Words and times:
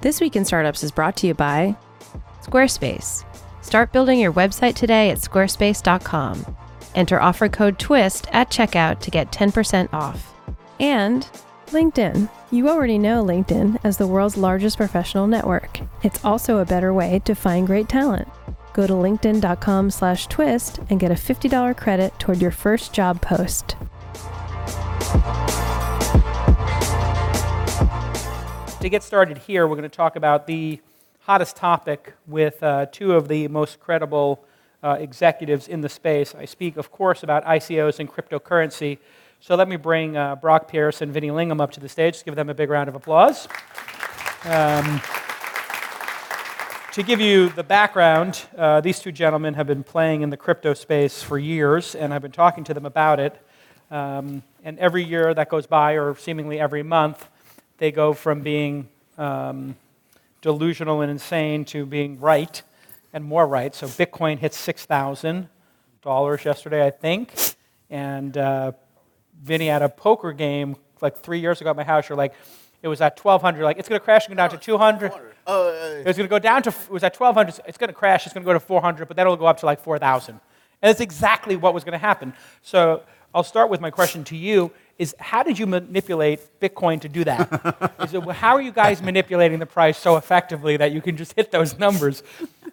This 0.00 0.20
Week 0.20 0.36
in 0.36 0.44
Startups 0.44 0.82
is 0.82 0.90
brought 0.90 1.16
to 1.18 1.26
you 1.26 1.34
by 1.34 1.76
Squarespace. 2.42 3.24
Start 3.62 3.92
building 3.92 4.20
your 4.20 4.32
website 4.32 4.74
today 4.74 5.10
at 5.10 5.18
squarespace.com. 5.18 6.56
Enter 6.94 7.20
offer 7.20 7.48
code 7.48 7.78
TWIST 7.78 8.26
at 8.32 8.50
checkout 8.50 9.00
to 9.00 9.10
get 9.10 9.30
10% 9.30 9.92
off. 9.92 10.34
And 10.80 11.28
LinkedIn. 11.68 12.30
You 12.50 12.68
already 12.68 12.98
know 12.98 13.22
LinkedIn 13.22 13.78
as 13.84 13.98
the 13.98 14.06
world's 14.06 14.36
largest 14.36 14.76
professional 14.76 15.26
network. 15.26 15.80
It's 16.02 16.24
also 16.24 16.58
a 16.58 16.64
better 16.64 16.94
way 16.94 17.20
to 17.24 17.34
find 17.34 17.66
great 17.66 17.88
talent. 17.88 18.28
Go 18.72 18.86
to 18.86 18.92
linkedin.com 18.92 19.90
slash 19.90 20.26
twist 20.28 20.80
and 20.88 21.00
get 21.00 21.10
a 21.10 21.14
$50 21.14 21.76
credit 21.76 22.18
toward 22.18 22.40
your 22.40 22.50
first 22.50 22.92
job 22.92 23.20
post. 23.20 23.76
To 28.88 28.90
get 28.90 29.02
started 29.02 29.36
here, 29.36 29.66
we're 29.66 29.76
going 29.76 29.82
to 29.82 29.94
talk 29.94 30.16
about 30.16 30.46
the 30.46 30.80
hottest 31.20 31.56
topic 31.56 32.14
with 32.26 32.62
uh, 32.62 32.86
two 32.86 33.12
of 33.12 33.28
the 33.28 33.46
most 33.48 33.80
credible 33.80 34.42
uh, 34.82 34.96
executives 34.98 35.68
in 35.68 35.82
the 35.82 35.90
space. 35.90 36.34
I 36.34 36.46
speak, 36.46 36.78
of 36.78 36.90
course, 36.90 37.22
about 37.22 37.44
ICOs 37.44 38.00
and 38.00 38.10
cryptocurrency. 38.10 38.96
So 39.40 39.56
let 39.56 39.68
me 39.68 39.76
bring 39.76 40.16
uh, 40.16 40.36
Brock 40.36 40.68
Pierce 40.68 41.02
and 41.02 41.12
Vinny 41.12 41.28
Lingham 41.28 41.60
up 41.60 41.70
to 41.72 41.80
the 41.80 41.88
stage. 41.90 42.14
Let's 42.14 42.22
give 42.22 42.34
them 42.34 42.48
a 42.48 42.54
big 42.54 42.70
round 42.70 42.88
of 42.88 42.94
applause. 42.94 43.46
Um, 44.44 45.02
to 46.94 47.02
give 47.02 47.20
you 47.20 47.50
the 47.50 47.64
background, 47.64 48.40
uh, 48.56 48.80
these 48.80 49.00
two 49.00 49.12
gentlemen 49.12 49.52
have 49.52 49.66
been 49.66 49.84
playing 49.84 50.22
in 50.22 50.30
the 50.30 50.38
crypto 50.38 50.72
space 50.72 51.22
for 51.22 51.38
years, 51.38 51.94
and 51.94 52.14
I've 52.14 52.22
been 52.22 52.32
talking 52.32 52.64
to 52.64 52.72
them 52.72 52.86
about 52.86 53.20
it. 53.20 53.38
Um, 53.90 54.42
and 54.64 54.78
every 54.78 55.04
year 55.04 55.34
that 55.34 55.50
goes 55.50 55.66
by, 55.66 55.92
or 55.92 56.16
seemingly 56.16 56.58
every 56.58 56.82
month, 56.82 57.28
they 57.78 57.90
go 57.90 58.12
from 58.12 58.42
being 58.42 58.88
um, 59.16 59.76
delusional 60.40 61.00
and 61.00 61.10
insane 61.10 61.64
to 61.66 61.86
being 61.86 62.20
right 62.20 62.62
and 63.12 63.24
more 63.24 63.46
right. 63.46 63.74
So 63.74 63.86
Bitcoin 63.86 64.38
hit 64.38 64.52
$6,000 64.52 66.44
yesterday, 66.44 66.86
I 66.86 66.90
think. 66.90 67.34
And 67.90 68.36
uh, 68.36 68.72
Vinny 69.42 69.66
had 69.66 69.82
a 69.82 69.88
poker 69.88 70.32
game 70.32 70.76
like 71.00 71.18
three 71.18 71.40
years 71.40 71.60
ago 71.60 71.70
at 71.70 71.76
my 71.76 71.84
house. 71.84 72.08
You're 72.08 72.18
like, 72.18 72.34
it 72.82 72.88
was 72.88 73.00
at 73.00 73.18
1200 73.22 73.64
like 73.64 73.78
it's 73.78 73.88
going 73.88 73.98
to 73.98 74.04
crash 74.04 74.26
and 74.26 74.36
go 74.36 74.42
down 74.42 74.50
to 74.50 74.56
200 74.56 75.12
Oh, 75.46 75.68
it 75.98 76.06
was 76.06 76.16
going 76.16 76.28
to 76.28 76.30
go 76.30 76.38
down 76.38 76.62
to 76.62 76.68
it 76.68 76.90
was 76.90 77.02
at 77.02 77.18
1200 77.18 77.60
it's 77.66 77.78
going 77.78 77.88
to 77.88 77.94
crash 77.94 78.24
it's 78.24 78.32
going 78.32 78.44
to 78.44 78.46
go 78.46 78.52
to 78.52 78.60
400 78.60 79.08
but 79.08 79.16
then 79.16 79.26
it'll 79.26 79.36
go 79.36 79.46
up 79.46 79.58
to 79.58 79.66
like 79.66 79.80
4000 79.80 80.34
and 80.34 80.40
that's 80.82 81.00
exactly 81.00 81.56
what 81.56 81.74
was 81.74 81.82
going 81.82 81.92
to 81.92 81.98
happen. 81.98 82.32
So 82.62 83.02
i'll 83.34 83.42
start 83.42 83.68
with 83.68 83.80
my 83.80 83.90
question 83.90 84.22
to 84.24 84.36
you 84.36 84.70
is 84.98 85.14
how 85.18 85.42
did 85.42 85.58
you 85.58 85.66
manipulate 85.66 86.40
bitcoin 86.60 87.00
to 87.00 87.08
do 87.08 87.24
that 87.24 87.92
is 88.02 88.14
it, 88.14 88.22
how 88.30 88.54
are 88.54 88.62
you 88.62 88.72
guys 88.72 89.02
manipulating 89.02 89.58
the 89.58 89.66
price 89.66 89.98
so 89.98 90.16
effectively 90.16 90.76
that 90.76 90.92
you 90.92 91.00
can 91.00 91.16
just 91.16 91.32
hit 91.34 91.50
those 91.50 91.78
numbers 91.78 92.22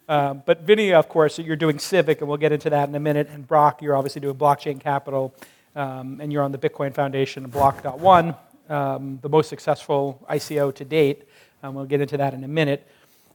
um, 0.09 0.43
but 0.45 0.61
vinny 0.61 0.93
of 0.93 1.07
course 1.07 1.37
you're 1.39 1.55
doing 1.55 1.79
civic 1.79 2.19
and 2.19 2.27
we'll 2.27 2.37
get 2.37 2.51
into 2.51 2.69
that 2.69 2.89
in 2.89 2.95
a 2.95 2.99
minute 2.99 3.29
and 3.29 3.47
brock 3.47 3.81
you're 3.81 3.95
obviously 3.95 4.21
doing 4.21 4.35
blockchain 4.35 4.79
capital 4.79 5.33
um, 5.75 6.19
and 6.21 6.31
you're 6.31 6.43
on 6.43 6.51
the 6.51 6.57
bitcoin 6.57 6.93
foundation 6.93 7.43
and 7.43 7.53
block.one 7.53 8.35
um, 8.69 9.19
the 9.21 9.29
most 9.29 9.49
successful 9.49 10.25
ICO 10.29 10.73
to 10.75 10.85
date. 10.85 11.27
Um, 11.63 11.75
we'll 11.75 11.85
get 11.85 12.01
into 12.01 12.17
that 12.17 12.33
in 12.33 12.43
a 12.43 12.47
minute. 12.47 12.87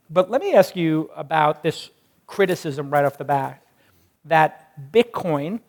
But 0.08 0.30
let 0.30 0.40
me 0.40 0.54
ask 0.54 0.76
you 0.76 1.10
about 1.16 1.62
this 1.62 1.90
criticism 2.26 2.90
right 2.90 3.04
off 3.04 3.18
the 3.18 3.24
bat 3.24 3.62
that 4.24 4.72
Bitcoin 4.92 5.60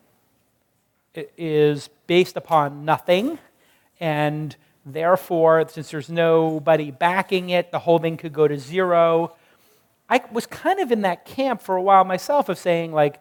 is 1.15 1.89
based 2.07 2.37
upon 2.37 2.85
nothing, 2.85 3.39
and 3.99 4.55
therefore, 4.85 5.67
since 5.67 5.91
there's 5.91 6.09
nobody 6.09 6.91
backing 6.91 7.49
it, 7.49 7.71
the 7.71 7.79
whole 7.79 7.99
thing 7.99 8.17
could 8.17 8.33
go 8.33 8.47
to 8.47 8.57
zero. 8.57 9.35
I 10.09 10.21
was 10.31 10.45
kind 10.45 10.79
of 10.79 10.91
in 10.91 11.01
that 11.01 11.25
camp 11.25 11.61
for 11.61 11.75
a 11.75 11.81
while 11.81 12.03
myself 12.03 12.49
of 12.49 12.57
saying, 12.57 12.91
like, 12.91 13.19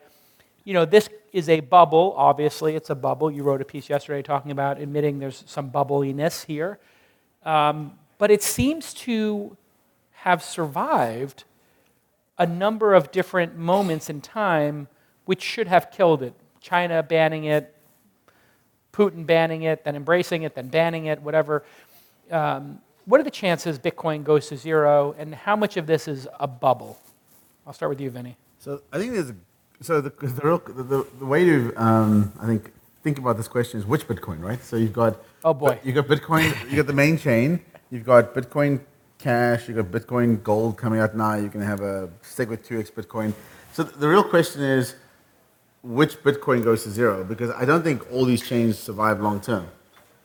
you 0.65 0.75
know, 0.75 0.85
this 0.85 1.09
is 1.33 1.49
a 1.49 1.61
bubble. 1.61 2.15
Obviously, 2.17 2.75
it's 2.75 2.91
a 2.91 2.95
bubble. 2.95 3.31
You 3.31 3.43
wrote 3.43 3.61
a 3.61 3.65
piece 3.65 3.89
yesterday 3.89 4.23
talking 4.23 4.51
about 4.51 4.81
admitting 4.81 5.19
there's 5.19 5.45
some 5.47 5.71
bubbliness 5.71 6.45
here. 6.45 6.79
Um, 7.45 7.99
but 8.19 8.31
it 8.31 8.43
seems 8.43 8.93
to 8.95 9.57
have 10.13 10.43
survived 10.43 11.45
a 12.39 12.47
number 12.47 12.95
of 12.95 13.11
different 13.11 13.57
moments 13.57 14.11
in 14.11 14.21
time 14.21 14.89
which 15.25 15.43
should 15.43 15.69
have 15.69 15.91
killed 15.91 16.23
it. 16.23 16.35
China 16.61 17.03
banning 17.03 17.45
it, 17.45 17.75
Putin 19.01 19.25
banning 19.25 19.63
it, 19.63 19.83
then 19.85 19.97
embracing 19.97 20.43
it, 20.43 20.55
then 20.55 20.69
banning 20.69 21.07
it, 21.07 21.23
whatever. 21.23 21.65
Um, 22.31 22.81
what 23.07 23.19
are 23.19 23.25
the 23.25 23.31
chances 23.31 23.79
Bitcoin 23.79 24.23
goes 24.23 24.49
to 24.49 24.59
zero, 24.59 25.15
and 25.19 25.35
how 25.35 25.57
much 25.57 25.79
of 25.79 25.87
this 25.87 26.07
is 26.07 26.29
a 26.39 26.47
bubble? 26.47 26.99
I'll 27.67 27.73
start 27.73 27.89
with 27.89 28.01
you, 28.01 28.11
Vinny. 28.11 28.37
So 28.59 28.83
I 28.93 28.99
think 28.99 29.13
there's 29.15 29.31
a, 29.31 29.37
so 29.81 30.03
the, 30.03 30.11
the, 30.11 30.43
real, 30.45 30.59
the, 30.67 31.07
the 31.19 31.25
way 31.25 31.47
to 31.47 31.73
um, 31.77 32.31
I 32.39 32.47
think 32.47 32.73
think 33.03 33.17
about 33.17 33.39
this 33.39 33.49
question 33.49 33.81
is 33.81 33.87
which 33.87 34.07
Bitcoin, 34.07 34.43
right? 34.43 34.63
So 34.63 34.77
you've 34.77 34.93
got 34.93 35.19
Oh, 35.43 35.55
boy. 35.55 35.79
you 35.83 35.93
got 35.93 36.07
Bitcoin, 36.07 36.55
you 36.71 36.77
got 36.77 36.87
the 36.87 36.93
main 36.93 37.17
chain, 37.17 37.61
you've 37.91 38.05
got 38.05 38.35
Bitcoin 38.35 38.81
Cash, 39.19 39.67
you've 39.67 39.79
got 39.79 39.87
Bitcoin 39.87 40.43
Gold 40.43 40.77
coming 40.77 41.01
out 41.01 41.17
now. 41.17 41.37
You 41.37 41.49
can 41.49 41.63
have 41.63 41.81
a 41.81 42.11
SegWit 42.23 42.67
2x 42.67 42.93
Bitcoin. 42.93 43.33
So 43.73 43.83
the 43.83 44.07
real 44.07 44.23
question 44.25 44.61
is 44.63 44.97
which 45.83 46.23
Bitcoin 46.23 46.63
goes 46.63 46.85
to 46.85 46.91
zero? 46.91 47.25
Because 47.25 47.51
I 47.51 47.65
don't 47.65 47.83
think 47.83 48.11
all 48.13 48.25
these 48.25 48.47
chains 48.47 48.79
survive 48.79 49.21
long 49.21 49.41
term. 49.41 49.67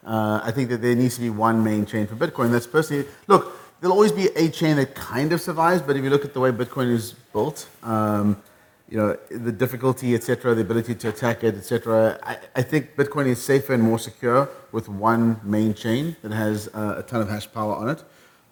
Uh, 0.06 0.40
I 0.44 0.52
think 0.52 0.70
that 0.70 0.82
there 0.82 0.96
needs 0.96 1.16
to 1.16 1.22
be 1.22 1.30
one 1.30 1.64
main 1.64 1.86
chain 1.86 2.06
for 2.06 2.16
Bitcoin. 2.16 2.52
That's 2.52 2.68
personally, 2.68 3.06
look, 3.28 3.58
there'll 3.80 3.96
always 3.96 4.12
be 4.12 4.28
a 4.36 4.50
chain 4.50 4.76
that 4.76 4.94
kind 4.94 5.34
of 5.34 5.42
survives, 5.42 5.82
but 5.82 5.96
if 5.96 6.04
you 6.04 6.10
look 6.10 6.26
at 6.26 6.34
the 6.34 6.40
way 6.40 6.52
Bitcoin 6.52 6.92
is 6.92 7.14
built, 7.34 7.68
um, 7.82 8.42
you 8.88 8.98
know, 8.98 9.18
the 9.32 9.52
difficulty, 9.52 10.14
etc., 10.14 10.54
the 10.54 10.62
ability 10.62 10.94
to 10.94 11.10
attack 11.10 11.44
it, 11.44 11.56
etc., 11.56 12.20
I, 12.22 12.38
I, 12.56 12.62
think 12.62 12.96
Bitcoin 12.96 13.26
is 13.26 13.42
safer 13.42 13.74
and 13.74 13.82
more 13.82 13.98
secure 13.98 14.48
with 14.72 14.88
one 14.88 15.40
main 15.44 15.74
chain 15.74 16.16
that 16.22 16.32
has 16.32 16.70
uh, 16.76 16.96
a 17.00 17.04
ton 17.04 17.22
of 17.22 17.30
hash 17.30 17.52
power 17.52 17.74
on 17.74 17.90
it. 17.90 18.04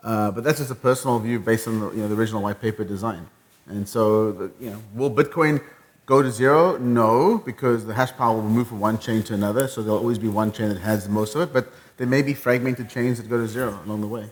Uh, 0.03 0.31
but 0.31 0.43
that's 0.43 0.57
just 0.57 0.71
a 0.71 0.75
personal 0.75 1.19
view 1.19 1.39
based 1.39 1.67
on 1.67 1.79
the, 1.79 1.91
you 1.91 1.97
know, 1.97 2.07
the 2.07 2.15
original 2.15 2.41
white 2.41 2.59
paper 2.59 2.83
design. 2.83 3.27
And 3.67 3.87
so, 3.87 4.51
you 4.59 4.71
know, 4.71 4.81
will 4.95 5.11
Bitcoin 5.11 5.61
go 6.05 6.21
to 6.21 6.31
zero? 6.31 6.77
No, 6.77 7.37
because 7.37 7.85
the 7.85 7.93
hash 7.93 8.11
power 8.13 8.35
will 8.35 8.49
move 8.49 8.67
from 8.67 8.79
one 8.79 8.97
chain 8.97 9.23
to 9.23 9.33
another, 9.33 9.67
so 9.67 9.81
there'll 9.81 9.99
always 9.99 10.19
be 10.19 10.27
one 10.27 10.51
chain 10.51 10.69
that 10.69 10.79
has 10.79 11.05
the 11.05 11.11
most 11.11 11.35
of 11.35 11.41
it, 11.41 11.53
but 11.53 11.71
there 11.97 12.07
may 12.07 12.21
be 12.21 12.33
fragmented 12.33 12.89
chains 12.89 13.17
that 13.17 13.29
go 13.29 13.37
to 13.37 13.47
zero 13.47 13.79
along 13.85 14.01
the 14.01 14.07
way. 14.07 14.29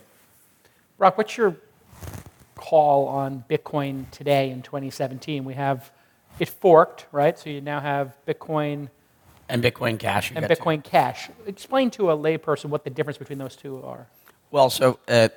Brock, 0.98 1.18
what's 1.18 1.36
your 1.36 1.56
call 2.54 3.08
on 3.08 3.44
Bitcoin 3.48 4.10
today 4.10 4.50
in 4.50 4.62
2017? 4.62 5.44
We 5.44 5.54
have 5.54 5.90
it 6.38 6.48
forked, 6.48 7.06
right? 7.12 7.38
So 7.38 7.50
you 7.50 7.60
now 7.60 7.80
have 7.80 8.16
Bitcoin 8.26 8.88
and 9.48 9.62
Bitcoin 9.62 9.98
Cash. 9.98 10.32
And 10.34 10.46
Bitcoin 10.46 10.82
to. 10.82 10.90
Cash. 10.90 11.28
Explain 11.46 11.90
to 11.92 12.10
a 12.10 12.16
layperson 12.16 12.66
what 12.66 12.84
the 12.84 12.90
difference 12.90 13.18
between 13.18 13.38
those 13.38 13.54
two 13.54 13.82
are. 13.84 14.06
Well, 14.50 14.70
so 14.70 14.98
uh, 15.08 15.28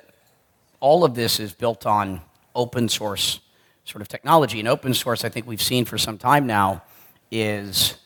all 0.80 1.04
of 1.04 1.14
this 1.14 1.38
is 1.38 1.52
built 1.52 1.84
on 1.84 2.22
open 2.54 2.88
source 2.88 3.40
sort 3.86 4.02
of 4.02 4.08
technology. 4.08 4.58
And 4.58 4.68
open 4.68 4.92
source, 4.92 5.24
I 5.24 5.30
think 5.30 5.46
we've 5.46 5.62
seen 5.62 5.84
for 5.86 5.96
some 5.96 6.18
time 6.18 6.46
now, 6.46 6.82
is 7.30 7.96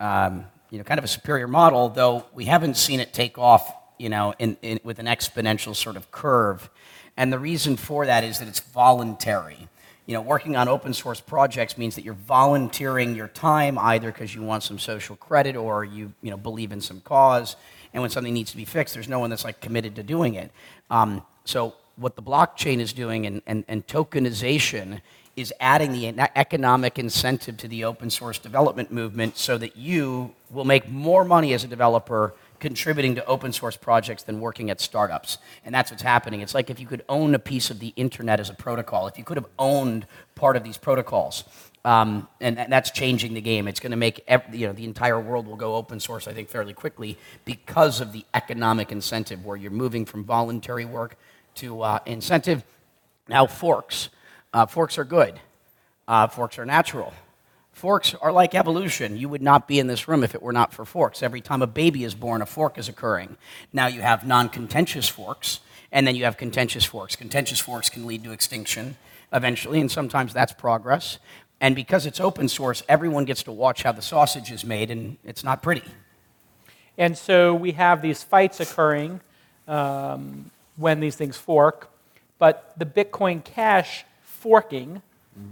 um, 0.00 0.44
you 0.70 0.78
know 0.78 0.84
kind 0.84 0.98
of 0.98 1.04
a 1.04 1.08
superior 1.08 1.46
model, 1.46 1.88
though 1.88 2.26
we 2.34 2.46
haven't 2.46 2.76
seen 2.76 2.98
it 2.98 3.12
take 3.12 3.38
off 3.38 3.72
you 3.98 4.08
know 4.08 4.34
in, 4.38 4.56
in, 4.62 4.80
with 4.82 4.98
an 4.98 5.06
exponential 5.06 5.76
sort 5.76 5.96
of 5.96 6.10
curve. 6.10 6.68
And 7.16 7.32
the 7.32 7.38
reason 7.38 7.76
for 7.76 8.04
that 8.04 8.24
is 8.24 8.40
that 8.40 8.48
it's 8.48 8.60
voluntary. 8.60 9.68
You 10.04 10.14
know, 10.14 10.20
working 10.20 10.54
on 10.54 10.68
open 10.68 10.92
source 10.92 11.20
projects 11.20 11.78
means 11.78 11.96
that 11.96 12.04
you're 12.04 12.14
volunteering 12.14 13.16
your 13.16 13.28
time 13.28 13.78
either 13.78 14.12
because 14.12 14.34
you 14.34 14.42
want 14.42 14.62
some 14.62 14.78
social 14.78 15.16
credit 15.16 15.56
or 15.56 15.84
you 15.84 16.12
you 16.22 16.30
know 16.30 16.36
believe 16.36 16.72
in 16.72 16.80
some 16.80 17.00
cause. 17.00 17.56
And 17.92 18.02
when 18.02 18.10
something 18.10 18.34
needs 18.34 18.50
to 18.50 18.56
be 18.56 18.64
fixed, 18.64 18.94
there's 18.94 19.08
no 19.08 19.18
one 19.18 19.30
that's 19.30 19.44
like 19.44 19.60
committed 19.60 19.96
to 19.96 20.02
doing 20.02 20.34
it. 20.34 20.50
Um, 20.90 21.22
so 21.44 21.74
what 21.96 22.14
the 22.14 22.22
blockchain 22.22 22.78
is 22.78 22.92
doing 22.92 23.26
and, 23.26 23.42
and, 23.46 23.64
and 23.68 23.86
tokenization 23.86 25.00
is 25.36 25.52
adding 25.60 25.92
the 25.92 26.18
economic 26.36 26.98
incentive 26.98 27.58
to 27.58 27.68
the 27.68 27.84
open 27.84 28.08
source 28.08 28.38
development 28.38 28.90
movement 28.90 29.36
so 29.36 29.58
that 29.58 29.76
you 29.76 30.34
will 30.50 30.64
make 30.64 30.88
more 30.88 31.24
money 31.24 31.52
as 31.52 31.62
a 31.62 31.68
developer 31.68 32.34
contributing 32.58 33.14
to 33.14 33.24
open 33.26 33.52
source 33.52 33.76
projects 33.76 34.22
than 34.22 34.40
working 34.40 34.70
at 34.70 34.80
startups. 34.80 35.36
And 35.64 35.74
that's 35.74 35.90
what's 35.90 36.02
happening. 36.02 36.40
It's 36.40 36.54
like 36.54 36.70
if 36.70 36.80
you 36.80 36.86
could 36.86 37.04
own 37.08 37.34
a 37.34 37.38
piece 37.38 37.70
of 37.70 37.80
the 37.80 37.92
internet 37.96 38.40
as 38.40 38.48
a 38.48 38.54
protocol, 38.54 39.06
if 39.06 39.18
you 39.18 39.24
could 39.24 39.36
have 39.36 39.46
owned 39.58 40.06
part 40.34 40.56
of 40.56 40.64
these 40.64 40.78
protocols. 40.78 41.44
Um, 41.84 42.26
and, 42.40 42.58
and, 42.58 42.72
that's 42.72 42.90
changing 42.90 43.34
the 43.34 43.40
game. 43.40 43.68
It's 43.68 43.78
going 43.78 43.92
to 43.92 43.96
make 43.96 44.24
you 44.52 44.66
know 44.66 44.72
the 44.72 44.84
entire 44.84 45.20
world 45.20 45.46
will 45.46 45.54
go 45.54 45.76
open 45.76 46.00
source. 46.00 46.26
I 46.26 46.32
think 46.32 46.48
fairly 46.48 46.72
quickly 46.72 47.16
because 47.44 48.00
of 48.00 48.10
the 48.10 48.24
economic 48.34 48.90
incentive, 48.90 49.44
where 49.44 49.56
you're 49.56 49.70
moving 49.70 50.04
from 50.04 50.24
voluntary 50.24 50.84
work 50.84 51.16
to 51.56 51.82
uh, 51.82 52.00
incentive. 52.04 52.64
Now 53.28 53.46
forks. 53.46 54.08
Uh, 54.52 54.66
forks 54.66 54.98
are 54.98 55.04
good. 55.04 55.40
Uh, 56.08 56.26
forks 56.26 56.58
are 56.58 56.64
natural. 56.64 57.12
Forks 57.76 58.14
are 58.14 58.32
like 58.32 58.54
evolution. 58.54 59.18
You 59.18 59.28
would 59.28 59.42
not 59.42 59.68
be 59.68 59.78
in 59.78 59.86
this 59.86 60.08
room 60.08 60.24
if 60.24 60.34
it 60.34 60.42
were 60.42 60.52
not 60.52 60.72
for 60.72 60.86
forks. 60.86 61.22
Every 61.22 61.42
time 61.42 61.60
a 61.60 61.66
baby 61.66 62.04
is 62.04 62.14
born, 62.14 62.40
a 62.40 62.46
fork 62.46 62.78
is 62.78 62.88
occurring. 62.88 63.36
Now 63.70 63.86
you 63.86 64.00
have 64.00 64.26
non 64.26 64.48
contentious 64.48 65.10
forks, 65.10 65.60
and 65.92 66.06
then 66.06 66.16
you 66.16 66.24
have 66.24 66.38
contentious 66.38 66.86
forks. 66.86 67.16
Contentious 67.16 67.60
forks 67.60 67.90
can 67.90 68.06
lead 68.06 68.24
to 68.24 68.32
extinction 68.32 68.96
eventually, 69.30 69.78
and 69.78 69.90
sometimes 69.90 70.32
that's 70.32 70.54
progress. 70.54 71.18
And 71.60 71.76
because 71.76 72.06
it's 72.06 72.18
open 72.18 72.48
source, 72.48 72.82
everyone 72.88 73.26
gets 73.26 73.42
to 73.42 73.52
watch 73.52 73.82
how 73.82 73.92
the 73.92 74.00
sausage 74.00 74.50
is 74.50 74.64
made, 74.64 74.90
and 74.90 75.18
it's 75.22 75.44
not 75.44 75.62
pretty. 75.62 75.84
And 76.96 77.18
so 77.18 77.54
we 77.54 77.72
have 77.72 78.00
these 78.00 78.22
fights 78.22 78.58
occurring 78.58 79.20
um, 79.68 80.50
when 80.76 81.00
these 81.00 81.14
things 81.16 81.36
fork. 81.36 81.90
But 82.38 82.72
the 82.78 82.86
Bitcoin 82.86 83.44
Cash 83.44 84.05
forking 84.46 85.02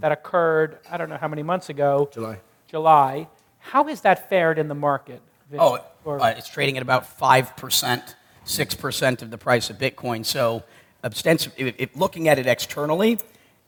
that 0.01 0.13
occurred, 0.13 0.79
I 0.89 0.97
don't 0.97 1.09
know 1.09 1.17
how 1.17 1.27
many 1.27 1.43
months 1.43 1.69
ago. 1.69 2.09
July. 2.13 2.39
July. 2.69 3.27
How 3.59 3.83
has 3.85 4.03
that 4.03 4.29
fared 4.31 4.57
in 4.57 4.69
the 4.69 4.75
market? 4.75 5.21
Oh, 5.59 5.85
Or- 6.05 6.21
uh, 6.21 6.29
it's 6.29 6.49
trading 6.49 6.77
at 6.77 6.83
about 6.83 7.19
5%, 7.19 8.15
6% 8.47 9.23
of 9.23 9.31
the 9.33 9.39
price 9.39 9.69
of 9.69 9.79
Bitcoin. 9.79 10.25
So, 10.25 10.63
ostensive, 11.03 11.53
if, 11.57 11.75
if 11.77 11.97
looking 11.97 12.29
at 12.29 12.39
it 12.39 12.47
externally, 12.47 13.19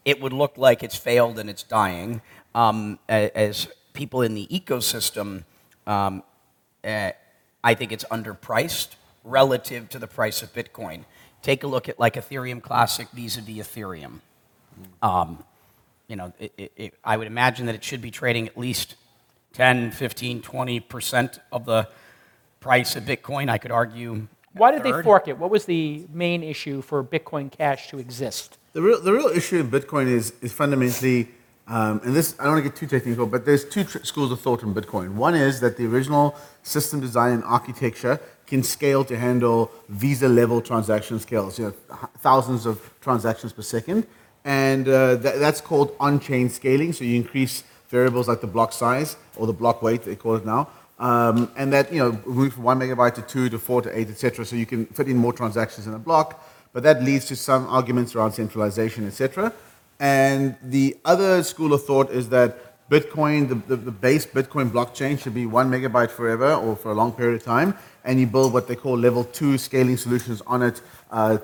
it 0.04 0.20
would 0.20 0.32
look 0.32 0.56
like 0.56 0.84
it's 0.84 0.96
failed 0.96 1.40
and 1.40 1.50
it's 1.50 1.64
dying. 1.64 2.22
Um, 2.54 3.00
as 3.08 3.66
people 3.92 4.22
in 4.22 4.34
the 4.34 4.46
ecosystem, 4.46 5.42
um, 5.88 6.22
uh, 6.84 7.10
I 7.64 7.74
think 7.74 7.90
it's 7.90 8.04
underpriced 8.04 8.94
relative 9.24 9.88
to 9.88 9.98
the 9.98 10.06
price 10.06 10.40
of 10.42 10.52
Bitcoin. 10.54 11.04
Take 11.42 11.64
a 11.64 11.66
look 11.66 11.88
at 11.88 11.98
like 11.98 12.14
Ethereum 12.14 12.62
Classic 12.62 13.08
vis-a-vis 13.10 13.66
Ethereum. 13.66 14.20
Um, 15.02 15.42
you 16.08 16.16
know, 16.16 16.32
it, 16.38 16.52
it, 16.56 16.72
it, 16.76 16.94
I 17.04 17.16
would 17.16 17.26
imagine 17.26 17.66
that 17.66 17.74
it 17.74 17.84
should 17.84 18.00
be 18.00 18.10
trading 18.10 18.46
at 18.46 18.56
least 18.56 18.96
10, 19.54 19.90
15, 19.90 20.42
20% 20.42 21.38
of 21.50 21.64
the 21.64 21.88
price 22.60 22.96
of 22.96 23.04
Bitcoin. 23.04 23.48
I 23.48 23.58
could 23.58 23.70
argue. 23.70 24.28
Why 24.52 24.70
did 24.70 24.82
they 24.82 25.02
fork 25.02 25.28
it? 25.28 25.38
What 25.38 25.50
was 25.50 25.64
the 25.66 26.06
main 26.12 26.42
issue 26.42 26.82
for 26.82 27.02
Bitcoin 27.04 27.50
Cash 27.50 27.90
to 27.90 27.98
exist? 27.98 28.58
The 28.72 28.82
real, 28.82 29.00
the 29.00 29.12
real 29.12 29.28
issue 29.28 29.60
in 29.60 29.70
Bitcoin 29.70 30.06
is, 30.06 30.32
is 30.40 30.52
fundamentally, 30.52 31.28
um, 31.66 32.00
and 32.04 32.14
this, 32.14 32.34
I 32.38 32.44
don't 32.44 32.54
want 32.54 32.64
to 32.64 32.70
get 32.70 32.78
too 32.78 32.86
technical, 32.86 33.26
but 33.26 33.44
there's 33.44 33.64
two 33.64 33.84
tr- 33.84 34.04
schools 34.04 34.30
of 34.32 34.40
thought 34.40 34.62
in 34.62 34.74
Bitcoin. 34.74 35.14
One 35.14 35.34
is 35.34 35.60
that 35.60 35.76
the 35.76 35.86
original 35.86 36.36
system 36.62 37.00
design 37.00 37.32
and 37.32 37.44
architecture 37.44 38.20
can 38.46 38.62
scale 38.62 39.04
to 39.04 39.16
handle 39.16 39.70
Visa 39.88 40.28
level 40.28 40.60
transaction 40.60 41.18
scales, 41.18 41.58
you 41.58 41.66
know, 41.66 41.70
th- 41.70 42.10
thousands 42.18 42.66
of 42.66 42.90
transactions 43.00 43.52
per 43.52 43.62
second. 43.62 44.06
And 44.46 44.88
uh, 44.88 45.16
that, 45.16 45.38
that's 45.38 45.60
called 45.60 45.94
on 46.00 46.20
chain 46.20 46.48
scaling. 46.48 46.94
So 46.94 47.04
you 47.04 47.16
increase 47.16 47.64
variables 47.88 48.28
like 48.28 48.40
the 48.40 48.46
block 48.46 48.72
size 48.72 49.16
or 49.36 49.46
the 49.46 49.52
block 49.52 49.82
weight, 49.82 50.04
they 50.04 50.16
call 50.16 50.36
it 50.36 50.46
now. 50.46 50.70
Um, 50.98 51.50
and 51.56 51.70
that, 51.74 51.92
you 51.92 51.98
know, 51.98 52.18
move 52.24 52.54
from 52.54 52.62
one 52.62 52.80
megabyte 52.80 53.14
to 53.16 53.22
two 53.22 53.50
to 53.50 53.58
four 53.58 53.82
to 53.82 53.98
eight, 53.98 54.08
etc. 54.08 54.46
So 54.46 54.56
you 54.56 54.64
can 54.64 54.86
fit 54.86 55.08
in 55.08 55.18
more 55.18 55.34
transactions 55.34 55.86
in 55.86 55.92
a 55.92 55.98
block 55.98 56.42
but 56.76 56.82
that 56.82 57.02
leads 57.02 57.24
to 57.24 57.34
some 57.34 57.66
arguments 57.68 58.14
around 58.14 58.32
centralization, 58.32 59.06
etc. 59.06 59.50
And 59.98 60.56
the 60.62 60.94
other 61.06 61.42
school 61.42 61.72
of 61.72 61.82
thought 61.86 62.10
is 62.10 62.28
that 62.28 62.50
Bitcoin, 62.90 63.48
the, 63.48 63.54
the, 63.54 63.76
the 63.76 63.90
base 63.90 64.26
Bitcoin 64.26 64.68
blockchain, 64.68 65.18
should 65.18 65.32
be 65.32 65.46
one 65.46 65.70
megabyte 65.70 66.10
forever 66.10 66.52
or 66.52 66.76
for 66.76 66.90
a 66.90 66.94
long 66.94 67.12
period 67.12 67.36
of 67.36 67.42
time, 67.42 67.74
and 68.04 68.20
you 68.20 68.26
build 68.26 68.52
what 68.52 68.68
they 68.68 68.76
call 68.76 68.94
level 68.94 69.24
two 69.24 69.56
scaling 69.56 69.96
solutions 69.96 70.42
on 70.46 70.60
it, 70.60 70.82
uh, 71.10 71.38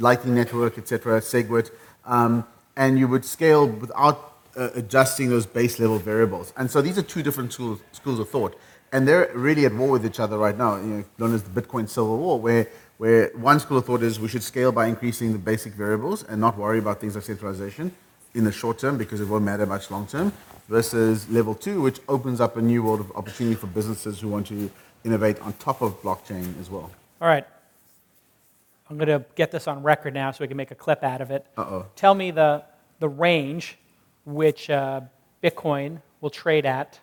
Lightning 0.00 0.34
Network, 0.34 0.76
etc., 0.76 1.20
SegWit, 1.20 1.70
um, 2.04 2.46
and 2.76 2.98
you 2.98 3.08
would 3.08 3.24
scale 3.24 3.66
without 3.66 4.32
uh, 4.56 4.70
adjusting 4.74 5.28
those 5.30 5.46
base 5.46 5.78
level 5.78 5.98
variables. 5.98 6.52
And 6.56 6.70
so 6.70 6.82
these 6.82 6.98
are 6.98 7.02
two 7.02 7.22
different 7.22 7.52
schools, 7.52 7.80
schools 7.92 8.18
of 8.18 8.28
thought, 8.28 8.58
and 8.92 9.08
they're 9.08 9.30
really 9.34 9.64
at 9.64 9.74
war 9.74 9.88
with 9.88 10.04
each 10.04 10.20
other 10.20 10.38
right 10.38 10.56
now, 10.56 10.76
you 10.76 10.82
know, 10.82 11.04
known 11.18 11.34
as 11.34 11.42
the 11.42 11.60
Bitcoin 11.60 11.88
Civil 11.88 12.18
War, 12.18 12.40
where 12.40 12.68
where 12.98 13.30
one 13.34 13.58
school 13.58 13.78
of 13.78 13.86
thought 13.86 14.02
is 14.02 14.20
we 14.20 14.28
should 14.28 14.44
scale 14.44 14.70
by 14.70 14.86
increasing 14.86 15.32
the 15.32 15.38
basic 15.38 15.72
variables 15.72 16.22
and 16.22 16.40
not 16.40 16.56
worry 16.56 16.78
about 16.78 17.00
things 17.00 17.16
like 17.16 17.24
centralization 17.24 17.92
in 18.34 18.44
the 18.44 18.52
short 18.52 18.78
term 18.78 18.96
because 18.96 19.20
it 19.20 19.26
won't 19.26 19.44
matter 19.44 19.66
much 19.66 19.90
long 19.90 20.06
term, 20.06 20.32
versus 20.68 21.28
level 21.28 21.54
two, 21.54 21.80
which 21.80 22.00
opens 22.08 22.40
up 22.40 22.56
a 22.56 22.62
new 22.62 22.82
world 22.82 23.00
of 23.00 23.10
opportunity 23.12 23.56
for 23.56 23.66
businesses 23.66 24.20
who 24.20 24.28
want 24.28 24.46
to 24.46 24.70
innovate 25.04 25.40
on 25.40 25.52
top 25.54 25.82
of 25.82 26.00
blockchain 26.02 26.58
as 26.60 26.70
well. 26.70 26.90
All 27.20 27.28
right. 27.28 27.46
I'm 28.92 28.98
going 28.98 29.08
to 29.20 29.24
get 29.36 29.50
this 29.50 29.66
on 29.66 29.82
record 29.82 30.12
now 30.12 30.30
so 30.32 30.44
we 30.44 30.48
can 30.48 30.56
make 30.58 30.70
a 30.70 30.74
clip 30.74 31.02
out 31.02 31.22
of 31.22 31.30
it. 31.30 31.46
Uh-oh. 31.56 31.86
Tell 31.96 32.14
me 32.14 32.30
the, 32.30 32.62
the 33.00 33.08
range 33.08 33.78
which 34.26 34.68
uh, 34.68 35.00
Bitcoin 35.42 36.02
will 36.20 36.28
trade 36.28 36.66
at 36.66 37.00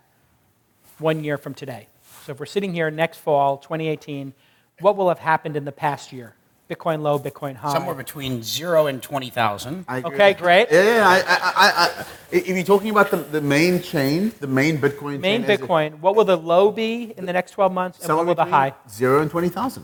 one 1.00 1.24
year 1.24 1.38
from 1.40 1.56
today. 1.56 1.88
So 2.26 2.34
if 2.34 2.40
we're 2.40 2.46
sitting 2.46 2.74
here 2.76 2.92
next 2.92 3.18
fall, 3.18 3.58
2018, 3.58 4.34
what 4.82 4.96
will 4.98 5.10
have 5.10 5.18
happened 5.18 5.58
in 5.58 5.66
the 5.66 5.72
past 5.72 6.14
year? 6.14 6.36
Bitcoin 6.70 7.02
low, 7.02 7.18
Bitcoin 7.18 7.56
high. 7.56 7.74
Somewhere 7.74 7.96
between 7.96 8.44
zero 8.44 8.86
and 8.86 9.02
20,000. 9.02 9.86
Okay, 9.90 10.36
great. 10.36 10.68
Yeah, 10.70 10.84
yeah, 10.98 11.08
I, 11.08 11.16
I, 11.18 11.22
I, 11.26 11.72
I, 12.04 12.06
if 12.30 12.48
you're 12.50 12.62
talking 12.64 12.92
about 12.92 13.10
the, 13.10 13.18
the 13.18 13.42
main 13.42 13.82
chain, 13.82 14.32
the 14.40 14.46
main 14.46 14.78
Bitcoin 14.78 15.20
Main 15.22 15.42
chain, 15.42 15.50
as 15.50 15.60
it- 15.60 15.62
Bitcoin, 15.66 16.00
what 16.02 16.16
will 16.16 16.26
the 16.26 16.38
low 16.38 16.70
be 16.70 17.16
in 17.18 17.26
the 17.26 17.34
next 17.34 17.52
12 17.54 17.74
months, 17.74 18.06
and 18.06 18.16
what 18.16 18.28
will 18.28 18.36
the 18.36 18.46
high? 18.46 18.76
Zero 18.88 19.24
and 19.24 19.32
20,000. 19.32 19.84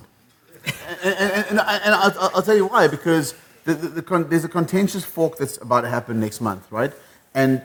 And 1.04 1.16
and, 1.20 1.32
and, 1.50 1.60
and 1.60 1.60
I'll, 1.96 2.14
I'll- 2.20 2.32
I'll 2.36 2.42
tell 2.42 2.56
you 2.56 2.68
why, 2.68 2.88
because 2.88 3.34
the, 3.66 3.74
the, 3.74 3.88
the 3.88 4.02
con- 4.02 4.30
there's 4.30 4.44
a 4.46 4.50
contentious 4.50 5.04
fork 5.04 5.38
that's 5.38 5.58
about 5.58 5.82
to 5.82 5.90
happen 5.90 6.20
next 6.20 6.42
month, 6.42 6.72
right? 6.72 6.94
And 7.34 7.62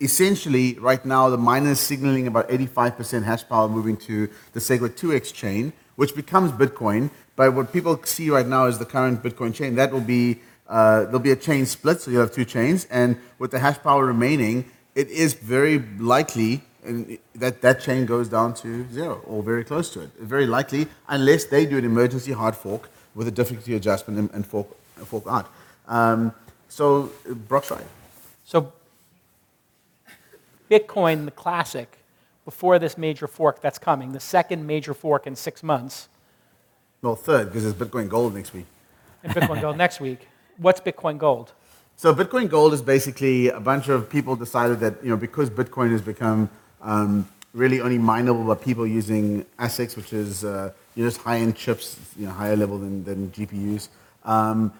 essentially, 0.00 0.74
right 0.78 1.04
now, 1.04 1.28
the 1.28 1.38
miner 1.38 1.70
is 1.70 1.80
signaling 1.80 2.26
about 2.26 2.48
85% 2.48 3.24
hash 3.24 3.48
power 3.48 3.68
moving 3.68 3.96
to 3.98 4.28
the 4.52 4.60
SegWit 4.60 4.90
2x 4.98 5.32
chain, 5.32 5.72
which 5.96 6.14
becomes 6.14 6.52
Bitcoin. 6.52 7.10
But 7.36 7.54
what 7.54 7.72
people 7.72 8.00
see 8.04 8.30
right 8.30 8.46
now 8.46 8.66
is 8.66 8.78
the 8.78 8.84
current 8.84 9.22
Bitcoin 9.22 9.54
chain. 9.54 9.74
That 9.76 9.92
will 9.92 10.00
be, 10.00 10.40
uh, 10.68 11.04
there'll 11.04 11.18
be 11.18 11.32
a 11.32 11.36
chain 11.36 11.66
split, 11.66 12.00
so 12.00 12.10
you'll 12.10 12.20
have 12.20 12.32
two 12.32 12.44
chains. 12.44 12.84
And 12.90 13.16
with 13.38 13.50
the 13.50 13.58
hash 13.58 13.78
power 13.78 14.04
remaining, 14.04 14.70
it 14.94 15.08
is 15.08 15.34
very 15.34 15.78
likely 15.98 16.62
and 16.84 17.18
that 17.34 17.60
that 17.62 17.80
chain 17.80 18.06
goes 18.06 18.28
down 18.28 18.54
to 18.54 18.86
zero 18.92 19.20
or 19.26 19.42
very 19.42 19.64
close 19.64 19.90
to 19.94 20.00
it. 20.00 20.10
Very 20.20 20.46
likely, 20.46 20.86
unless 21.08 21.44
they 21.44 21.66
do 21.66 21.78
an 21.78 21.84
emergency 21.84 22.32
hard 22.32 22.54
fork 22.56 22.88
with 23.14 23.26
a 23.28 23.30
difficulty 23.32 23.74
adjustment 23.74 24.18
and, 24.18 24.30
and 24.32 24.46
fork, 24.46 24.68
fork 25.04 25.24
out. 25.28 25.46
Um, 25.88 26.32
so, 26.68 27.10
Brock's 27.48 27.70
right. 27.70 27.84
So 28.44 28.72
Bitcoin, 30.70 31.24
the 31.24 31.30
classic, 31.30 31.98
before 32.44 32.78
this 32.78 32.96
major 32.98 33.26
fork 33.26 33.60
that's 33.60 33.78
coming, 33.78 34.12
the 34.12 34.20
second 34.20 34.66
major 34.66 34.94
fork 34.94 35.26
in 35.26 35.34
six 35.36 35.62
months, 35.62 36.08
Well, 37.02 37.16
third, 37.16 37.46
because 37.46 37.62
there's 37.62 37.74
Bitcoin 37.74 38.08
Gold 38.08 38.34
next 38.34 38.52
week. 38.52 38.66
and 39.22 39.32
Bitcoin 39.32 39.60
Gold 39.60 39.76
next 39.76 40.00
week. 40.00 40.28
What's 40.58 40.80
Bitcoin 40.80 41.18
Gold? 41.18 41.52
So 41.96 42.14
Bitcoin 42.14 42.48
Gold 42.48 42.72
is 42.74 42.82
basically 42.82 43.48
a 43.48 43.60
bunch 43.60 43.88
of 43.88 44.08
people 44.08 44.36
decided 44.36 44.78
that 44.80 45.02
you 45.02 45.10
know 45.10 45.16
because 45.16 45.50
Bitcoin 45.50 45.90
has 45.90 46.02
become 46.02 46.48
um, 46.82 47.28
really 47.52 47.80
only 47.80 47.98
mineable 47.98 48.44
by 48.44 48.54
people 48.54 48.86
using 48.86 49.44
ASICs, 49.58 49.96
which 49.96 50.12
is 50.12 50.44
uh, 50.44 50.72
you 50.94 51.04
know, 51.04 51.08
just 51.10 51.20
high-end 51.20 51.56
chips, 51.56 51.98
you 52.16 52.26
know, 52.26 52.32
higher 52.32 52.56
level 52.56 52.78
than, 52.78 53.04
than 53.04 53.30
GPUs. 53.30 53.88
Um, 54.24 54.72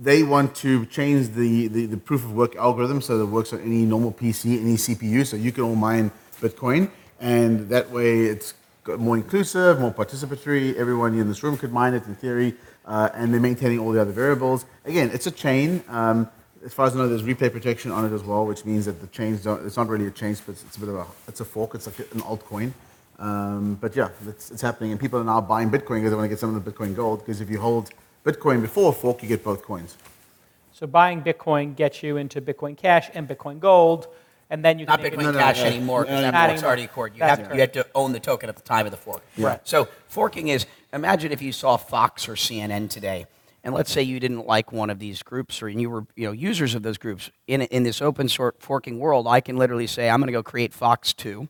they 0.00 0.22
want 0.22 0.54
to 0.56 0.84
change 0.86 1.30
the, 1.30 1.68
the, 1.68 1.86
the 1.86 1.96
proof 1.96 2.22
of 2.24 2.32
work 2.32 2.54
algorithm 2.56 3.00
so 3.00 3.16
that 3.16 3.24
it 3.24 3.28
works 3.28 3.52
on 3.52 3.60
any 3.60 3.84
normal 3.84 4.12
PC, 4.12 4.60
any 4.60 4.74
CPU, 4.74 5.26
so 5.26 5.36
you 5.36 5.52
can 5.52 5.64
all 5.64 5.74
mine 5.74 6.10
Bitcoin, 6.40 6.90
and 7.20 7.68
that 7.68 7.90
way 7.90 8.26
it's 8.26 8.54
more 8.98 9.16
inclusive, 9.16 9.80
more 9.80 9.92
participatory. 9.92 10.74
Everyone 10.76 11.18
in 11.18 11.28
this 11.28 11.42
room 11.42 11.56
could 11.56 11.72
mine 11.72 11.94
it 11.94 12.06
in 12.06 12.14
theory, 12.14 12.54
uh, 12.86 13.10
and 13.14 13.32
they're 13.32 13.40
maintaining 13.40 13.78
all 13.78 13.92
the 13.92 14.00
other 14.00 14.12
variables. 14.12 14.64
Again, 14.84 15.10
it's 15.12 15.26
a 15.26 15.30
chain. 15.30 15.82
Um, 15.88 16.28
as 16.64 16.74
far 16.74 16.86
as 16.86 16.94
I 16.94 16.98
know, 16.98 17.08
there's 17.08 17.22
replay 17.22 17.52
protection 17.52 17.90
on 17.90 18.04
it 18.04 18.14
as 18.14 18.22
well, 18.22 18.46
which 18.46 18.64
means 18.64 18.86
that 18.86 19.00
the 19.00 19.06
chains 19.08 19.42
don't. 19.42 19.64
It's 19.66 19.76
not 19.76 19.88
really 19.88 20.06
a 20.06 20.10
chain, 20.10 20.36
but 20.46 20.52
it's, 20.52 20.64
it's 20.64 20.76
a 20.76 20.80
bit 20.80 20.88
of 20.88 20.96
a. 20.96 21.06
It's 21.26 21.40
a 21.40 21.44
fork. 21.44 21.74
It's 21.74 21.86
like 21.86 21.98
an 22.12 22.20
altcoin. 22.20 22.72
Um, 23.18 23.76
but 23.80 23.96
yeah, 23.96 24.10
it's, 24.26 24.50
it's 24.50 24.62
happening, 24.62 24.92
and 24.92 25.00
people 25.00 25.18
are 25.18 25.24
now 25.24 25.40
buying 25.40 25.70
Bitcoin 25.70 25.96
because 25.96 26.10
they 26.10 26.16
want 26.16 26.26
to 26.26 26.28
get 26.28 26.38
some 26.38 26.54
of 26.54 26.64
the 26.64 26.70
Bitcoin 26.70 26.94
Gold. 26.94 27.20
Because 27.20 27.40
if 27.40 27.50
you 27.50 27.60
hold 27.60 27.90
Bitcoin 28.24 28.60
before 28.60 28.90
a 28.90 28.94
fork, 28.94 29.22
you 29.22 29.28
get 29.28 29.42
both 29.42 29.62
coins. 29.62 29.96
So 30.72 30.86
buying 30.86 31.22
Bitcoin 31.22 31.74
gets 31.74 32.02
you 32.02 32.16
into 32.16 32.40
Bitcoin 32.40 32.76
Cash 32.76 33.10
and 33.14 33.28
Bitcoin 33.28 33.58
Gold, 33.58 34.06
and 34.50 34.64
then 34.64 34.78
you 34.78 34.86
Not 34.86 35.00
can 35.00 35.10
Bitcoin 35.10 35.22
No, 35.22 35.30
no, 35.32 35.38
Cash 35.38 35.58
no, 35.58 35.64
anymore 35.66 36.02
because 36.02 36.22
no, 36.22 36.30
that 36.30 36.34
no, 36.34 36.46
fork's 36.46 36.62
no. 36.62 36.68
already 36.68 36.84
occurred. 36.84 37.14
You 37.14 37.20
That's 37.20 37.40
have, 37.40 37.54
you 37.54 37.60
have 37.60 37.72
to 37.72 37.86
own 37.94 38.12
the 38.12 38.20
token 38.20 38.48
at 38.48 38.56
the 38.56 38.62
time 38.62 38.86
of 38.86 38.92
the 38.92 38.98
fork. 38.98 39.22
Right. 39.36 39.60
So 39.66 39.88
forking 40.06 40.48
is 40.48 40.66
imagine 40.92 41.32
if 41.32 41.42
you 41.42 41.50
saw 41.50 41.76
Fox 41.76 42.28
or 42.28 42.34
CNN 42.34 42.90
today, 42.90 43.26
and 43.64 43.74
let's 43.74 43.90
say 43.90 44.02
you 44.02 44.20
didn't 44.20 44.46
like 44.46 44.72
one 44.72 44.90
of 44.90 44.98
these 44.98 45.22
groups, 45.22 45.62
or 45.62 45.68
you 45.68 45.90
were 45.90 46.06
you 46.16 46.26
know 46.26 46.32
users 46.32 46.74
of 46.74 46.82
those 46.82 46.98
groups. 46.98 47.30
In 47.46 47.62
in 47.62 47.82
this 47.82 48.00
open 48.00 48.28
source 48.28 48.54
forking 48.58 48.98
world, 48.98 49.26
I 49.26 49.40
can 49.40 49.56
literally 49.56 49.86
say 49.86 50.08
I'm 50.08 50.20
going 50.20 50.28
to 50.28 50.32
go 50.32 50.42
create 50.42 50.72
Fox 50.72 51.12
two. 51.12 51.48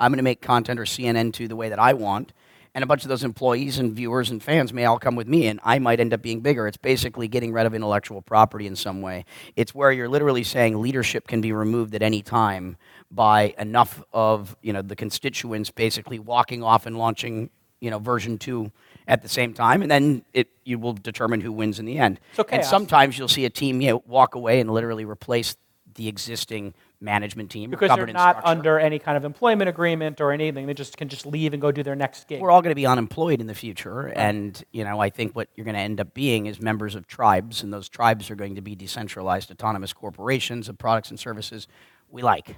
I'm 0.00 0.10
going 0.10 0.18
to 0.18 0.24
make 0.24 0.40
content 0.40 0.80
or 0.80 0.84
CNN 0.84 1.32
two 1.32 1.48
the 1.48 1.56
way 1.56 1.68
that 1.68 1.78
I 1.78 1.92
want. 1.92 2.32
And 2.76 2.82
a 2.82 2.88
bunch 2.88 3.04
of 3.04 3.08
those 3.08 3.22
employees 3.22 3.78
and 3.78 3.92
viewers 3.92 4.30
and 4.30 4.42
fans 4.42 4.72
may 4.72 4.84
all 4.84 4.98
come 4.98 5.14
with 5.14 5.28
me, 5.28 5.46
and 5.46 5.60
I 5.62 5.78
might 5.78 6.00
end 6.00 6.12
up 6.12 6.22
being 6.22 6.40
bigger. 6.40 6.66
It's 6.66 6.76
basically 6.76 7.28
getting 7.28 7.52
rid 7.52 7.66
of 7.66 7.74
intellectual 7.74 8.20
property 8.20 8.66
in 8.66 8.74
some 8.74 9.00
way. 9.00 9.26
It's 9.54 9.72
where 9.72 9.92
you're 9.92 10.08
literally 10.08 10.42
saying 10.42 10.80
leadership 10.82 11.28
can 11.28 11.40
be 11.40 11.52
removed 11.52 11.94
at 11.94 12.02
any 12.02 12.20
time 12.20 12.76
by 13.12 13.54
enough 13.58 14.02
of 14.12 14.56
you 14.60 14.72
know 14.72 14.82
the 14.82 14.96
constituents 14.96 15.70
basically 15.70 16.18
walking 16.18 16.64
off 16.64 16.84
and 16.86 16.98
launching 16.98 17.48
you 17.80 17.90
know 17.90 18.00
version 18.00 18.38
two 18.38 18.72
at 19.06 19.22
the 19.22 19.28
same 19.28 19.52
time, 19.52 19.82
and 19.82 19.90
then 19.90 20.24
it, 20.32 20.48
you 20.64 20.78
will 20.78 20.94
determine 20.94 21.40
who 21.40 21.52
wins 21.52 21.78
in 21.78 21.84
the 21.84 21.98
end. 21.98 22.20
So 22.34 22.44
and 22.48 22.64
sometimes 22.64 23.18
you'll 23.18 23.28
see 23.28 23.44
a 23.44 23.50
team 23.50 23.80
you 23.80 23.90
know, 23.90 24.02
walk 24.06 24.34
away 24.34 24.60
and 24.60 24.70
literally 24.70 25.04
replace 25.04 25.56
the 25.94 26.08
existing 26.08 26.74
management 27.00 27.50
team 27.50 27.70
Because 27.70 27.94
they're 27.94 28.06
not 28.06 28.36
structure. 28.36 28.48
under 28.48 28.78
any 28.78 28.98
kind 28.98 29.16
of 29.16 29.24
employment 29.24 29.68
agreement 29.68 30.20
or 30.20 30.32
anything. 30.32 30.66
They 30.66 30.74
just 30.74 30.96
can 30.96 31.08
just 31.08 31.26
leave 31.26 31.52
and 31.52 31.60
go 31.60 31.70
do 31.70 31.82
their 31.82 31.94
next 31.94 32.26
gig. 32.26 32.40
We're 32.40 32.50
all 32.50 32.62
going 32.62 32.70
to 32.72 32.74
be 32.74 32.86
unemployed 32.86 33.40
in 33.40 33.46
the 33.46 33.54
future, 33.54 34.08
and 34.08 34.62
you 34.72 34.84
know 34.84 35.00
I 35.00 35.10
think 35.10 35.36
what 35.36 35.48
you're 35.54 35.64
going 35.64 35.76
to 35.76 35.80
end 35.80 36.00
up 36.00 36.14
being 36.14 36.46
is 36.46 36.60
members 36.60 36.94
of 36.94 37.06
tribes, 37.06 37.62
and 37.62 37.72
those 37.72 37.88
tribes 37.88 38.30
are 38.30 38.36
going 38.36 38.54
to 38.54 38.62
be 38.62 38.74
decentralized, 38.74 39.50
autonomous 39.50 39.92
corporations 39.92 40.68
of 40.68 40.78
products 40.78 41.10
and 41.10 41.20
services 41.20 41.68
we 42.10 42.22
like. 42.22 42.56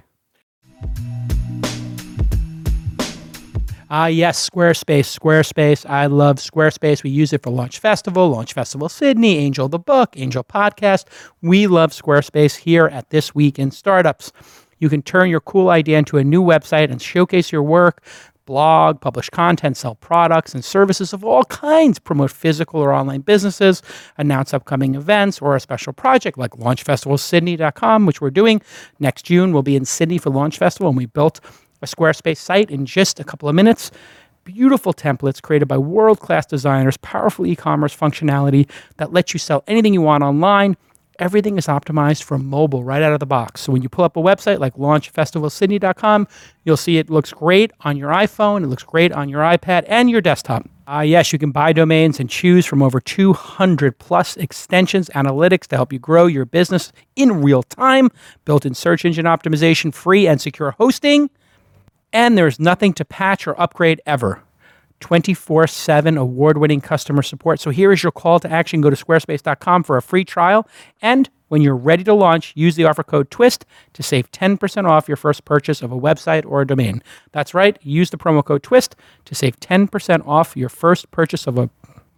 Ah, 3.89 4.07
yes, 4.07 4.49
Squarespace. 4.49 5.17
Squarespace. 5.17 5.89
I 5.89 6.07
love 6.07 6.37
Squarespace. 6.37 7.03
We 7.03 7.09
use 7.09 7.31
it 7.31 7.41
for 7.41 7.51
Launch 7.51 7.79
Festival, 7.79 8.29
Launch 8.29 8.53
Festival 8.53 8.89
Sydney, 8.89 9.37
Angel 9.37 9.69
the 9.69 9.79
Book, 9.79 10.13
Angel 10.17 10.43
Podcast. 10.43 11.05
We 11.41 11.67
love 11.67 11.91
Squarespace 11.91 12.57
here 12.57 12.87
at 12.87 13.09
This 13.11 13.33
Week 13.33 13.57
in 13.57 13.71
Startups. 13.71 14.33
You 14.79 14.89
can 14.89 15.01
turn 15.01 15.29
your 15.29 15.39
cool 15.39 15.69
idea 15.69 15.97
into 15.97 16.17
a 16.17 16.23
new 16.23 16.43
website 16.43 16.91
and 16.91 17.01
showcase 17.01 17.49
your 17.49 17.63
work, 17.63 18.03
blog, 18.45 18.99
publish 18.99 19.29
content, 19.29 19.77
sell 19.77 19.95
products 19.95 20.53
and 20.53 20.65
services 20.65 21.13
of 21.13 21.23
all 21.23 21.45
kinds, 21.45 21.97
promote 21.97 22.31
physical 22.31 22.81
or 22.81 22.93
online 22.93 23.21
businesses, 23.21 23.81
announce 24.17 24.53
upcoming 24.53 24.95
events 24.95 25.39
or 25.41 25.55
a 25.55 25.59
special 25.61 25.93
project 25.93 26.37
like 26.37 26.51
launchfestivalsydney.com, 26.51 28.05
which 28.05 28.19
we're 28.19 28.31
doing 28.31 28.61
next 28.99 29.23
June. 29.23 29.53
We'll 29.53 29.63
be 29.63 29.77
in 29.77 29.85
Sydney 29.85 30.17
for 30.17 30.29
Launch 30.29 30.57
Festival, 30.57 30.89
and 30.89 30.97
we 30.97 31.05
built 31.05 31.39
a 31.81 31.85
Squarespace 31.85 32.37
site 32.37 32.69
in 32.71 32.85
just 32.85 33.19
a 33.19 33.23
couple 33.23 33.49
of 33.49 33.55
minutes. 33.55 33.91
Beautiful 34.43 34.93
templates 34.93 35.41
created 35.41 35.67
by 35.67 35.77
world 35.77 36.19
class 36.19 36.45
designers, 36.45 36.97
powerful 36.97 37.45
e 37.45 37.55
commerce 37.55 37.95
functionality 37.95 38.69
that 38.95 39.11
lets 39.11 39.33
you 39.33 39.39
sell 39.39 39.63
anything 39.67 39.93
you 39.93 40.01
want 40.01 40.23
online. 40.23 40.77
Everything 41.19 41.57
is 41.57 41.65
optimized 41.65 42.23
for 42.23 42.37
mobile 42.37 42.83
right 42.83 43.01
out 43.01 43.11
of 43.11 43.19
the 43.19 43.25
box. 43.25 43.61
So 43.61 43.71
when 43.71 43.81
you 43.81 43.89
pull 43.89 44.05
up 44.05 44.15
a 44.15 44.21
website 44.21 44.59
like 44.59 44.75
launchfestivalsydney.com, 44.75 46.27
you'll 46.63 46.77
see 46.77 46.97
it 46.97 47.09
looks 47.09 47.33
great 47.33 47.71
on 47.81 47.97
your 47.97 48.11
iPhone, 48.11 48.63
it 48.63 48.67
looks 48.67 48.83
great 48.83 49.11
on 49.11 49.27
your 49.27 49.41
iPad 49.41 49.83
and 49.87 50.11
your 50.11 50.21
desktop. 50.21 50.69
Ah, 50.85 51.01
yes, 51.01 51.33
you 51.33 51.39
can 51.39 51.51
buy 51.51 51.73
domains 51.73 52.19
and 52.19 52.29
choose 52.29 52.65
from 52.65 52.81
over 52.81 53.01
200 53.01 53.97
plus 53.97 54.37
extensions, 54.37 55.09
analytics 55.09 55.67
to 55.67 55.75
help 55.75 55.91
you 55.91 55.99
grow 55.99 56.27
your 56.27 56.45
business 56.45 56.93
in 57.17 57.41
real 57.41 57.63
time, 57.63 58.09
built 58.45 58.65
in 58.65 58.73
search 58.73 59.03
engine 59.03 59.25
optimization, 59.25 59.93
free 59.93 60.27
and 60.27 60.39
secure 60.39 60.71
hosting 60.71 61.29
and 62.13 62.37
there's 62.37 62.59
nothing 62.59 62.93
to 62.93 63.05
patch 63.05 63.47
or 63.47 63.59
upgrade 63.59 64.01
ever. 64.05 64.43
24 64.99 65.67
7 65.67 66.17
award 66.17 66.57
winning 66.57 66.81
customer 66.81 67.21
support. 67.21 67.59
So 67.59 67.69
here 67.69 67.91
is 67.91 68.01
your 68.01 68.11
call 68.11 68.39
to 68.39 68.51
action. 68.51 68.81
Go 68.81 68.89
to 68.89 68.95
squarespace.com 68.95 69.83
for 69.83 69.97
a 69.97 70.01
free 70.01 70.25
trial. 70.25 70.67
And 71.01 71.29
when 71.49 71.61
you're 71.61 71.75
ready 71.75 72.03
to 72.03 72.13
launch, 72.13 72.51
use 72.55 72.75
the 72.75 72.85
offer 72.85 73.03
code 73.03 73.29
TWIST 73.29 73.63
to 73.93 74.03
save 74.03 74.31
10% 74.31 74.85
off 74.85 75.07
your 75.07 75.15
first 75.15 75.45
purchase 75.45 75.81
of 75.81 75.91
a 75.91 75.99
website 75.99 76.45
or 76.45 76.61
a 76.61 76.67
domain. 76.67 77.01
That's 77.31 77.53
right, 77.53 77.77
use 77.81 78.09
the 78.09 78.17
promo 78.17 78.43
code 78.43 78.63
TWIST 78.63 78.95
to 79.25 79.35
save 79.35 79.59
10% 79.59 80.27
off 80.27 80.57
your 80.57 80.69
first 80.69 81.09
purchase 81.11 81.47
of 81.47 81.57
a 81.57 81.69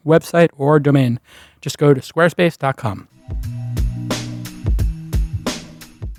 website 0.06 0.50
or 0.58 0.80
domain. 0.80 1.20
Just 1.62 1.78
go 1.78 1.94
to 1.94 2.02
squarespace.com. 2.02 3.08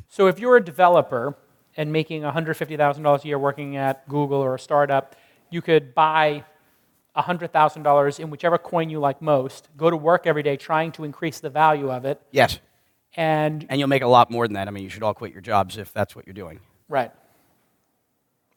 So 0.09 0.27
if 0.27 0.39
you're 0.39 0.57
a 0.57 0.65
developer 0.65 1.35
and 1.81 1.91
making 1.91 2.21
$150,000 2.21 3.25
a 3.25 3.27
year 3.27 3.39
working 3.39 3.79
at 3.79 4.07
Google 4.07 4.37
or 4.39 4.55
a 4.55 4.59
startup, 4.59 5.17
you 5.49 5.63
could 5.63 5.95
buy 5.95 6.45
$100,000 7.17 8.21
in 8.21 8.29
whichever 8.29 8.59
coin 8.59 8.91
you 8.91 9.01
like 9.01 9.23
most, 9.23 9.69
go 9.79 9.89
to 9.89 9.97
work 9.97 10.27
every 10.27 10.43
day 10.43 10.59
trying 10.59 10.93
to 10.93 11.05
increase 11.05 11.41
the 11.41 11.49
value 11.49 11.91
of 11.91 12.05
it, 12.05 12.21
Yes, 12.33 12.59
and 13.17 13.65
and 13.71 13.81
you'll 13.81 13.89
make 13.89 14.03
a 14.03 14.07
lot 14.07 14.31
more 14.31 14.47
than 14.47 14.55
that. 14.55 14.69
I 14.69 14.71
mean, 14.71 14.85
you 14.85 14.91
should 14.91 15.03
all 15.03 15.15
quit 15.15 15.33
your 15.33 15.41
jobs 15.41 15.79
if 15.79 15.93
that's 15.93 16.15
what 16.15 16.27
you're 16.27 16.35
doing. 16.45 16.61
right. 16.89 17.13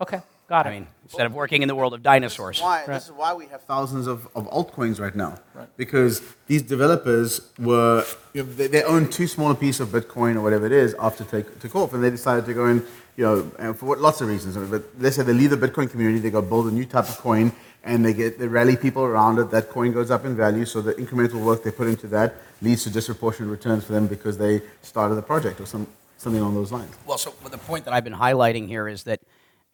Okay, 0.01 0.21
got 0.49 0.65
it. 0.65 0.69
I 0.69 0.73
mean, 0.73 0.87
instead 1.05 1.25
of 1.25 1.33
working 1.33 1.61
in 1.61 1.69
the 1.69 1.75
world 1.75 1.93
of 1.93 2.03
dinosaurs. 2.03 2.59
Why, 2.61 2.83
This 2.85 3.05
is 3.05 3.11
why 3.11 3.33
we 3.33 3.45
have 3.47 3.61
thousands 3.63 4.05
of, 4.05 4.27
of 4.35 4.49
altcoins 4.49 4.99
right 4.99 5.15
now. 5.15 5.35
Right. 5.55 5.69
Because 5.77 6.21
these 6.47 6.61
developers 6.61 7.29
were, 7.57 8.03
you 8.33 8.43
know, 8.43 8.49
they, 8.51 8.67
they 8.67 8.83
own 8.83 9.09
too 9.09 9.27
small 9.27 9.51
a 9.51 9.55
piece 9.55 9.79
of 9.79 9.89
Bitcoin 9.89 10.35
or 10.35 10.41
whatever 10.41 10.65
it 10.65 10.73
is 10.73 10.93
after 10.99 11.23
take 11.23 11.57
took 11.59 11.73
off, 11.75 11.93
and 11.93 12.03
they 12.03 12.09
decided 12.09 12.45
to 12.45 12.53
go 12.53 12.65
in, 12.65 12.85
you 13.15 13.23
know, 13.23 13.73
for 13.73 13.95
lots 13.97 14.21
of 14.21 14.27
reasons. 14.27 14.57
But 14.69 14.99
they 14.99 15.11
say 15.11 15.23
they 15.23 15.33
leave 15.33 15.51
the 15.51 15.57
Bitcoin 15.57 15.89
community, 15.89 16.19
they 16.19 16.31
go 16.31 16.41
build 16.41 16.67
a 16.67 16.71
new 16.71 16.85
type 16.85 17.09
of 17.09 17.17
coin, 17.17 17.51
and 17.83 18.03
they 18.05 18.13
get 18.13 18.39
they 18.39 18.47
rally 18.47 18.77
people 18.77 19.03
around 19.03 19.39
it. 19.39 19.51
That 19.51 19.69
coin 19.69 19.91
goes 19.91 20.11
up 20.11 20.25
in 20.25 20.35
value, 20.35 20.65
so 20.65 20.81
the 20.81 20.93
incremental 20.93 21.43
work 21.43 21.63
they 21.63 21.71
put 21.71 21.87
into 21.87 22.07
that 22.07 22.35
leads 22.61 22.83
to 22.83 22.89
disproportionate 22.89 23.51
returns 23.51 23.83
for 23.83 23.93
them 23.93 24.07
because 24.07 24.37
they 24.37 24.61
started 24.81 25.15
the 25.15 25.21
project 25.21 25.59
or 25.59 25.65
some 25.65 25.87
something 26.17 26.41
along 26.41 26.55
those 26.55 26.71
lines. 26.71 26.93
Well, 27.05 27.17
so 27.17 27.33
the 27.49 27.57
point 27.57 27.85
that 27.85 27.93
I've 27.93 28.03
been 28.03 28.13
highlighting 28.13 28.67
here 28.67 28.87
is 28.87 29.03
that 29.03 29.19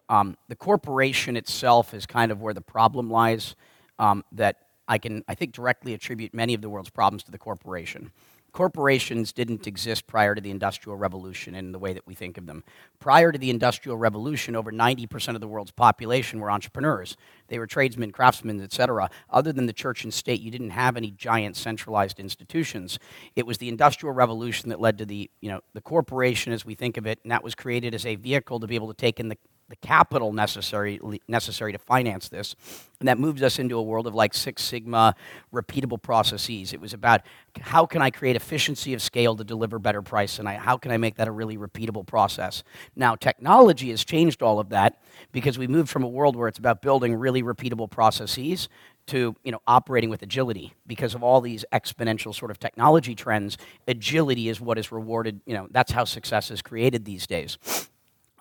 um, 0.10 0.36
the 0.48 0.56
corporation 0.56 1.38
itself 1.38 1.94
is 1.94 2.08
kind 2.08 2.32
of 2.32 2.42
where 2.42 2.54
the 2.54 2.62
problem 2.62 3.10
lies. 3.10 3.56
Um, 4.00 4.24
that 4.32 4.56
I 4.88 4.98
can, 4.98 5.24
I 5.28 5.36
think, 5.36 5.54
directly 5.54 5.94
attribute 5.94 6.34
many 6.34 6.54
of 6.54 6.62
the 6.62 6.70
world's 6.70 6.90
problems 6.90 7.22
to 7.24 7.32
the 7.32 7.38
corporation. 7.38 8.12
Corporations 8.52 9.32
didn't 9.32 9.68
exist 9.68 10.08
prior 10.08 10.36
to 10.36 10.42
the 10.42 10.52
Industrial 10.52 10.98
Revolution 10.98 11.56
in 11.56 11.72
the 11.72 11.80
way 11.80 11.94
that 11.94 12.08
we 12.08 12.14
think 12.14 12.38
of 12.38 12.46
them. 12.46 12.64
Prior 13.00 13.32
to 13.32 13.38
the 13.38 13.50
Industrial 13.50 13.98
Revolution, 13.98 14.56
over 14.56 14.72
90% 14.72 15.36
of 15.36 15.42
the 15.42 15.48
world's 15.48 15.72
population 15.72 16.40
were 16.40 16.52
entrepreneurs. 16.52 17.16
They 17.48 17.60
were 17.60 17.68
tradesmen, 17.68 18.12
craftsmen, 18.12 18.62
etc. 18.62 19.10
Other 19.30 19.54
than 19.54 19.66
the 19.66 19.74
church 19.74 20.04
and 20.04 20.14
state, 20.14 20.42
you 20.42 20.52
didn't 20.52 20.72
have 20.72 20.98
any 20.98 21.12
giant 21.12 21.56
centralized 21.56 22.20
institutions. 22.20 23.00
It 23.36 23.46
was 23.46 23.58
the 23.58 23.70
Industrial 23.70 24.14
Revolution 24.14 24.70
that 24.70 24.80
led 24.80 24.98
to 24.98 25.06
the, 25.06 25.30
you 25.42 25.50
know, 25.50 25.62
the 25.74 25.82
corporation 25.82 26.54
as 26.54 26.66
we 26.66 26.76
think 26.76 26.98
of 26.98 27.06
it, 27.06 27.20
and 27.24 27.32
that 27.32 27.44
was 27.44 27.56
created 27.56 27.94
as 27.94 28.06
a 28.06 28.16
vehicle 28.16 28.60
to 28.60 28.68
be 28.68 28.76
able 28.76 28.88
to 28.88 28.94
take 28.94 29.20
in 29.20 29.30
the 29.30 29.38
the 29.70 29.76
capital 29.78 30.34
necessary 30.34 31.00
necessary 31.28 31.72
to 31.72 31.78
finance 31.78 32.28
this, 32.28 32.56
and 33.00 33.08
that 33.08 33.20
moves 33.20 33.44
us 33.44 33.60
into 33.60 33.78
a 33.78 33.82
world 33.82 34.08
of 34.08 34.16
like 34.16 34.34
Six 34.34 34.64
Sigma, 34.64 35.16
repeatable 35.54 36.02
processes. 36.02 36.74
It 36.74 36.82
was 36.82 36.94
about 36.94 37.22
how 37.62 37.86
can 37.86 38.02
I 38.02 38.10
create 38.10 38.36
efficiency 38.36 38.94
of 38.96 39.02
scale 39.02 39.36
to 39.36 39.44
deliver 39.44 39.78
better 39.78 40.02
price, 40.02 40.40
and 40.40 40.50
I, 40.50 40.56
how 40.56 40.78
can 40.78 40.92
I 40.92 40.98
make 40.98 41.16
that 41.18 41.28
a 41.28 41.32
really 41.32 41.58
repeatable 41.58 42.06
process. 42.06 42.64
Now, 42.96 43.16
technology 43.16 43.92
has 43.92 44.04
changed 44.04 44.42
all 44.42 44.60
of 44.60 44.70
that 44.70 45.00
because 45.32 45.60
we 45.60 45.68
moved 45.68 45.90
from 45.90 46.04
a 46.04 46.08
world 46.08 46.36
where 46.36 46.48
it's 46.48 46.60
about 46.60 46.82
building 46.82 47.14
really 47.14 47.44
repeatable 47.44 47.90
processes 47.90 48.70
to 49.08 49.36
you 49.44 49.52
know 49.52 49.62
operating 49.68 50.10
with 50.10 50.22
agility 50.22 50.74
because 50.88 51.14
of 51.16 51.24
all 51.24 51.42
these 51.42 51.66
exponential 51.72 52.34
sort 52.34 52.50
of 52.50 52.60
technology 52.60 53.14
trends. 53.14 53.58
Agility 53.88 54.50
is 54.50 54.60
what 54.60 54.80
is 54.80 54.92
rewarded. 54.92 55.42
You 55.46 55.54
know 55.54 55.68
that's 55.70 55.92
how 55.92 56.06
success 56.06 56.50
is 56.50 56.62
created 56.64 57.06
these 57.06 57.28
days. 57.28 57.58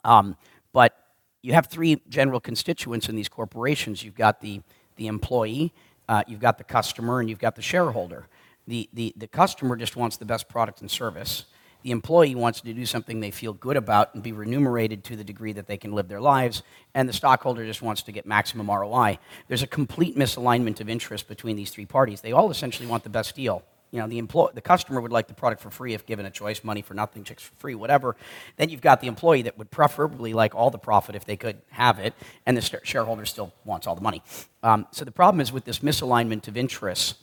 Um, 0.04 0.36
but 0.72 0.96
you 1.42 1.52
have 1.52 1.66
three 1.66 2.00
general 2.08 2.40
constituents 2.40 3.08
in 3.08 3.16
these 3.16 3.28
corporations. 3.28 4.02
You've 4.02 4.16
got 4.16 4.40
the, 4.40 4.60
the 4.96 5.06
employee, 5.06 5.72
uh, 6.08 6.22
you've 6.26 6.40
got 6.40 6.58
the 6.58 6.64
customer, 6.64 7.20
and 7.20 7.28
you've 7.28 7.38
got 7.38 7.56
the 7.56 7.62
shareholder. 7.62 8.26
The, 8.66 8.88
the, 8.92 9.14
the 9.16 9.28
customer 9.28 9.76
just 9.76 9.96
wants 9.96 10.16
the 10.16 10.24
best 10.24 10.48
product 10.48 10.80
and 10.80 10.90
service. 10.90 11.44
The 11.82 11.92
employee 11.92 12.34
wants 12.34 12.60
to 12.62 12.74
do 12.74 12.84
something 12.84 13.20
they 13.20 13.30
feel 13.30 13.52
good 13.52 13.76
about 13.76 14.14
and 14.14 14.22
be 14.22 14.32
remunerated 14.32 15.04
to 15.04 15.16
the 15.16 15.22
degree 15.22 15.52
that 15.52 15.68
they 15.68 15.76
can 15.76 15.92
live 15.92 16.08
their 16.08 16.20
lives. 16.20 16.62
And 16.92 17.08
the 17.08 17.12
stockholder 17.12 17.64
just 17.64 17.82
wants 17.82 18.02
to 18.02 18.12
get 18.12 18.26
maximum 18.26 18.68
ROI. 18.68 19.18
There's 19.46 19.62
a 19.62 19.68
complete 19.68 20.16
misalignment 20.16 20.80
of 20.80 20.88
interest 20.88 21.28
between 21.28 21.56
these 21.56 21.70
three 21.70 21.86
parties. 21.86 22.20
They 22.20 22.32
all 22.32 22.50
essentially 22.50 22.88
want 22.88 23.04
the 23.04 23.10
best 23.10 23.36
deal. 23.36 23.62
You 23.90 24.00
know, 24.00 24.06
the, 24.06 24.18
employ- 24.18 24.50
the 24.52 24.60
customer 24.60 25.00
would 25.00 25.12
like 25.12 25.28
the 25.28 25.34
product 25.34 25.62
for 25.62 25.70
free 25.70 25.94
if 25.94 26.04
given 26.04 26.26
a 26.26 26.30
choice, 26.30 26.62
money 26.62 26.82
for 26.82 26.94
nothing, 26.94 27.24
chicks 27.24 27.42
for 27.42 27.54
free, 27.56 27.74
whatever. 27.74 28.16
Then 28.56 28.68
you've 28.68 28.82
got 28.82 29.00
the 29.00 29.06
employee 29.06 29.42
that 29.42 29.56
would 29.56 29.70
preferably 29.70 30.34
like 30.34 30.54
all 30.54 30.70
the 30.70 30.78
profit 30.78 31.14
if 31.14 31.24
they 31.24 31.36
could 31.36 31.62
have 31.70 31.98
it, 31.98 32.14
and 32.44 32.56
the 32.56 32.80
shareholder 32.82 33.24
still 33.24 33.52
wants 33.64 33.86
all 33.86 33.94
the 33.94 34.02
money. 34.02 34.22
Um, 34.62 34.86
so 34.90 35.04
the 35.04 35.10
problem 35.12 35.40
is 35.40 35.52
with 35.52 35.64
this 35.64 35.78
misalignment 35.78 36.48
of 36.48 36.56
interests, 36.56 37.14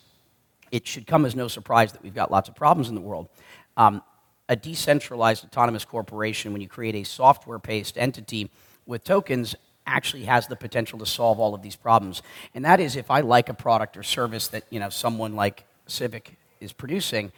it 0.72 0.88
should 0.88 1.05
come 1.05 1.25
as 1.25 1.36
no 1.36 1.48
surprise 1.48 1.91
that 1.91 2.03
we've 2.03 2.15
got 2.15 2.31
lots 2.31 2.50
of 2.50 2.55
problems 2.55 2.89
in 2.89 2.95
the 2.95 3.01
world. 3.01 3.29
Um, 3.77 4.01
a 4.50 4.55
decentralized 4.55 5.43
autonomous 5.43 5.86
corporation, 5.86 6.51
when 6.51 6.62
you 6.62 6.67
create 6.67 6.95
a 6.95 7.03
software 7.03 7.60
based 7.60 7.98
entity 7.98 8.51
with 8.86 9.03
tokens, 9.03 9.55
actually 9.88 10.24
has 10.24 10.48
the 10.48 10.55
potential 10.55 11.00
to 11.00 11.05
solve 11.05 11.39
all 11.39 11.53
of 11.53 11.62
these 11.62 11.75
problems. 11.75 12.22
And 12.53 12.65
that 12.65 12.79
is 12.79 12.95
if 12.95 13.12
I 13.12 13.22
like 13.22 13.50
a 13.50 13.53
product 13.53 13.98
or 13.98 14.03
service 14.03 14.48
that 14.50 14.63
you 14.69 14.79
know 14.79 14.89
someone 14.89 15.36
like 15.36 15.65
Civic 15.88 16.38
is 16.65 16.74
producing, 16.74 17.31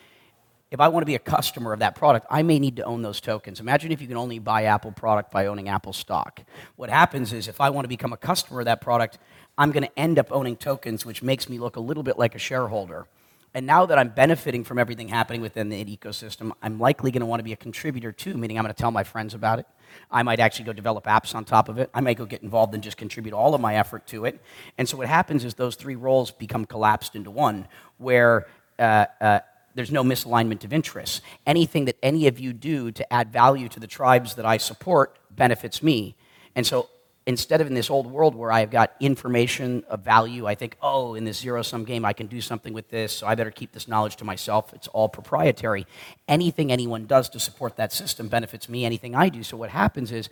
if 0.71 0.79
I 0.79 0.87
want 0.87 1.03
to 1.03 1.05
be 1.05 1.15
a 1.15 1.19
customer 1.19 1.71
of 1.71 1.79
that 1.79 1.95
product, 1.95 2.25
I 2.29 2.41
may 2.41 2.57
need 2.57 2.77
to 2.77 2.83
own 2.83 3.01
those 3.01 3.21
tokens. 3.21 3.59
Imagine 3.59 3.91
if 3.91 4.01
you 4.01 4.07
can 4.07 4.17
only 4.17 4.39
buy 4.39 4.63
Apple 4.63 4.91
product 4.91 5.31
by 5.31 5.45
owning 5.45 5.69
Apple 5.69 5.93
stock. 5.93 6.41
What 6.75 6.89
happens 6.89 7.31
is 7.31 7.47
if 7.47 7.61
I 7.61 7.69
want 7.69 7.85
to 7.85 7.89
become 7.89 8.11
a 8.11 8.17
customer 8.17 8.61
of 8.61 8.65
that 8.65 8.81
product, 8.81 9.19
I'm 9.57 9.71
going 9.71 9.83
to 9.83 9.99
end 9.99 10.19
up 10.19 10.27
owning 10.31 10.57
tokens, 10.57 11.05
which 11.05 11.21
makes 11.21 11.47
me 11.47 11.59
look 11.59 11.75
a 11.75 11.79
little 11.79 12.03
bit 12.03 12.17
like 12.17 12.35
a 12.35 12.39
shareholder. 12.39 13.05
And 13.53 13.65
now 13.65 13.85
that 13.85 13.97
I'm 13.97 14.09
benefiting 14.09 14.63
from 14.63 14.77
everything 14.77 15.07
happening 15.07 15.41
within 15.41 15.69
the 15.69 15.83
ecosystem, 15.83 16.51
I'm 16.61 16.79
likely 16.79 17.11
going 17.11 17.21
to 17.21 17.25
want 17.25 17.39
to 17.39 17.43
be 17.43 17.53
a 17.53 17.57
contributor 17.57 18.11
too, 18.11 18.35
meaning 18.35 18.57
I'm 18.57 18.63
going 18.65 18.75
to 18.75 18.79
tell 18.79 18.91
my 18.91 19.03
friends 19.03 19.33
about 19.33 19.59
it. 19.59 19.65
I 20.11 20.21
might 20.21 20.39
actually 20.39 20.65
go 20.65 20.73
develop 20.73 21.05
apps 21.05 21.33
on 21.33 21.45
top 21.45 21.69
of 21.69 21.79
it. 21.79 21.89
I 21.93 22.01
might 22.01 22.17
go 22.17 22.25
get 22.25 22.43
involved 22.43 22.73
and 22.73 22.83
just 22.83 22.97
contribute 22.97 23.33
all 23.33 23.55
of 23.55 23.61
my 23.61 23.77
effort 23.77 24.05
to 24.07 24.25
it. 24.25 24.41
And 24.77 24.87
so 24.87 24.97
what 24.97 25.07
happens 25.07 25.45
is 25.45 25.53
those 25.53 25.75
three 25.75 25.95
roles 25.95 26.29
become 26.29 26.65
collapsed 26.65 27.15
into 27.15 27.31
one, 27.31 27.67
where 27.97 28.47
uh, 28.79 29.05
uh, 29.21 29.39
there's 29.75 29.91
no 29.91 30.03
misalignment 30.03 30.63
of 30.63 30.73
interests. 30.73 31.21
Anything 31.45 31.85
that 31.85 31.97
any 32.01 32.27
of 32.27 32.39
you 32.39 32.53
do 32.53 32.91
to 32.91 33.13
add 33.13 33.31
value 33.31 33.69
to 33.69 33.79
the 33.79 33.87
tribes 33.87 34.35
that 34.35 34.45
I 34.45 34.57
support 34.57 35.19
benefits 35.29 35.83
me. 35.83 36.15
And 36.55 36.65
so 36.65 36.89
instead 37.27 37.59
of 37.61 37.67
in 37.67 37.73
this 37.73 37.89
old 37.89 38.07
world 38.07 38.33
where 38.33 38.51
I've 38.51 38.71
got 38.71 38.93
information 38.99 39.83
of 39.89 39.99
value, 39.99 40.47
I 40.47 40.55
think, 40.55 40.77
oh, 40.81 41.13
in 41.13 41.25
this 41.25 41.37
zero 41.37 41.61
sum 41.61 41.83
game, 41.83 42.05
I 42.05 42.13
can 42.13 42.27
do 42.27 42.41
something 42.41 42.73
with 42.73 42.89
this, 42.89 43.13
so 43.13 43.27
I 43.27 43.35
better 43.35 43.51
keep 43.51 43.73
this 43.73 43.87
knowledge 43.87 44.15
to 44.15 44.23
myself. 44.23 44.73
It's 44.73 44.87
all 44.87 45.09
proprietary. 45.09 45.85
Anything 46.27 46.71
anyone 46.71 47.05
does 47.05 47.29
to 47.29 47.39
support 47.39 47.75
that 47.75 47.91
system 47.91 48.29
benefits 48.29 48.69
me, 48.69 48.85
anything 48.85 49.13
I 49.13 49.29
do. 49.29 49.43
So 49.43 49.57
what 49.57 49.69
happens 49.69 50.11
is, 50.11 50.29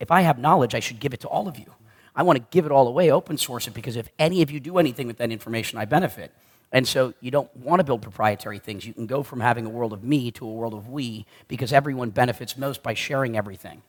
if 0.00 0.10
I 0.10 0.22
have 0.22 0.38
knowledge, 0.38 0.74
I 0.74 0.80
should 0.80 0.98
give 0.98 1.12
it 1.12 1.20
to 1.20 1.28
all 1.28 1.46
of 1.46 1.58
you. 1.58 1.74
I 2.16 2.22
want 2.22 2.38
to 2.38 2.44
give 2.50 2.64
it 2.64 2.72
all 2.72 2.88
away, 2.88 3.12
open 3.12 3.36
source 3.36 3.68
it, 3.68 3.74
because 3.74 3.96
if 3.96 4.08
any 4.18 4.40
of 4.40 4.50
you 4.50 4.60
do 4.60 4.78
anything 4.78 5.06
with 5.06 5.18
that 5.18 5.30
information, 5.30 5.78
I 5.78 5.84
benefit. 5.84 6.32
And 6.72 6.86
so 6.86 7.14
you 7.20 7.30
don't 7.30 7.54
want 7.56 7.80
to 7.80 7.84
build 7.84 8.00
proprietary 8.02 8.58
things. 8.60 8.86
You 8.86 8.92
can 8.94 9.06
go 9.06 9.22
from 9.22 9.40
having 9.40 9.66
a 9.66 9.68
world 9.68 9.92
of 9.92 10.04
me 10.04 10.30
to 10.32 10.46
a 10.46 10.50
world 10.52 10.72
of 10.74 10.88
we 10.88 11.26
because 11.48 11.72
everyone 11.72 12.10
benefits 12.10 12.56
most 12.56 12.82
by 12.82 12.94
sharing 12.94 13.36
everything. 13.36 13.82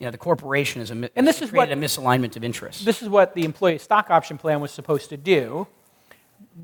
You 0.00 0.06
know, 0.06 0.10
the 0.10 0.18
corporation 0.18 0.80
is 0.82 0.90
a, 0.90 1.10
And 1.16 1.26
this 1.26 1.42
is 1.42 1.52
what- 1.52 1.66
created 1.68 1.78
a 1.78 1.86
misalignment 1.86 2.36
of 2.36 2.42
interests. 2.44 2.84
This 2.84 3.02
is 3.02 3.08
what 3.08 3.34
the 3.34 3.44
employee 3.44 3.78
stock 3.78 4.10
option 4.10 4.36
plan 4.38 4.60
was 4.60 4.70
supposed 4.72 5.08
to 5.10 5.16
do. 5.16 5.66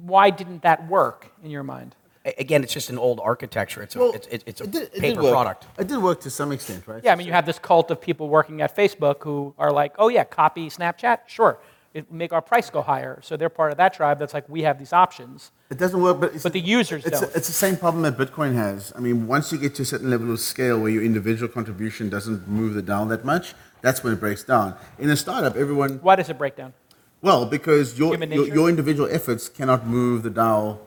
Why 0.02 0.30
didn't 0.30 0.62
that 0.62 0.88
work 0.88 1.30
in 1.42 1.50
your 1.50 1.62
mind? 1.62 1.94
Again, 2.38 2.62
it's 2.64 2.72
just 2.72 2.88
an 2.90 2.98
old 2.98 3.20
architecture. 3.20 3.82
It's 3.82 3.94
a, 3.96 3.98
Well, 3.98 4.12
it's, 4.12 4.26
it's, 4.28 4.44
it's 4.46 4.60
a 4.60 4.64
it 4.64 4.70
did- 4.70 4.82
it 4.82 4.92
did 4.94 5.00
paper 5.00 5.22
work. 5.24 5.32
product. 5.32 5.66
It 5.78 5.88
did 5.88 5.98
work 5.98 6.20
to 6.22 6.30
some 6.30 6.52
extent, 6.52 6.86
right? 6.88 7.02
Yeah, 7.04 7.12
I 7.12 7.16
mean, 7.16 7.26
you 7.26 7.32
have 7.32 7.44
this 7.46 7.58
cult 7.58 7.90
of 7.90 8.00
people 8.00 8.28
working 8.28 8.62
at 8.62 8.74
Facebook 8.74 9.22
who 9.22 9.54
are 9.58 9.70
like, 9.72 9.92
oh, 9.98 10.08
yeah, 10.08 10.24
copy 10.24 10.68
Snapchat? 10.70 11.18
Sure. 11.26 11.58
It 11.94 12.10
make 12.12 12.32
our 12.32 12.42
price 12.42 12.70
go 12.70 12.82
higher. 12.82 13.20
So 13.22 13.36
they're 13.36 13.48
part 13.48 13.70
of 13.70 13.78
that 13.78 13.94
tribe 13.94 14.18
that's 14.18 14.34
like, 14.34 14.48
we 14.48 14.62
have 14.62 14.80
these 14.80 14.92
options. 14.92 15.52
It 15.70 15.78
doesn't 15.78 16.02
work, 16.02 16.18
but, 16.20 16.42
But 16.42 16.52
the 16.52 16.60
users 16.60 17.04
it's, 17.06 17.20
don't. 17.20 17.36
it's 17.36 17.46
the 17.46 17.52
same 17.66 17.76
problem 17.76 18.02
that 18.02 18.18
Bitcoin 18.18 18.52
has. 18.54 18.92
I 18.96 19.00
mean, 19.00 19.28
once 19.28 19.52
you 19.52 19.58
get 19.58 19.76
to 19.76 19.82
a 19.82 19.84
certain 19.84 20.10
level 20.10 20.32
of 20.32 20.40
scale 20.40 20.80
where 20.80 20.90
your 20.90 21.04
individual 21.04 21.48
contribution 21.48 22.08
doesn't 22.10 22.48
move 22.48 22.74
the 22.74 22.82
dial 22.82 23.06
that 23.06 23.24
much, 23.24 23.54
that's 23.80 24.02
when 24.02 24.12
it 24.12 24.18
breaks 24.18 24.42
down. 24.42 24.74
In 24.98 25.08
a 25.10 25.16
startup, 25.16 25.54
everyone, 25.56 25.98
Why 26.02 26.16
does 26.16 26.28
it 26.28 26.36
break 26.36 26.56
down? 26.56 26.72
well, 27.22 27.46
because 27.46 27.96
your, 27.98 28.16
your, 28.16 28.46
your 28.48 28.68
individual 28.68 29.08
efforts 29.10 29.48
cannot 29.48 29.86
move 29.86 30.24
the 30.24 30.30
dial 30.30 30.80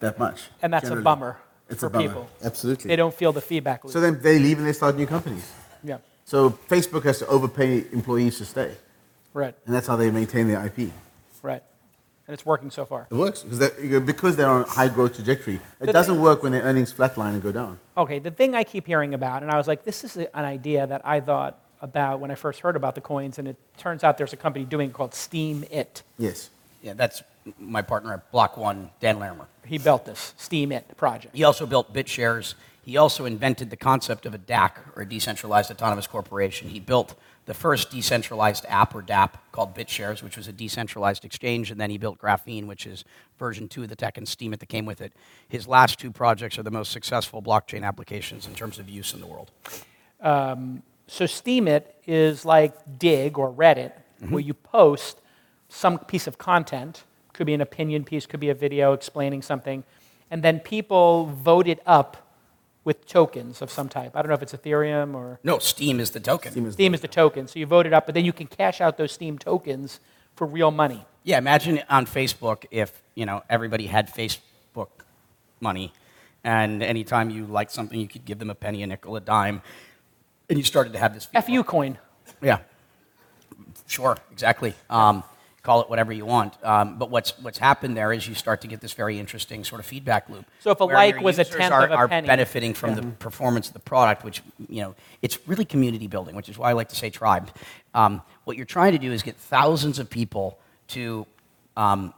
that 0.00 0.18
much. 0.18 0.48
And 0.62 0.72
that's 0.72 0.88
a 0.88 0.96
bummer 0.96 1.36
It's 1.68 1.80
for 1.80 1.86
a 1.86 1.90
bummer. 1.90 2.08
people. 2.08 2.28
Absolutely. 2.42 2.88
They 2.88 2.96
don't 2.96 3.14
feel 3.14 3.32
the 3.34 3.42
feedback 3.42 3.84
loop. 3.84 3.92
so 3.92 4.00
then 4.00 4.18
they 4.22 4.38
leave 4.38 4.56
and 4.58 4.66
they 4.66 4.72
start 4.72 4.96
new 4.96 5.06
companies. 5.06 5.52
yeah, 5.84 5.98
So 6.24 6.50
Facebook 6.68 7.04
has 7.04 7.18
to 7.18 7.26
overpay 7.26 7.84
employees 7.92 8.38
to 8.38 8.44
stay, 8.46 8.72
right, 9.34 9.54
and 9.66 9.74
that's 9.74 9.86
how 9.86 9.96
they 9.96 10.10
maintain 10.10 10.48
their 10.48 10.64
IP. 10.64 10.90
right. 11.42 11.62
And 12.26 12.34
it's 12.34 12.44
working 12.44 12.70
so 12.70 12.84
far. 12.84 13.06
It 13.10 13.14
works 13.14 13.42
because 13.42 13.58
they're, 13.58 14.00
because 14.00 14.36
they're 14.36 14.50
on 14.50 14.60
a 14.60 14.64
high 14.68 14.88
growth 14.88 15.14
trajectory. 15.14 15.54
It 15.80 15.86
The 15.86 15.92
doesn't 15.94 16.16
thing- 16.16 16.22
work 16.22 16.42
when 16.42 16.52
their 16.52 16.60
earnings 16.62 16.92
flatline 16.92 17.32
and 17.32 17.42
go 17.42 17.52
down. 17.52 17.78
Okay, 17.96 18.18
the 18.18 18.30
thing 18.30 18.54
I 18.54 18.64
keep 18.64 18.86
hearing 18.86 19.14
about, 19.14 19.40
and 19.42 19.50
I 19.50 19.56
was 19.56 19.66
like, 19.66 19.84
this 19.84 20.04
is 20.04 20.14
an 20.18 20.28
idea 20.34 20.86
that 20.86 21.00
I 21.06 21.20
thought 21.20 21.58
about 21.80 22.20
when 22.20 22.30
I 22.30 22.34
first 22.34 22.60
heard 22.60 22.76
about 22.76 22.94
the 22.96 23.00
coins, 23.00 23.38
and 23.38 23.48
it 23.48 23.56
turns 23.78 24.04
out 24.04 24.18
there's 24.18 24.34
a 24.34 24.36
company 24.36 24.66
doing 24.66 24.90
it 24.90 24.92
called 24.92 25.12
Steemit. 25.12 26.02
Yes. 26.18 26.50
Yeah, 26.82 26.92
that's 26.92 27.22
my 27.58 27.80
partner 27.80 28.12
at 28.12 28.30
Block 28.30 28.58
One, 28.58 28.90
Dan 29.00 29.18
Larimer. 29.18 29.46
He 29.64 29.78
built 29.78 30.04
this 30.04 30.34
Steemit 30.38 30.82
project. 30.98 31.34
He 31.34 31.44
also 31.44 31.64
built 31.64 31.94
BitShares. 31.94 32.54
He 32.82 32.98
also 32.98 33.24
invented 33.24 33.70
the 33.70 33.76
concept 33.76 34.26
of 34.26 34.34
a 34.34 34.38
DAC, 34.38 34.72
or 34.96 35.02
a 35.02 35.06
decentralized 35.08 35.70
autonomous 35.70 36.06
corporation. 36.06 36.68
He 36.68 36.78
built 36.80 37.14
the 37.48 37.54
first 37.54 37.90
decentralized 37.90 38.66
app, 38.68 38.94
or 38.94 39.00
DApp, 39.00 39.30
called 39.52 39.74
BitShares, 39.74 40.22
which 40.22 40.36
was 40.36 40.48
a 40.48 40.52
decentralized 40.52 41.24
exchange, 41.24 41.70
and 41.70 41.80
then 41.80 41.88
he 41.88 41.96
built 41.96 42.18
Graphene, 42.18 42.66
which 42.66 42.86
is 42.86 43.04
version 43.38 43.68
two 43.68 43.84
of 43.84 43.88
the 43.88 43.96
tech 43.96 44.18
and 44.18 44.26
Steemit 44.26 44.58
that 44.58 44.68
came 44.68 44.84
with 44.84 45.00
it. 45.00 45.14
His 45.48 45.66
last 45.66 45.98
two 45.98 46.12
projects 46.12 46.58
are 46.58 46.62
the 46.62 46.70
most 46.70 46.92
successful 46.92 47.40
blockchain 47.40 47.84
applications 47.84 48.46
in 48.46 48.54
terms 48.54 48.78
of 48.78 48.90
use 48.90 49.14
in 49.14 49.20
the 49.20 49.26
world. 49.26 49.50
Um, 50.20 50.82
so 51.06 51.24
Steemit 51.24 51.84
is 52.06 52.44
like 52.44 52.98
Digg 52.98 53.38
or 53.38 53.50
Reddit, 53.50 53.92
mm-hmm. 54.20 54.30
where 54.30 54.42
you 54.42 54.52
post 54.52 55.22
some 55.70 55.98
piece 56.00 56.26
of 56.26 56.36
content, 56.36 57.04
could 57.32 57.46
be 57.46 57.54
an 57.54 57.62
opinion 57.62 58.04
piece, 58.04 58.26
could 58.26 58.40
be 58.40 58.50
a 58.50 58.54
video 58.54 58.92
explaining 58.92 59.40
something, 59.40 59.84
and 60.30 60.42
then 60.42 60.60
people 60.60 61.24
vote 61.24 61.66
it 61.66 61.80
up 61.86 62.27
with 62.88 63.06
tokens 63.06 63.60
of 63.60 63.70
some 63.70 63.86
type. 63.86 64.16
I 64.16 64.22
don't 64.22 64.30
know 64.30 64.34
if 64.34 64.40
it's 64.42 64.54
Ethereum 64.54 65.14
or 65.14 65.38
No, 65.44 65.58
Steem 65.58 66.00
is 66.00 66.12
the 66.12 66.20
token. 66.20 66.52
Steem 66.52 66.64
is 66.64 66.72
Steem 66.72 66.94
is 66.94 67.02
the 67.02 67.06
token. 67.06 67.46
So 67.46 67.58
you 67.58 67.66
vote 67.66 67.84
it 67.84 67.92
up, 67.92 68.06
but 68.06 68.14
then 68.14 68.24
you 68.24 68.32
can 68.32 68.46
cash 68.46 68.80
out 68.80 68.96
those 68.96 69.12
Steem 69.12 69.36
tokens 69.36 70.00
for 70.34 70.46
real 70.46 70.70
money. 70.70 71.04
Yeah, 71.22 71.36
imagine 71.36 71.82
on 71.90 72.06
Facebook 72.06 72.64
if 72.70 73.02
you 73.14 73.26
know 73.26 73.42
everybody 73.50 73.88
had 73.88 74.10
Facebook 74.10 74.88
money, 75.60 75.92
and 76.42 76.82
anytime 76.82 77.28
you 77.28 77.44
liked 77.44 77.72
something, 77.72 78.00
you 78.00 78.08
could 78.08 78.24
give 78.24 78.38
them 78.38 78.48
a 78.48 78.54
penny, 78.54 78.82
a 78.82 78.86
nickel, 78.86 79.14
a 79.16 79.20
dime, 79.20 79.60
and 80.48 80.56
you 80.56 80.64
started 80.64 80.94
to 80.94 80.98
have 80.98 81.12
this. 81.12 81.28
FU 81.44 81.62
coin. 81.64 81.98
Yeah, 82.40 82.60
sure, 83.86 84.16
exactly. 84.32 84.72
Um, 84.88 85.22
call 85.62 85.80
it 85.80 85.90
whatever 85.90 86.12
you 86.12 86.24
want. 86.24 86.54
Um, 86.64 86.98
but 86.98 87.10
what's 87.10 87.38
what's 87.40 87.58
happened 87.58 87.96
there 87.96 88.12
is 88.12 88.26
you 88.28 88.34
start 88.34 88.60
to 88.62 88.68
get 88.68 88.80
this 88.80 88.92
very 88.92 89.18
interesting 89.18 89.64
sort 89.64 89.80
of 89.80 89.86
feedback 89.86 90.28
loop. 90.28 90.46
So 90.60 90.70
if 90.70 90.80
a 90.80 90.84
like 90.84 91.20
was 91.20 91.38
a 91.38 91.44
tenth 91.44 91.72
are, 91.72 91.84
of 91.84 91.90
a 91.90 91.94
are 91.94 92.08
penny. 92.08 92.26
benefiting 92.26 92.74
from 92.74 92.94
the 92.94 93.02
performance 93.02 93.68
of 93.68 93.74
the 93.74 93.80
product, 93.80 94.24
which 94.24 94.42
you 94.68 94.82
know 94.82 94.94
it's 95.22 95.38
really 95.46 95.64
community 95.64 96.06
building, 96.06 96.34
which 96.36 96.48
is 96.48 96.58
why 96.58 96.70
I 96.70 96.72
like 96.72 96.88
to 96.90 96.96
say 96.96 97.10
tribe. 97.10 97.50
Um, 97.94 98.22
what 98.44 98.56
you're 98.56 98.66
trying 98.66 98.92
to 98.92 98.98
do 98.98 99.12
is 99.12 99.22
get 99.22 99.36
thousands 99.36 99.98
of 99.98 100.08
people 100.08 100.58
to 100.88 101.26
um, 101.76 102.14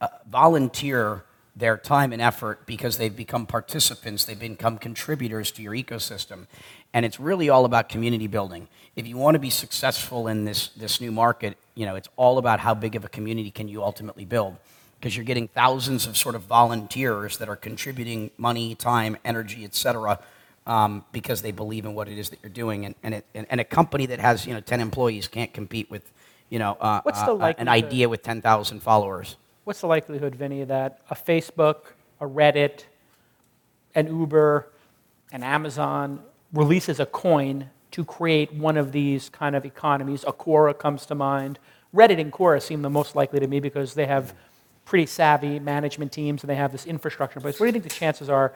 uh, 0.00 0.08
volunteer 0.28 1.24
their 1.54 1.76
time 1.76 2.12
and 2.12 2.22
effort 2.22 2.66
because 2.66 2.96
they've 2.96 3.14
become 3.14 3.46
participants, 3.46 4.24
they've 4.24 4.38
become 4.38 4.78
contributors 4.78 5.50
to 5.52 5.62
your 5.62 5.72
ecosystem. 5.72 6.46
And 6.94 7.04
it's 7.04 7.20
really 7.20 7.48
all 7.48 7.64
about 7.64 7.88
community 7.88 8.26
building. 8.26 8.68
If 8.96 9.06
you 9.06 9.16
want 9.16 9.34
to 9.34 9.38
be 9.38 9.50
successful 9.50 10.28
in 10.28 10.44
this, 10.44 10.68
this 10.68 11.00
new 11.00 11.12
market, 11.12 11.56
you 11.74 11.86
know, 11.86 11.96
it's 11.96 12.08
all 12.16 12.38
about 12.38 12.60
how 12.60 12.74
big 12.74 12.94
of 12.96 13.04
a 13.04 13.08
community 13.08 13.50
can 13.50 13.68
you 13.68 13.82
ultimately 13.82 14.24
build. 14.24 14.56
Because 15.00 15.16
you're 15.16 15.24
getting 15.24 15.48
thousands 15.48 16.06
of 16.06 16.16
sort 16.16 16.36
of 16.36 16.42
volunteers 16.42 17.38
that 17.38 17.48
are 17.48 17.56
contributing 17.56 18.30
money, 18.38 18.76
time, 18.76 19.16
energy, 19.24 19.64
et 19.64 19.74
cetera, 19.74 20.20
um, 20.64 21.04
because 21.10 21.42
they 21.42 21.50
believe 21.50 21.84
in 21.84 21.94
what 21.94 22.08
it 22.08 22.18
is 22.18 22.28
that 22.30 22.38
you're 22.42 22.50
doing. 22.50 22.84
And, 22.84 22.94
and, 23.02 23.14
it, 23.14 23.26
and, 23.34 23.46
and 23.50 23.60
a 23.60 23.64
company 23.64 24.06
that 24.06 24.20
has, 24.20 24.46
you 24.46 24.54
know, 24.54 24.60
10 24.60 24.80
employees 24.80 25.26
can't 25.26 25.52
compete 25.52 25.90
with, 25.90 26.12
you 26.50 26.60
know, 26.60 26.76
uh, 26.80 27.00
What's 27.02 27.18
uh, 27.18 27.34
the 27.34 27.44
uh, 27.44 27.52
an 27.58 27.66
idea 27.66 28.08
with 28.08 28.22
10,000 28.22 28.80
followers. 28.80 29.36
What's 29.64 29.80
the 29.80 29.88
likelihood, 29.88 30.36
Vinny, 30.36 30.62
that 30.64 31.00
a 31.10 31.16
Facebook, 31.16 31.94
a 32.20 32.26
Reddit, 32.26 32.84
an 33.94 34.06
Uber, 34.06 34.68
an 35.32 35.42
Amazon 35.42 36.22
releases 36.52 37.00
a 37.00 37.06
coin 37.06 37.70
to 37.92 38.04
create 38.04 38.52
one 38.52 38.76
of 38.76 38.92
these 38.92 39.28
kind 39.28 39.56
of 39.56 39.64
economies? 39.64 40.24
A 40.26 40.32
Quora 40.32 40.76
comes 40.76 41.06
to 41.06 41.14
mind. 41.14 41.58
Reddit 41.94 42.20
and 42.20 42.32
Quora 42.32 42.60
seem 42.60 42.82
the 42.82 42.90
most 42.90 43.14
likely 43.14 43.40
to 43.40 43.46
me 43.46 43.60
because 43.60 43.94
they 43.94 44.06
have 44.06 44.34
pretty 44.84 45.06
savvy 45.06 45.58
management 45.58 46.12
teams 46.12 46.42
and 46.42 46.50
they 46.50 46.56
have 46.56 46.72
this 46.72 46.86
infrastructure 46.86 47.38
in 47.38 47.42
place. 47.42 47.60
What 47.60 47.64
do 47.64 47.68
you 47.68 47.72
think 47.72 47.84
the 47.84 47.90
chances 47.90 48.28
are 48.28 48.54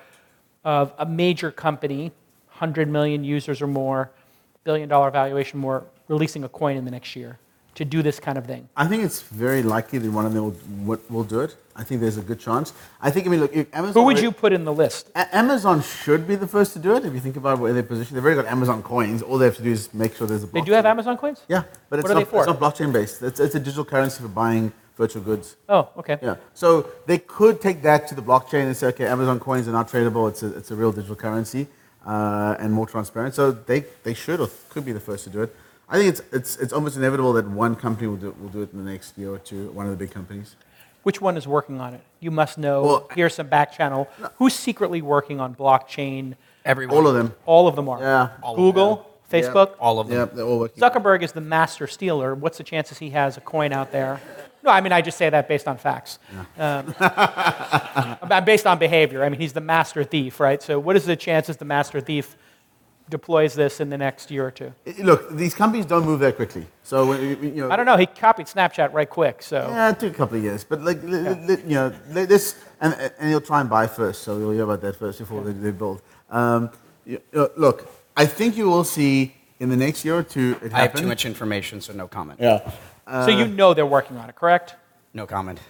of 0.64 0.92
a 0.98 1.06
major 1.06 1.50
company, 1.50 2.12
100 2.48 2.88
million 2.88 3.22
users 3.22 3.62
or 3.62 3.66
more, 3.66 4.10
billion 4.64 4.88
dollar 4.88 5.10
valuation 5.10 5.60
more, 5.60 5.84
releasing 6.08 6.42
a 6.44 6.48
coin 6.48 6.76
in 6.76 6.84
the 6.84 6.90
next 6.90 7.14
year 7.14 7.38
to 7.76 7.84
do 7.84 8.02
this 8.02 8.18
kind 8.18 8.36
of 8.36 8.46
thing? 8.46 8.68
I 8.76 8.86
think 8.86 9.04
it's 9.04 9.22
very 9.22 9.62
likely 9.62 9.98
that 9.98 10.10
one 10.10 10.26
of 10.26 10.32
them 10.32 10.86
will, 10.86 10.98
will, 11.08 11.24
do 11.24 11.40
it. 11.40 11.56
I 11.76 11.84
think 11.84 12.00
there's 12.00 12.16
a 12.16 12.22
good 12.22 12.40
chance. 12.40 12.72
I 13.00 13.10
think, 13.10 13.26
I 13.26 13.30
mean, 13.30 13.40
look, 13.40 13.54
Amazon. 13.54 13.92
Who 13.92 14.02
would 14.04 14.18
you 14.18 14.32
put 14.32 14.52
in 14.52 14.64
the 14.64 14.72
list? 14.72 15.10
Amazon 15.14 15.82
should 15.82 16.26
be 16.26 16.36
the 16.36 16.46
first 16.46 16.72
to 16.72 16.78
do 16.78 16.96
it 16.96 17.04
if 17.04 17.12
you 17.12 17.20
think 17.20 17.36
about 17.36 17.58
where 17.58 17.72
they're 17.74 17.82
positioned. 17.82 18.16
They've 18.16 18.24
already 18.24 18.42
got 18.42 18.50
Amazon 18.50 18.82
coins. 18.82 19.20
All 19.22 19.36
they 19.36 19.44
have 19.44 19.56
to 19.56 19.62
do 19.62 19.70
is 19.70 19.92
make 19.92 20.16
sure 20.16 20.26
there's 20.26 20.42
a 20.42 20.46
blockchain. 20.46 20.52
They 20.52 20.60
do 20.62 20.72
have 20.72 20.86
Amazon 20.86 21.18
coins? 21.18 21.42
Yeah, 21.48 21.64
but 21.90 21.98
it's, 21.98 22.08
not, 22.08 22.22
it's 22.22 22.32
not 22.32 22.58
blockchain 22.58 22.92
based. 22.92 23.22
It's, 23.22 23.40
it's 23.40 23.54
a 23.54 23.60
digital 23.60 23.84
currency 23.84 24.22
for 24.22 24.28
buying 24.28 24.72
virtual 24.96 25.22
goods. 25.22 25.56
Oh, 25.68 25.90
okay. 25.98 26.18
Yeah. 26.22 26.36
So 26.54 26.88
they 27.04 27.18
could 27.18 27.60
take 27.60 27.82
that 27.82 28.08
to 28.08 28.14
the 28.14 28.22
blockchain 28.22 28.64
and 28.66 28.76
say, 28.76 28.86
okay, 28.88 29.06
Amazon 29.06 29.38
coins 29.38 29.68
are 29.68 29.72
not 29.72 29.88
tradable. 29.88 30.30
It's 30.30 30.42
a, 30.42 30.56
it's 30.56 30.70
a 30.70 30.74
real 30.74 30.92
digital 30.92 31.16
currency 31.16 31.66
uh, 32.06 32.56
and 32.58 32.72
more 32.72 32.86
transparent. 32.86 33.34
So 33.34 33.52
they, 33.52 33.84
they 34.02 34.14
should 34.14 34.40
or 34.40 34.48
could 34.70 34.86
be 34.86 34.92
the 34.92 35.00
first 35.00 35.24
to 35.24 35.30
do 35.30 35.42
it. 35.42 35.54
I 35.88 35.98
think 35.98 36.08
it's, 36.08 36.22
it's, 36.32 36.56
it's 36.56 36.72
almost 36.72 36.96
inevitable 36.96 37.32
that 37.34 37.48
one 37.48 37.76
company 37.76 38.08
will 38.08 38.16
do, 38.16 38.34
will 38.40 38.48
do 38.48 38.62
it 38.62 38.72
in 38.72 38.84
the 38.84 38.90
next 38.90 39.16
year 39.16 39.30
or 39.30 39.38
two, 39.38 39.70
one 39.70 39.86
of 39.86 39.92
the 39.92 39.96
big 39.96 40.10
companies. 40.10 40.56
Which 41.04 41.20
one 41.20 41.36
is 41.36 41.46
working 41.46 41.80
on 41.80 41.94
it? 41.94 42.00
You 42.18 42.32
must 42.32 42.58
know. 42.58 42.82
Well, 42.82 43.10
here's 43.14 43.34
some 43.34 43.46
back 43.46 43.72
channel. 43.72 44.08
Who's 44.38 44.54
secretly 44.54 45.00
working 45.00 45.38
on 45.38 45.54
blockchain? 45.54 46.34
Everyone. 46.64 46.96
All 46.96 47.06
of 47.06 47.14
them. 47.14 47.34
All 47.46 47.68
of 47.68 47.76
them 47.76 47.88
are. 47.88 48.00
Yeah. 48.00 48.30
All 48.42 48.56
Google, 48.56 48.96
them. 49.30 49.42
Facebook. 49.42 49.74
All 49.78 50.00
of 50.00 50.08
them. 50.08 50.18
Yeah, 50.18 50.24
they're 50.24 50.44
all 50.44 50.58
working. 50.58 50.82
Zuckerberg 50.82 51.22
is 51.22 51.30
the 51.30 51.40
master 51.40 51.86
stealer. 51.86 52.34
What's 52.34 52.58
the 52.58 52.64
chances 52.64 52.98
he 52.98 53.10
has 53.10 53.36
a 53.36 53.40
coin 53.40 53.72
out 53.72 53.92
there? 53.92 54.20
No, 54.64 54.72
I 54.72 54.80
mean, 54.80 54.90
I 54.90 55.00
just 55.00 55.16
say 55.16 55.30
that 55.30 55.46
based 55.46 55.68
on 55.68 55.78
facts. 55.78 56.18
Um, 56.58 56.92
based 58.44 58.66
on 58.66 58.80
behavior. 58.80 59.22
I 59.22 59.28
mean, 59.28 59.40
he's 59.40 59.52
the 59.52 59.60
master 59.60 60.02
thief, 60.02 60.40
right? 60.40 60.60
So, 60.60 60.80
what 60.80 60.96
is 60.96 61.04
the 61.04 61.14
chances 61.14 61.56
the 61.56 61.64
master 61.64 62.00
thief 62.00 62.36
deploys 63.08 63.54
this 63.54 63.80
in 63.80 63.88
the 63.90 63.98
next 63.98 64.30
year 64.30 64.46
or 64.46 64.50
two? 64.50 64.72
Look, 64.98 65.30
these 65.30 65.54
companies 65.54 65.86
don't 65.86 66.04
move 66.04 66.20
that 66.20 66.36
quickly. 66.36 66.66
So, 66.82 67.12
you- 67.12 67.36
you 67.42 67.50
know, 67.62 67.70
I 67.70 67.76
don't 67.76 67.86
know. 67.86 67.96
He 67.96 68.06
copied 68.06 68.46
Snapchat 68.46 68.92
right 68.92 69.08
quick. 69.08 69.42
So, 69.42 69.66
Yeah, 69.70 69.90
it 69.90 70.00
took 70.00 70.12
a 70.12 70.16
couple 70.16 70.38
of 70.38 70.44
years, 70.44 70.64
but 70.64 70.80
like 70.82 71.02
li- 71.02 71.18
li- 71.20 71.46
li- 71.46 71.62
you 71.66 71.74
know, 71.74 71.88
this 72.10 72.56
and 72.80 72.94
and 73.18 73.28
he'll 73.30 73.40
try 73.40 73.60
and 73.60 73.70
buy 73.70 73.86
first, 73.86 74.22
so 74.22 74.36
we'll 74.36 74.50
hear 74.52 74.64
about 74.64 74.80
that 74.82 74.96
first 74.96 75.18
before 75.18 75.42
they, 75.42 75.52
they 75.52 75.70
build. 75.70 76.02
Um, 76.30 76.70
you- 77.04 77.20
uh, 77.34 77.48
look, 77.56 77.88
I 78.16 78.26
think 78.26 78.56
you 78.56 78.68
will 78.68 78.84
see 78.84 79.34
in 79.60 79.68
the 79.70 79.76
next 79.76 80.04
year 80.04 80.16
or 80.18 80.22
two 80.22 80.56
it 80.62 80.72
I 80.74 80.80
have 80.82 80.94
too 80.94 81.06
much 81.06 81.24
information, 81.24 81.80
so 81.80 81.92
no 81.92 82.08
comment. 82.08 82.40
Yeah. 82.40 82.60
so 83.24 83.28
you 83.28 83.46
know 83.46 83.72
they're 83.72 83.86
working 83.86 84.16
on 84.18 84.28
it, 84.28 84.34
correct? 84.36 84.74
No 85.14 85.26
comment. 85.26 85.60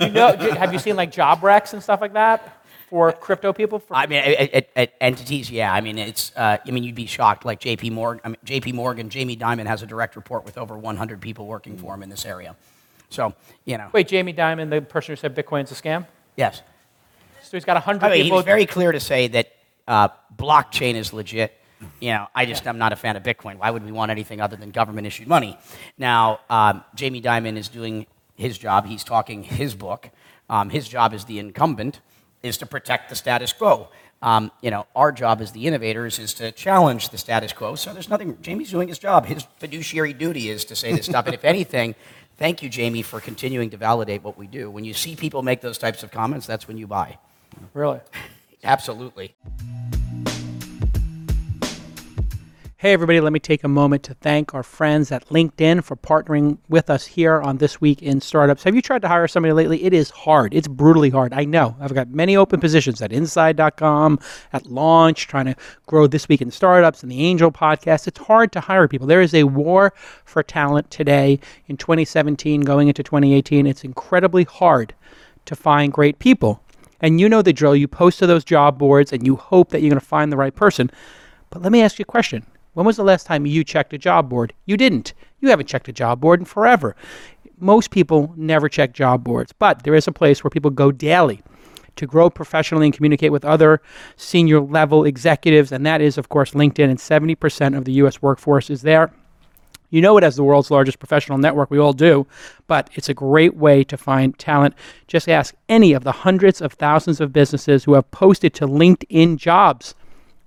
You 0.00 0.08
know, 0.10 0.36
have 0.58 0.72
you 0.72 0.78
seen 0.80 0.96
like 0.96 1.12
job 1.12 1.42
wrecks 1.44 1.72
and 1.74 1.82
stuff 1.82 2.00
like 2.00 2.14
that 2.14 2.55
for 2.88 3.12
crypto 3.12 3.52
people? 3.52 3.78
For, 3.78 3.94
I 3.94 4.06
mean, 4.06 4.18
at, 4.18 4.54
at, 4.54 4.68
at 4.76 4.92
entities, 5.00 5.50
yeah. 5.50 5.72
I 5.72 5.80
mean, 5.80 5.98
it's. 5.98 6.32
Uh, 6.36 6.58
I 6.64 6.70
mean, 6.70 6.84
you'd 6.84 6.94
be 6.94 7.06
shocked. 7.06 7.44
Like 7.44 7.60
J.P. 7.60 7.90
Morgan, 7.90 8.20
I 8.24 8.28
mean, 8.28 8.36
J.P. 8.44 8.72
Morgan, 8.72 9.10
Jamie 9.10 9.36
Dimon 9.36 9.66
has 9.66 9.82
a 9.82 9.86
direct 9.86 10.16
report 10.16 10.44
with 10.44 10.56
over 10.56 10.76
100 10.76 11.20
people 11.20 11.46
working 11.46 11.76
for 11.76 11.94
him 11.94 12.02
in 12.02 12.08
this 12.08 12.24
area. 12.24 12.56
So, 13.10 13.34
you 13.64 13.78
know. 13.78 13.88
Wait, 13.92 14.08
Jamie 14.08 14.34
Dimon, 14.34 14.70
the 14.70 14.82
person 14.82 15.12
who 15.12 15.16
said 15.16 15.34
Bitcoin's 15.34 15.70
a 15.70 15.74
scam? 15.74 16.06
Yes. 16.36 16.62
So 17.42 17.56
he's 17.56 17.64
got 17.64 17.74
100 17.74 18.04
I 18.04 18.10
mean, 18.10 18.22
people. 18.24 18.36
was 18.36 18.44
very 18.44 18.66
clear 18.66 18.92
to 18.92 19.00
say 19.00 19.28
that 19.28 19.52
uh, 19.86 20.08
blockchain 20.36 20.94
is 20.94 21.12
legit. 21.12 21.52
You 22.00 22.10
know, 22.10 22.26
I 22.34 22.46
just 22.46 22.66
am 22.66 22.78
not 22.78 22.92
a 22.92 22.96
fan 22.96 23.16
of 23.16 23.22
Bitcoin. 23.22 23.58
Why 23.58 23.70
would 23.70 23.84
we 23.84 23.92
want 23.92 24.10
anything 24.10 24.40
other 24.40 24.56
than 24.56 24.70
government 24.70 25.06
issued 25.06 25.28
money? 25.28 25.58
Now, 25.98 26.40
um, 26.48 26.82
Jamie 26.94 27.20
Dimon 27.20 27.56
is 27.56 27.68
doing 27.68 28.06
his 28.34 28.58
job. 28.58 28.86
He's 28.86 29.04
talking 29.04 29.42
his 29.42 29.74
book. 29.74 30.10
Um, 30.48 30.70
his 30.70 30.88
job 30.88 31.12
is 31.12 31.24
the 31.24 31.38
incumbent 31.38 32.00
is 32.46 32.58
to 32.58 32.66
protect 32.66 33.08
the 33.08 33.16
status 33.16 33.52
quo. 33.52 33.88
Um, 34.22 34.50
you 34.62 34.70
know, 34.70 34.86
our 34.96 35.12
job 35.12 35.40
as 35.40 35.52
the 35.52 35.66
innovators 35.66 36.18
is 36.18 36.32
to 36.34 36.50
challenge 36.52 37.10
the 37.10 37.18
status 37.18 37.52
quo. 37.52 37.74
So 37.74 37.92
there's 37.92 38.08
nothing. 38.08 38.38
Jamie's 38.40 38.70
doing 38.70 38.88
his 38.88 38.98
job. 38.98 39.26
His 39.26 39.46
fiduciary 39.58 40.14
duty 40.14 40.48
is 40.48 40.64
to 40.66 40.76
say 40.76 40.92
this 40.94 41.06
stuff. 41.06 41.26
And 41.26 41.34
if 41.34 41.44
anything, 41.54 41.94
thank 42.38 42.62
you, 42.62 42.68
Jamie, 42.68 43.02
for 43.02 43.20
continuing 43.20 43.70
to 43.70 43.76
validate 43.76 44.22
what 44.22 44.38
we 44.38 44.46
do. 44.46 44.70
When 44.70 44.84
you 44.84 44.94
see 44.94 45.16
people 45.16 45.42
make 45.42 45.60
those 45.60 45.78
types 45.78 46.02
of 46.02 46.10
comments, 46.10 46.46
that's 46.46 46.66
when 46.66 46.78
you 46.78 46.86
buy. 46.86 47.18
really? 47.74 48.00
Absolutely. 48.64 49.34
Hey, 52.78 52.92
everybody, 52.92 53.22
let 53.22 53.32
me 53.32 53.40
take 53.40 53.64
a 53.64 53.68
moment 53.68 54.02
to 54.02 54.12
thank 54.12 54.52
our 54.52 54.62
friends 54.62 55.10
at 55.10 55.26
LinkedIn 55.30 55.82
for 55.82 55.96
partnering 55.96 56.58
with 56.68 56.90
us 56.90 57.06
here 57.06 57.40
on 57.40 57.56
This 57.56 57.80
Week 57.80 58.02
in 58.02 58.20
Startups. 58.20 58.64
Have 58.64 58.74
you 58.74 58.82
tried 58.82 59.00
to 59.00 59.08
hire 59.08 59.26
somebody 59.26 59.54
lately? 59.54 59.82
It 59.82 59.94
is 59.94 60.10
hard. 60.10 60.52
It's 60.52 60.68
brutally 60.68 61.08
hard. 61.08 61.32
I 61.32 61.46
know. 61.46 61.74
I've 61.80 61.94
got 61.94 62.10
many 62.10 62.36
open 62.36 62.60
positions 62.60 63.00
at 63.00 63.14
inside.com, 63.14 64.18
at 64.52 64.66
launch, 64.66 65.26
trying 65.26 65.46
to 65.46 65.56
grow 65.86 66.06
This 66.06 66.28
Week 66.28 66.42
in 66.42 66.50
Startups 66.50 67.02
and 67.02 67.10
the 67.10 67.24
Angel 67.24 67.50
podcast. 67.50 68.08
It's 68.08 68.18
hard 68.18 68.52
to 68.52 68.60
hire 68.60 68.88
people. 68.88 69.06
There 69.06 69.22
is 69.22 69.32
a 69.32 69.44
war 69.44 69.94
for 70.26 70.42
talent 70.42 70.90
today 70.90 71.40
in 71.68 71.78
2017 71.78 72.60
going 72.60 72.88
into 72.88 73.02
2018. 73.02 73.66
It's 73.66 73.84
incredibly 73.84 74.44
hard 74.44 74.94
to 75.46 75.56
find 75.56 75.94
great 75.94 76.18
people. 76.18 76.60
And 77.00 77.22
you 77.22 77.30
know 77.30 77.40
the 77.40 77.54
drill. 77.54 77.74
You 77.74 77.88
post 77.88 78.18
to 78.18 78.26
those 78.26 78.44
job 78.44 78.76
boards 78.76 79.14
and 79.14 79.26
you 79.26 79.36
hope 79.36 79.70
that 79.70 79.80
you're 79.80 79.88
going 79.88 79.98
to 79.98 80.04
find 80.04 80.30
the 80.30 80.36
right 80.36 80.54
person. 80.54 80.90
But 81.48 81.62
let 81.62 81.72
me 81.72 81.80
ask 81.80 81.98
you 81.98 82.02
a 82.02 82.04
question. 82.04 82.44
When 82.76 82.84
was 82.84 82.98
the 82.98 83.04
last 83.04 83.24
time 83.24 83.46
you 83.46 83.64
checked 83.64 83.94
a 83.94 83.98
job 83.98 84.28
board? 84.28 84.52
You 84.66 84.76
didn't. 84.76 85.14
You 85.40 85.48
haven't 85.48 85.66
checked 85.66 85.88
a 85.88 85.94
job 85.94 86.20
board 86.20 86.40
in 86.40 86.44
forever. 86.44 86.94
Most 87.58 87.90
people 87.90 88.34
never 88.36 88.68
check 88.68 88.92
job 88.92 89.24
boards, 89.24 89.50
but 89.54 89.84
there 89.84 89.94
is 89.94 90.06
a 90.06 90.12
place 90.12 90.44
where 90.44 90.50
people 90.50 90.70
go 90.70 90.92
daily 90.92 91.40
to 91.96 92.06
grow 92.06 92.28
professionally 92.28 92.84
and 92.84 92.94
communicate 92.94 93.32
with 93.32 93.46
other 93.46 93.80
senior 94.16 94.60
level 94.60 95.06
executives, 95.06 95.72
and 95.72 95.86
that 95.86 96.02
is, 96.02 96.18
of 96.18 96.28
course, 96.28 96.50
LinkedIn. 96.50 96.90
And 96.90 96.98
70% 96.98 97.78
of 97.78 97.86
the 97.86 97.92
US 97.92 98.20
workforce 98.20 98.68
is 98.68 98.82
there. 98.82 99.10
You 99.88 100.02
know 100.02 100.18
it 100.18 100.24
as 100.24 100.36
the 100.36 100.44
world's 100.44 100.70
largest 100.70 100.98
professional 100.98 101.38
network. 101.38 101.70
We 101.70 101.78
all 101.78 101.94
do. 101.94 102.26
But 102.66 102.90
it's 102.92 103.08
a 103.08 103.14
great 103.14 103.56
way 103.56 103.84
to 103.84 103.96
find 103.96 104.38
talent. 104.38 104.74
Just 105.06 105.30
ask 105.30 105.54
any 105.70 105.94
of 105.94 106.04
the 106.04 106.12
hundreds 106.12 106.60
of 106.60 106.74
thousands 106.74 107.22
of 107.22 107.32
businesses 107.32 107.84
who 107.84 107.94
have 107.94 108.10
posted 108.10 108.52
to 108.52 108.66
LinkedIn 108.66 109.38
jobs 109.38 109.94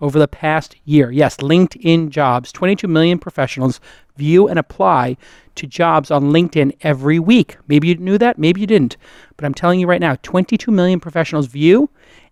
over 0.02 0.20
the 0.20 0.28
past 0.28 0.76
year. 0.86 1.12
Yes, 1.12 1.38
LinkedIn 1.38 2.10
jobs. 2.10 2.52
22 2.52 2.88
million 2.88 3.20
professionals 3.20 3.80
view 4.18 4.48
and 4.48 4.60
apply 4.60 5.18
to 5.56 5.68
jobs 5.68 6.12
on 6.12 6.32
LinkedIn 6.32 6.76
every 6.82 7.20
week. 7.20 7.58
Maybe 7.68 7.90
you 7.90 7.96
knew 7.96 8.18
that, 8.18 8.38
maybe 8.38 8.62
you 8.62 8.68
didn't. 8.68 8.98
But 9.36 9.46
I'm 9.46 9.54
telling 9.54 9.80
you 9.80 9.88
right 9.88 10.02
now 10.02 10.16
22 10.22 10.72
million 10.72 11.00
professionals 11.00 11.48
view 11.48 11.90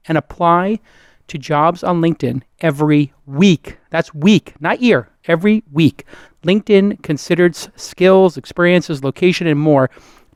and 0.08 0.17
apply 0.17 0.80
to 1.27 1.38
jobs 1.38 1.84
on 1.84 2.01
LinkedIn 2.01 2.41
every 2.62 3.13
week. 3.25 3.77
That's 3.89 4.13
week, 4.13 4.53
not 4.60 4.82
year, 4.82 5.10
every 5.25 5.63
week. 5.71 6.06
LinkedIn 6.43 7.03
considers 7.03 7.69
skills, 7.75 8.38
experiences, 8.38 9.03
location, 9.03 9.47
and 9.47 9.60
more 9.60 9.89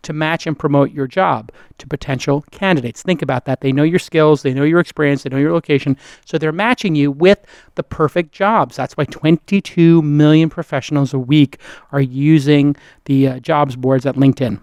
to 0.04 0.14
match 0.14 0.48
and 0.48 0.58
promote 0.58 0.92
your 0.92 1.08
job 1.08 1.52
to 1.78 1.88
potential 1.88 2.44
candidates. 2.52 3.02
Think 3.02 3.22
about 3.22 3.46
that. 3.46 3.62
They 3.62 3.72
know 3.72 3.84
your 3.84 4.00
skills, 4.00 4.42
they 4.42 4.54
know 4.54 4.64
your 4.64 4.80
experience, 4.80 5.24
they 5.24 5.30
know 5.30 5.38
your 5.38 5.54
location, 5.54 5.98
so 6.26 6.38
they're 6.38 6.52
matching 6.52 6.96
you 6.96 7.12
with 7.12 7.40
the 7.76 7.84
perfect 7.84 8.32
jobs. 8.32 8.76
That's 8.76 8.96
why 8.98 9.06
22 9.06 10.02
million 10.02 10.50
professionals 10.50 11.14
a 11.14 11.20
week 11.20 11.60
are 11.92 12.02
using 12.02 12.76
the 13.06 13.28
uh, 13.28 13.40
jobs 13.40 13.76
boards 13.76 14.06
at 14.06 14.16
LinkedIn. 14.16 14.60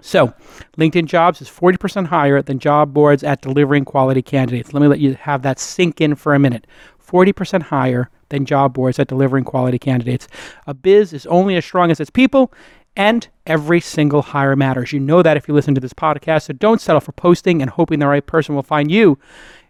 So, 0.00 0.34
LinkedIn 0.76 1.06
Jobs 1.06 1.40
is 1.40 1.48
40% 1.48 2.08
higher 2.08 2.42
than 2.42 2.58
job 2.58 2.92
boards 2.92 3.24
at 3.24 3.40
delivering 3.40 3.86
quality 3.86 4.20
candidates. 4.20 4.74
Let 4.74 4.82
me 4.82 4.86
let 4.86 5.00
you 5.00 5.14
have 5.14 5.40
that 5.42 5.58
sink 5.58 5.98
in 5.98 6.14
for 6.14 6.34
a 6.34 6.38
minute. 6.38 6.66
40% 7.02 7.62
higher 7.62 8.10
than 8.28 8.44
job 8.44 8.74
boards 8.74 8.98
at 8.98 9.08
delivering 9.08 9.44
quality 9.44 9.78
candidates. 9.78 10.28
A 10.66 10.74
biz 10.74 11.14
is 11.14 11.24
only 11.26 11.56
as 11.56 11.64
strong 11.64 11.90
as 11.90 12.00
its 12.00 12.10
people, 12.10 12.52
and 12.96 13.26
every 13.46 13.80
single 13.80 14.22
hire 14.22 14.56
matters. 14.56 14.92
You 14.92 15.00
know 15.00 15.22
that 15.22 15.36
if 15.36 15.48
you 15.48 15.54
listen 15.54 15.74
to 15.74 15.80
this 15.80 15.92
podcast, 15.92 16.42
so 16.42 16.52
don't 16.52 16.80
settle 16.80 17.00
for 17.00 17.12
posting 17.12 17.60
and 17.60 17.70
hoping 17.70 17.98
the 17.98 18.06
right 18.06 18.24
person 18.24 18.54
will 18.54 18.62
find 18.62 18.90
you 18.90 19.18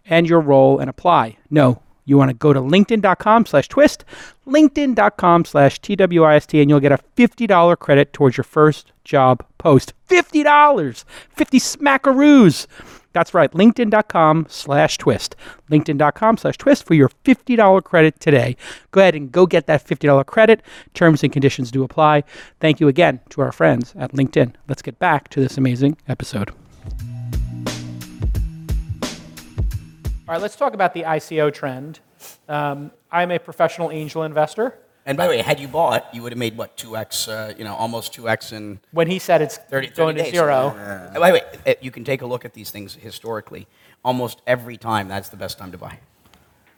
and 0.05 0.27
your 0.27 0.39
role 0.39 0.79
and 0.79 0.89
apply. 0.89 1.37
No, 1.49 1.81
you 2.05 2.17
want 2.17 2.29
to 2.29 2.35
go 2.35 2.53
to 2.53 2.61
linkedin.com 2.61 3.47
slash 3.47 3.67
twist, 3.67 4.05
linkedin.com 4.47 5.45
slash 5.45 5.81
TWIST, 5.81 6.61
and 6.61 6.69
you'll 6.69 6.79
get 6.79 6.91
a 6.91 6.99
$50 7.17 7.79
credit 7.79 8.13
towards 8.13 8.37
your 8.37 8.43
first 8.43 8.91
job 9.03 9.43
post. 9.57 9.93
$50! 10.07 11.03
50 11.31 11.59
smackaroos! 11.59 12.67
That's 13.15 13.33
right, 13.33 13.49
linkedin.com 13.53 14.47
slash 14.49 14.97
twist. 14.97 15.37
LinkedIn.com 15.71 16.35
slash 16.35 16.57
twist 16.57 16.85
for 16.85 16.95
your 16.95 17.07
$50 17.23 17.81
credit 17.81 18.19
today. 18.19 18.57
Go 18.91 18.99
ahead 18.99 19.15
and 19.15 19.31
go 19.31 19.45
get 19.45 19.67
that 19.67 19.87
$50 19.87 20.25
credit. 20.25 20.61
Terms 20.93 21.23
and 21.23 21.31
conditions 21.31 21.71
do 21.71 21.85
apply. 21.85 22.25
Thank 22.59 22.81
you 22.81 22.89
again 22.89 23.21
to 23.29 23.39
our 23.39 23.53
friends 23.53 23.93
at 23.97 24.11
LinkedIn. 24.11 24.55
Let's 24.67 24.81
get 24.81 24.99
back 24.99 25.29
to 25.29 25.39
this 25.39 25.57
amazing 25.57 25.95
episode. 26.09 26.49
All 30.27 30.33
right, 30.33 30.41
let's 30.41 30.57
talk 30.57 30.73
about 30.73 30.93
the 30.93 31.03
ICO 31.03 31.53
trend. 31.53 32.01
Um, 32.49 32.91
I'm 33.13 33.31
a 33.31 33.39
professional 33.39 33.91
angel 33.91 34.23
investor. 34.23 34.77
And 35.07 35.17
by 35.17 35.25
the 35.25 35.29
way, 35.31 35.41
had 35.41 35.59
you 35.59 35.67
bought, 35.67 36.13
you 36.13 36.23
would 36.23 36.31
have 36.31 36.39
made 36.39 36.57
what, 36.57 36.75
2x, 36.77 37.27
uh, 37.27 37.53
you 37.57 37.63
know, 37.63 37.75
almost 37.75 38.11
2x 38.13 38.53
in 38.53 38.79
When 38.91 39.07
he 39.07 39.19
said 39.19 39.41
it's 39.41 39.57
30, 39.57 39.87
30 39.89 39.95
going 39.95 40.15
days. 40.15 40.25
to 40.25 40.31
zero, 40.31 40.69
And 40.75 41.15
by 41.15 41.29
the 41.31 41.33
way, 41.35 41.41
uh, 41.67 41.73
you 41.79 41.91
can 41.91 42.03
take 42.03 42.23
a 42.23 42.25
look 42.25 42.43
at 42.43 42.53
these 42.53 42.71
things 42.71 42.95
historically. 42.95 43.67
Almost 44.03 44.41
every 44.47 44.77
time, 44.77 45.07
that's 45.07 45.29
the 45.29 45.37
best 45.37 45.57
time 45.59 45.71
to 45.71 45.77
buy. 45.77 45.99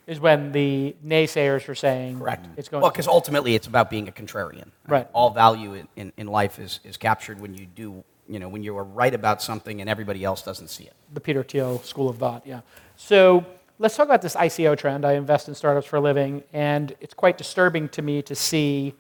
is 0.08 0.20
when 0.20 0.52
the 0.52 0.96
naysayers 1.06 1.68
are 1.70 1.76
saying 1.76 2.20
Correct. 2.20 2.46
it's 2.58 2.68
going 2.70 2.82
Well, 2.82 2.92
because 2.92 3.08
ultimately 3.08 3.56
it's 3.56 3.68
about 3.68 3.90
being 3.90 4.08
a 4.10 4.12
contrarian. 4.12 4.72
Right. 4.88 5.08
All 5.14 5.30
value 5.30 5.74
in, 5.74 5.88
in, 5.96 6.12
in 6.18 6.28
life 6.28 6.60
is, 6.60 6.82
is 6.84 6.98
captured 6.98 7.40
when 7.40 7.54
you 7.54 7.66
do, 7.66 8.04
you 8.28 8.40
know, 8.40 8.50
when 8.50 8.62
you 8.64 8.78
are 8.78 8.84
right 8.84 9.14
about 9.14 9.42
something 9.42 9.80
and 9.80 9.90
everybody 9.90 10.24
else 10.26 10.42
doesn't 10.42 10.70
see 10.70 10.84
it. 10.84 10.94
the 11.14 11.22
Peter 11.22 11.44
Thiel 11.44 11.80
school 11.80 12.10
of 12.10 12.18
thought. 12.18 12.46
Yeah. 12.46 12.62
So 12.98 13.46
let's 13.80 13.96
talk 13.96 14.06
about 14.06 14.22
this 14.22 14.36
ICO 14.36 14.78
trend. 14.78 15.06
I 15.06 15.14
invest 15.14 15.48
in 15.48 15.56
startups 15.56 15.88
for 15.88 15.98
a 15.98 16.02
living, 16.02 16.44
and 16.54 16.96
it's 17.00 17.14
quite 17.14 17.38
disturbing 17.38 17.90
to 17.90 18.02
me 18.02 18.22
to 18.24 18.36
see 18.36 18.94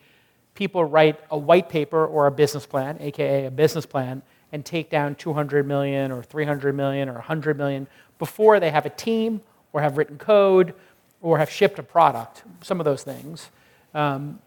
people 0.53 0.83
write 0.85 1.19
a 1.31 1.37
white 1.37 1.69
paper 1.69 2.05
or 2.05 2.27
a 2.27 2.31
business 2.31 2.65
plan, 2.65 2.97
aka 2.99 3.45
a 3.45 3.51
business 3.51 3.85
plan, 3.85 4.21
and 4.51 4.65
take 4.65 4.89
down 4.89 5.15
200 5.15 5.67
million 5.67 6.11
or 6.11 6.23
300 6.23 6.75
million 6.75 7.09
or 7.09 7.13
100 7.13 7.57
million 7.57 7.87
before 8.19 8.59
they 8.59 8.71
have 8.71 8.85
a 8.85 8.89
team 8.89 9.41
or 9.73 9.81
have 9.81 9.97
written 9.97 10.17
code 10.17 10.73
or 11.21 11.37
have 11.37 11.49
shipped 11.49 11.79
a 11.79 11.83
product. 11.83 12.43
Some 12.61 12.79
of 12.79 12.85
those 12.85 13.03
things. 13.03 13.49
Um, 13.93 14.39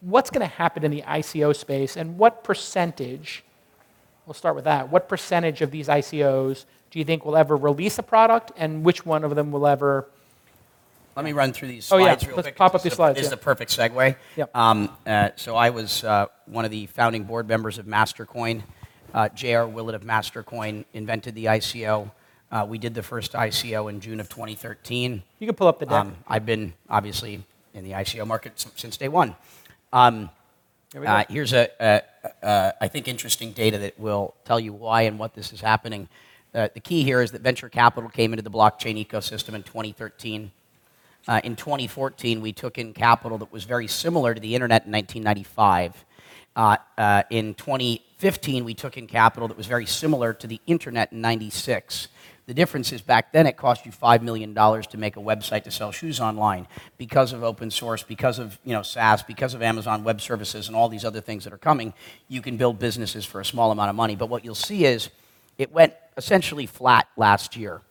what's 0.00 0.30
going 0.30 0.46
to 0.46 0.54
happen 0.54 0.84
in 0.84 0.90
the 0.90 1.02
ICO 1.02 1.54
space, 1.54 1.96
and 1.96 2.18
what 2.18 2.42
percentage? 2.42 3.44
We'll 4.24 4.34
start 4.34 4.54
with 4.54 4.64
that. 4.64 4.90
What 4.90 5.08
percentage 5.08 5.60
of 5.62 5.70
these 5.70 5.88
ICOs 5.88 6.64
do 6.96 7.00
you 7.00 7.04
think 7.04 7.26
will 7.26 7.36
ever 7.36 7.54
release 7.58 7.98
a 7.98 8.02
product, 8.02 8.52
and 8.56 8.82
which 8.82 9.04
one 9.04 9.22
of 9.22 9.34
them 9.34 9.52
will 9.52 9.66
ever? 9.66 10.06
Let 11.14 11.26
me 11.26 11.34
run 11.34 11.52
through 11.52 11.68
these 11.68 11.92
Oh, 11.92 11.98
slides 11.98 12.22
yeah. 12.22 12.28
real 12.30 12.36
Let's 12.36 12.46
quick. 12.46 12.56
pop 12.56 12.74
up 12.74 12.80
these 12.82 12.92
is 12.92 12.92
the- 12.92 12.96
slides, 12.96 13.16
This 13.16 13.26
is 13.26 13.30
yeah. 13.30 13.36
the 13.36 13.42
perfect 13.42 13.70
segue. 13.76 14.16
Yep. 14.36 14.56
Um, 14.56 14.88
uh, 15.06 15.28
so 15.36 15.56
I 15.56 15.68
was 15.68 16.04
uh, 16.04 16.28
one 16.46 16.64
of 16.64 16.70
the 16.70 16.86
founding 16.86 17.24
board 17.24 17.48
members 17.48 17.76
of 17.76 17.84
Mastercoin. 17.84 18.62
Uh, 19.12 19.28
J.R. 19.28 19.66
Willett 19.68 19.94
of 19.94 20.04
Mastercoin 20.04 20.86
invented 20.94 21.34
the 21.34 21.44
ICO. 21.44 22.10
Uh, 22.50 22.64
we 22.66 22.78
did 22.78 22.94
the 22.94 23.02
first 23.02 23.32
ICO 23.34 23.90
in 23.90 24.00
June 24.00 24.18
of 24.18 24.30
2013. 24.30 25.22
You 25.38 25.46
can 25.46 25.54
pull 25.54 25.68
up 25.68 25.78
the 25.78 25.84
deck. 25.84 25.92
Um, 25.92 26.16
I've 26.26 26.46
been 26.46 26.72
obviously 26.88 27.44
in 27.74 27.84
the 27.84 27.90
ICO 27.90 28.26
market 28.26 28.52
since 28.74 28.96
day 28.96 29.08
one. 29.08 29.36
Um, 29.92 30.30
go. 30.94 31.02
uh, 31.02 31.24
here's 31.28 31.52
a, 31.52 31.68
a, 31.78 32.02
a, 32.42 32.74
I 32.80 32.88
think, 32.88 33.06
interesting 33.06 33.52
data 33.52 33.76
that 33.80 34.00
will 34.00 34.34
tell 34.46 34.58
you 34.58 34.72
why 34.72 35.02
and 35.02 35.18
what 35.18 35.34
this 35.34 35.52
is 35.52 35.60
happening. 35.60 36.08
Uh, 36.56 36.68
the 36.72 36.80
key 36.80 37.04
here 37.04 37.20
is 37.20 37.32
that 37.32 37.42
venture 37.42 37.68
capital 37.68 38.08
came 38.08 38.32
into 38.32 38.42
the 38.42 38.50
blockchain 38.50 38.96
ecosystem 38.96 39.52
in 39.52 39.62
2013. 39.62 40.50
Uh, 41.28 41.40
in 41.44 41.54
2014, 41.54 42.40
we 42.40 42.50
took 42.50 42.78
in 42.78 42.94
capital 42.94 43.36
that 43.36 43.52
was 43.52 43.64
very 43.64 43.86
similar 43.86 44.32
to 44.32 44.40
the 44.40 44.54
internet 44.54 44.86
in 44.86 44.92
1995. 44.92 46.04
Uh, 46.56 46.76
uh, 46.96 47.22
in 47.28 47.52
2015, 47.52 48.64
we 48.64 48.72
took 48.72 48.96
in 48.96 49.06
capital 49.06 49.48
that 49.48 49.56
was 49.58 49.66
very 49.66 49.84
similar 49.84 50.32
to 50.32 50.46
the 50.46 50.58
internet 50.66 51.12
in 51.12 51.20
96. 51.20 52.08
The 52.46 52.54
difference 52.54 52.90
is 52.90 53.02
back 53.02 53.32
then 53.32 53.46
it 53.46 53.58
cost 53.58 53.84
you 53.84 53.92
$5 53.92 54.22
million 54.22 54.54
to 54.54 54.96
make 54.96 55.18
a 55.18 55.20
website 55.20 55.64
to 55.64 55.70
sell 55.70 55.92
shoes 55.92 56.20
online. 56.20 56.66
Because 56.96 57.34
of 57.34 57.44
open 57.44 57.70
source, 57.70 58.02
because 58.02 58.38
of 58.38 58.58
you 58.64 58.72
know, 58.72 58.82
SaaS, 58.82 59.22
because 59.22 59.52
of 59.52 59.60
Amazon 59.60 60.04
Web 60.04 60.22
Services 60.22 60.68
and 60.68 60.76
all 60.76 60.88
these 60.88 61.04
other 61.04 61.20
things 61.20 61.44
that 61.44 61.52
are 61.52 61.58
coming, 61.58 61.92
you 62.28 62.40
can 62.40 62.56
build 62.56 62.78
businesses 62.78 63.26
for 63.26 63.42
a 63.42 63.44
small 63.44 63.72
amount 63.72 63.90
of 63.90 63.96
money. 63.96 64.16
But 64.16 64.30
what 64.30 64.42
you'll 64.42 64.54
see 64.54 64.86
is 64.86 65.10
it 65.58 65.70
went 65.70 65.92
essentially 66.16 66.66
flat 66.66 67.08
last 67.16 67.56
year 67.56 67.82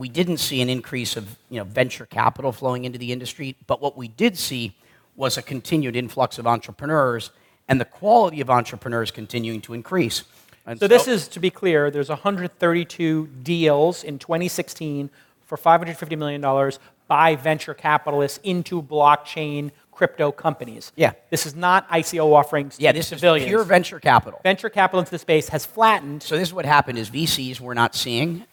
we 0.00 0.08
didn't 0.08 0.38
see 0.38 0.62
an 0.62 0.70
increase 0.70 1.16
of 1.16 1.36
you 1.50 1.58
know, 1.58 1.64
venture 1.64 2.06
capital 2.06 2.52
flowing 2.52 2.86
into 2.86 2.98
the 2.98 3.12
industry, 3.12 3.54
but 3.66 3.82
what 3.82 3.96
we 3.98 4.08
did 4.08 4.38
see 4.38 4.74
was 5.14 5.36
a 5.36 5.42
continued 5.42 5.94
influx 5.94 6.38
of 6.38 6.46
entrepreneurs 6.46 7.30
and 7.68 7.78
the 7.78 7.84
quality 7.84 8.40
of 8.40 8.48
entrepreneurs 8.48 9.10
continuing 9.10 9.60
to 9.60 9.74
increase. 9.74 10.24
And 10.66 10.78
So 10.80 10.88
this 10.88 11.06
is, 11.06 11.28
to 11.28 11.40
be 11.40 11.50
clear, 11.50 11.90
there's 11.90 12.08
132 12.08 13.26
deals 13.42 14.02
in 14.02 14.18
2016 14.18 15.10
for 15.44 15.58
$550 15.58 16.16
million 16.16 16.72
by 17.06 17.36
venture 17.36 17.74
capitalists 17.74 18.38
into 18.42 18.82
blockchain 18.82 19.70
crypto 20.00 20.32
companies. 20.32 20.92
Yeah. 20.96 21.12
This 21.28 21.44
is 21.44 21.54
not 21.54 21.86
ICO 21.90 22.32
offerings 22.32 22.76
yeah, 22.78 22.90
this 22.90 23.08
civilians. 23.08 23.44
is 23.44 23.50
pure 23.50 23.64
venture 23.64 24.00
capital. 24.00 24.40
venture 24.42 24.70
capital 24.70 25.00
into 25.00 25.10
the 25.10 25.18
space 25.18 25.50
has 25.50 25.66
flattened. 25.66 26.22
So 26.22 26.38
this 26.38 26.48
is 26.48 26.54
what 26.54 26.64
happened: 26.64 26.96
is 26.96 27.10
VCs 27.10 27.60
were 27.60 27.74
not 27.74 27.94
seeing, 27.94 28.46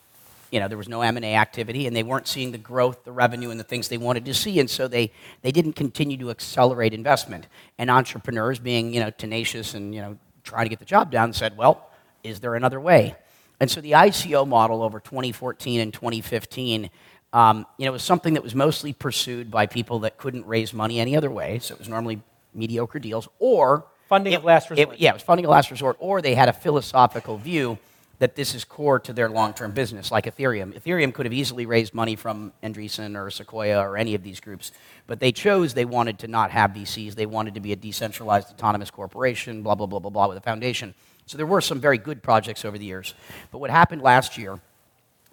you 0.51 0.59
know, 0.59 0.67
there 0.67 0.77
was 0.77 0.89
no 0.89 1.01
M 1.01 1.15
and 1.15 1.25
A 1.25 1.35
activity, 1.35 1.87
and 1.87 1.95
they 1.95 2.03
weren't 2.03 2.27
seeing 2.27 2.51
the 2.51 2.57
growth, 2.57 3.05
the 3.05 3.13
revenue, 3.13 3.49
and 3.49 3.57
the 3.57 3.63
things 3.63 3.87
they 3.87 3.97
wanted 3.97 4.25
to 4.25 4.33
see, 4.33 4.59
and 4.59 4.69
so 4.69 4.89
they 4.89 5.13
they 5.41 5.53
didn't 5.53 5.77
continue 5.77 6.17
to 6.17 6.31
accelerate 6.31 6.93
investment. 6.93 7.47
And 7.77 7.89
entrepreneurs, 7.89 8.59
being 8.59 8.93
you 8.93 8.99
know 8.99 9.09
tenacious 9.09 9.73
and 9.73 9.95
you 9.95 10.01
know 10.01 10.17
trying 10.43 10.65
to 10.65 10.69
get 10.69 10.79
the 10.79 10.85
job 10.85 11.11
done, 11.11 11.31
said, 11.31 11.55
"Well, 11.55 11.89
is 12.25 12.41
there 12.41 12.55
another 12.55 12.81
way?" 12.81 13.15
And 13.61 13.71
so 13.71 13.79
the 13.79 13.91
ICO 13.93 14.45
model 14.45 14.83
over 14.83 14.99
2014 14.99 15.79
and 15.79 15.93
2015. 15.93 16.89
Um, 17.33 17.65
you 17.77 17.85
know, 17.85 17.91
it 17.91 17.93
was 17.93 18.03
something 18.03 18.33
that 18.35 18.43
was 18.43 18.55
mostly 18.55 18.93
pursued 18.93 19.51
by 19.51 19.65
people 19.65 19.99
that 19.99 20.17
couldn't 20.17 20.45
raise 20.47 20.73
money 20.73 20.99
any 20.99 21.15
other 21.15 21.29
way. 21.29 21.59
So 21.59 21.73
it 21.75 21.79
was 21.79 21.89
normally 21.89 22.21
mediocre 22.53 22.99
deals, 22.99 23.27
or 23.39 23.85
Funding 24.07 24.33
it- 24.33 24.37
of 24.37 24.43
last 24.45 24.67
it- 24.71 24.77
resort. 24.79 24.97
yeah, 24.99 25.09
it 25.11 25.13
was 25.13 25.21
funding 25.23 25.45
of 25.45 25.51
last 25.51 25.69
resort, 25.69 25.97
or 25.99 26.21
they 26.21 26.33
had 26.35 26.49
a 26.49 26.53
philosophical 26.53 27.37
view 27.37 27.77
that 28.19 28.35
this 28.35 28.55
is 28.55 28.63
core 28.63 28.97
to 28.99 29.13
their 29.13 29.29
long-term 29.29 29.71
business, 29.71 30.09
like 30.11 30.25
Ethereum. 30.25 30.73
Ethereum 30.73 31.13
could 31.13 31.27
have 31.27 31.33
easily 31.33 31.67
raised 31.67 31.93
money 31.93 32.15
from 32.15 32.51
Andreessen 32.63 33.15
or 33.15 33.29
Sequoia 33.29 33.79
or 33.79 33.95
any 33.95 34.15
of 34.15 34.23
these 34.23 34.39
groups, 34.39 34.71
but 35.05 35.19
they 35.19 35.31
chose 35.31 35.75
they 35.75 35.85
wanted 35.85 36.17
to 36.19 36.27
not 36.27 36.49
have 36.49 36.71
VCs. 36.71 37.13
They 37.13 37.27
wanted 37.27 37.53
to 37.53 37.59
be 37.59 37.73
a 37.73 37.75
decentralized 37.75 38.49
autonomous 38.49 38.89
corporation, 38.89 39.61
blah, 39.61 39.75
blah, 39.75 39.85
blah, 39.85 39.99
blah, 39.99 40.09
blah, 40.09 40.27
with 40.29 40.37
a 40.37 40.41
foundation. 40.41 40.95
So 41.27 41.37
there 41.37 41.45
were 41.45 41.61
some 41.61 41.79
very 41.79 41.99
good 41.99 42.23
projects 42.23 42.65
over 42.65 42.77
the 42.79 42.85
years. 42.85 43.13
But 43.51 43.59
what 43.59 43.69
happened 43.69 44.01
last 44.01 44.35
year 44.35 44.59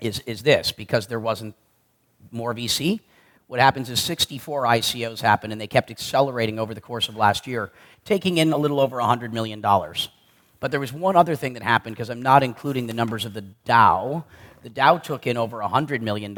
is, 0.01 0.19
is 0.27 0.43
this, 0.43 0.71
because 0.73 1.07
there 1.07 1.21
wasn't 1.21 1.55
more 2.35 2.55
VC. 2.55 3.01
What 3.47 3.61
happens 3.61 3.91
is 3.91 4.01
64 4.01 4.65
ICOs 4.65 5.21
happened, 5.21 5.53
and 5.53 5.61
they 5.61 5.67
kept 5.67 5.91
accelerating 5.91 6.59
over 6.59 6.75
the 6.75 6.81
course 6.81 7.09
of 7.09 7.17
last 7.17 7.47
year, 7.47 7.71
taking 8.05 8.39
in 8.39 8.53
a 8.53 8.57
little 8.57 8.81
over 8.81 8.97
$100 8.97 9.33
million. 9.33 9.61
But 9.61 10.71
there 10.71 10.81
was 10.81 10.93
one 10.93 11.15
other 11.15 11.37
thing 11.37 11.53
that 11.53 11.63
happened, 11.63 11.95
because 11.95 12.11
I'm 12.11 12.23
not 12.23 12.43
including 12.43 12.87
the 12.87 12.95
numbers 12.95 13.25
of 13.25 13.35
the 13.35 13.45
DAO. 13.67 14.25
The 14.63 14.71
DAO 14.71 15.03
took 15.03 15.27
in 15.27 15.37
over 15.37 15.59
$100 15.59 16.01
million. 16.01 16.37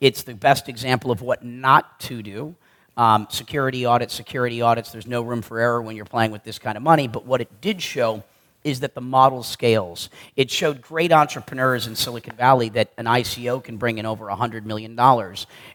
It's 0.00 0.22
the 0.24 0.34
best 0.34 0.68
example 0.68 1.10
of 1.10 1.22
what 1.22 1.44
not 1.44 2.00
to 2.00 2.22
do. 2.22 2.56
Um, 2.96 3.26
security 3.30 3.86
audits, 3.86 4.14
security 4.14 4.60
audits, 4.60 4.90
there's 4.90 5.06
no 5.06 5.22
room 5.22 5.42
for 5.42 5.60
error 5.60 5.82
when 5.82 5.96
you're 5.96 6.04
playing 6.04 6.30
with 6.30 6.44
this 6.44 6.58
kind 6.58 6.76
of 6.76 6.82
money. 6.82 7.08
But 7.08 7.26
what 7.26 7.40
it 7.40 7.60
did 7.60 7.80
show 7.80 8.22
is 8.64 8.80
that 8.80 8.94
the 8.94 9.00
model 9.00 9.42
scales. 9.42 10.08
It 10.34 10.50
showed 10.50 10.80
great 10.80 11.12
entrepreneurs 11.12 11.86
in 11.86 11.94
Silicon 11.94 12.34
Valley 12.34 12.70
that 12.70 12.92
an 12.96 13.04
ICO 13.04 13.62
can 13.62 13.76
bring 13.76 13.98
in 13.98 14.06
over 14.06 14.26
$100 14.26 14.64
million. 14.64 14.98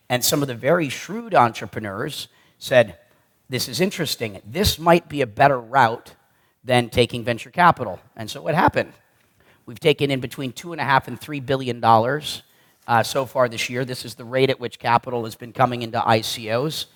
And 0.09 0.25
some 0.25 0.41
of 0.41 0.47
the 0.47 0.55
very 0.55 0.89
shrewd 0.89 1.35
entrepreneurs 1.35 2.27
said, 2.57 2.97
This 3.47 3.69
is 3.69 3.79
interesting. 3.79 4.41
This 4.45 4.79
might 4.79 5.07
be 5.07 5.21
a 5.21 5.27
better 5.27 5.59
route 5.59 6.15
than 6.63 6.89
taking 6.89 7.23
venture 7.23 7.51
capital. 7.51 7.99
And 8.15 8.29
so 8.29 8.41
what 8.41 8.55
happened? 8.55 8.93
We've 9.65 9.79
taken 9.79 10.09
in 10.09 10.19
between 10.19 10.51
two 10.51 10.71
and 10.71 10.81
a 10.81 10.83
half 10.83 11.07
and 11.07 11.19
three 11.19 11.39
billion 11.39 11.79
dollars 11.79 12.41
uh, 12.87 13.03
so 13.03 13.25
far 13.27 13.47
this 13.47 13.69
year. 13.69 13.85
This 13.85 14.03
is 14.03 14.15
the 14.15 14.25
rate 14.25 14.49
at 14.49 14.59
which 14.59 14.79
capital 14.79 15.25
has 15.25 15.35
been 15.35 15.53
coming 15.53 15.83
into 15.83 15.99
ICOs. 15.99 16.87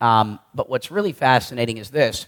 Um, 0.00 0.38
but 0.54 0.68
what's 0.68 0.90
really 0.90 1.12
fascinating 1.12 1.78
is 1.78 1.90
this 1.90 2.26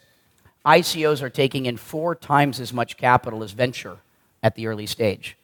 ICOs 0.64 1.22
are 1.22 1.30
taking 1.30 1.66
in 1.66 1.76
four 1.76 2.14
times 2.14 2.60
as 2.60 2.72
much 2.72 2.96
capital 2.96 3.42
as 3.42 3.52
venture 3.52 3.98
at 4.42 4.54
the 4.54 4.66
early 4.66 4.86
stage. 4.86 5.36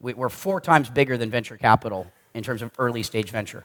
We- 0.00 0.14
We're 0.14 0.28
four 0.28 0.60
times 0.60 0.90
bigger 0.90 1.16
than 1.16 1.30
venture 1.30 1.56
capital 1.56 2.10
in 2.34 2.42
terms 2.42 2.62
of 2.62 2.70
early 2.78 3.02
stage 3.02 3.30
venture. 3.30 3.64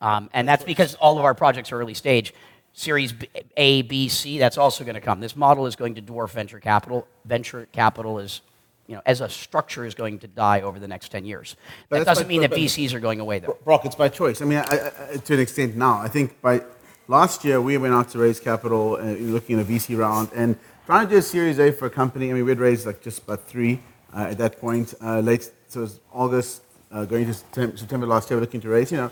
Um, 0.00 0.30
and 0.32 0.48
that's 0.48 0.64
because 0.64 0.94
all 0.96 1.18
of 1.18 1.24
our 1.24 1.34
projects 1.34 1.70
are 1.72 1.80
early 1.80 1.94
stage. 1.94 2.34
Series 2.72 3.12
A, 3.56 3.82
B, 3.82 4.08
C, 4.08 4.38
that's 4.38 4.56
also 4.58 4.82
going 4.82 4.94
to 4.94 5.00
come. 5.00 5.20
This 5.20 5.36
model 5.36 5.66
is 5.66 5.76
going 5.76 5.94
to 5.96 6.02
dwarf 6.02 6.30
venture 6.30 6.58
capital. 6.58 7.06
Venture 7.24 7.68
capital 7.70 8.18
is, 8.18 8.40
you 8.86 8.94
know, 8.96 9.02
as 9.04 9.20
a 9.20 9.28
structure, 9.28 9.84
is 9.84 9.94
going 9.94 10.18
to 10.20 10.26
die 10.26 10.62
over 10.62 10.78
the 10.80 10.88
next 10.88 11.10
10 11.10 11.24
years. 11.26 11.54
But 11.90 11.98
that 11.98 12.06
doesn't 12.06 12.28
mean 12.28 12.40
that 12.40 12.50
VCs 12.50 12.94
are 12.94 13.00
going 13.00 13.20
away, 13.20 13.40
though. 13.40 13.58
Brock, 13.62 13.84
it's 13.84 13.94
by 13.94 14.08
choice. 14.08 14.40
I 14.40 14.46
mean, 14.46 14.58
I, 14.58 14.90
I, 15.12 15.16
to 15.18 15.34
an 15.34 15.40
extent 15.40 15.76
now. 15.76 15.98
I 15.98 16.08
think 16.08 16.40
by 16.40 16.62
last 17.08 17.44
year 17.44 17.60
we 17.60 17.76
went 17.78 17.94
out 17.94 18.08
to 18.10 18.18
raise 18.18 18.40
capital, 18.40 18.96
uh, 18.96 19.04
looking 19.04 19.58
at 19.58 19.66
a 19.66 19.68
VC 19.68 19.96
round, 19.96 20.30
and 20.34 20.56
trying 20.86 21.06
to 21.06 21.12
do 21.12 21.18
a 21.18 21.22
Series 21.22 21.58
A 21.58 21.72
for 21.72 21.86
a 21.86 21.90
company. 21.90 22.30
I 22.30 22.34
mean, 22.34 22.44
we'd 22.44 22.58
raised 22.58 22.86
like 22.86 23.00
just 23.00 23.22
about 23.22 23.46
three 23.46 23.80
uh, 24.14 24.28
at 24.30 24.38
that 24.38 24.60
point. 24.60 24.94
Uh, 25.00 25.20
late, 25.20 25.50
so 25.68 25.80
it 25.80 25.82
was 25.82 26.00
August, 26.12 26.62
uh, 26.90 27.04
going 27.04 27.26
to 27.26 27.34
September 27.34 28.06
last 28.06 28.30
year, 28.30 28.36
we're 28.36 28.42
looking 28.42 28.60
to 28.60 28.68
raise, 28.68 28.92
you 28.92 28.98
know, 28.98 29.10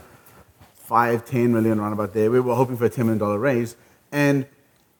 five, 0.74 1.24
ten 1.24 1.52
million, 1.52 1.78
around 1.78 1.92
about 1.92 2.12
there. 2.12 2.30
We 2.30 2.40
were 2.40 2.54
hoping 2.54 2.76
for 2.76 2.84
a 2.86 2.90
$10 2.90 3.06
million 3.06 3.40
raise. 3.40 3.76
And 4.12 4.46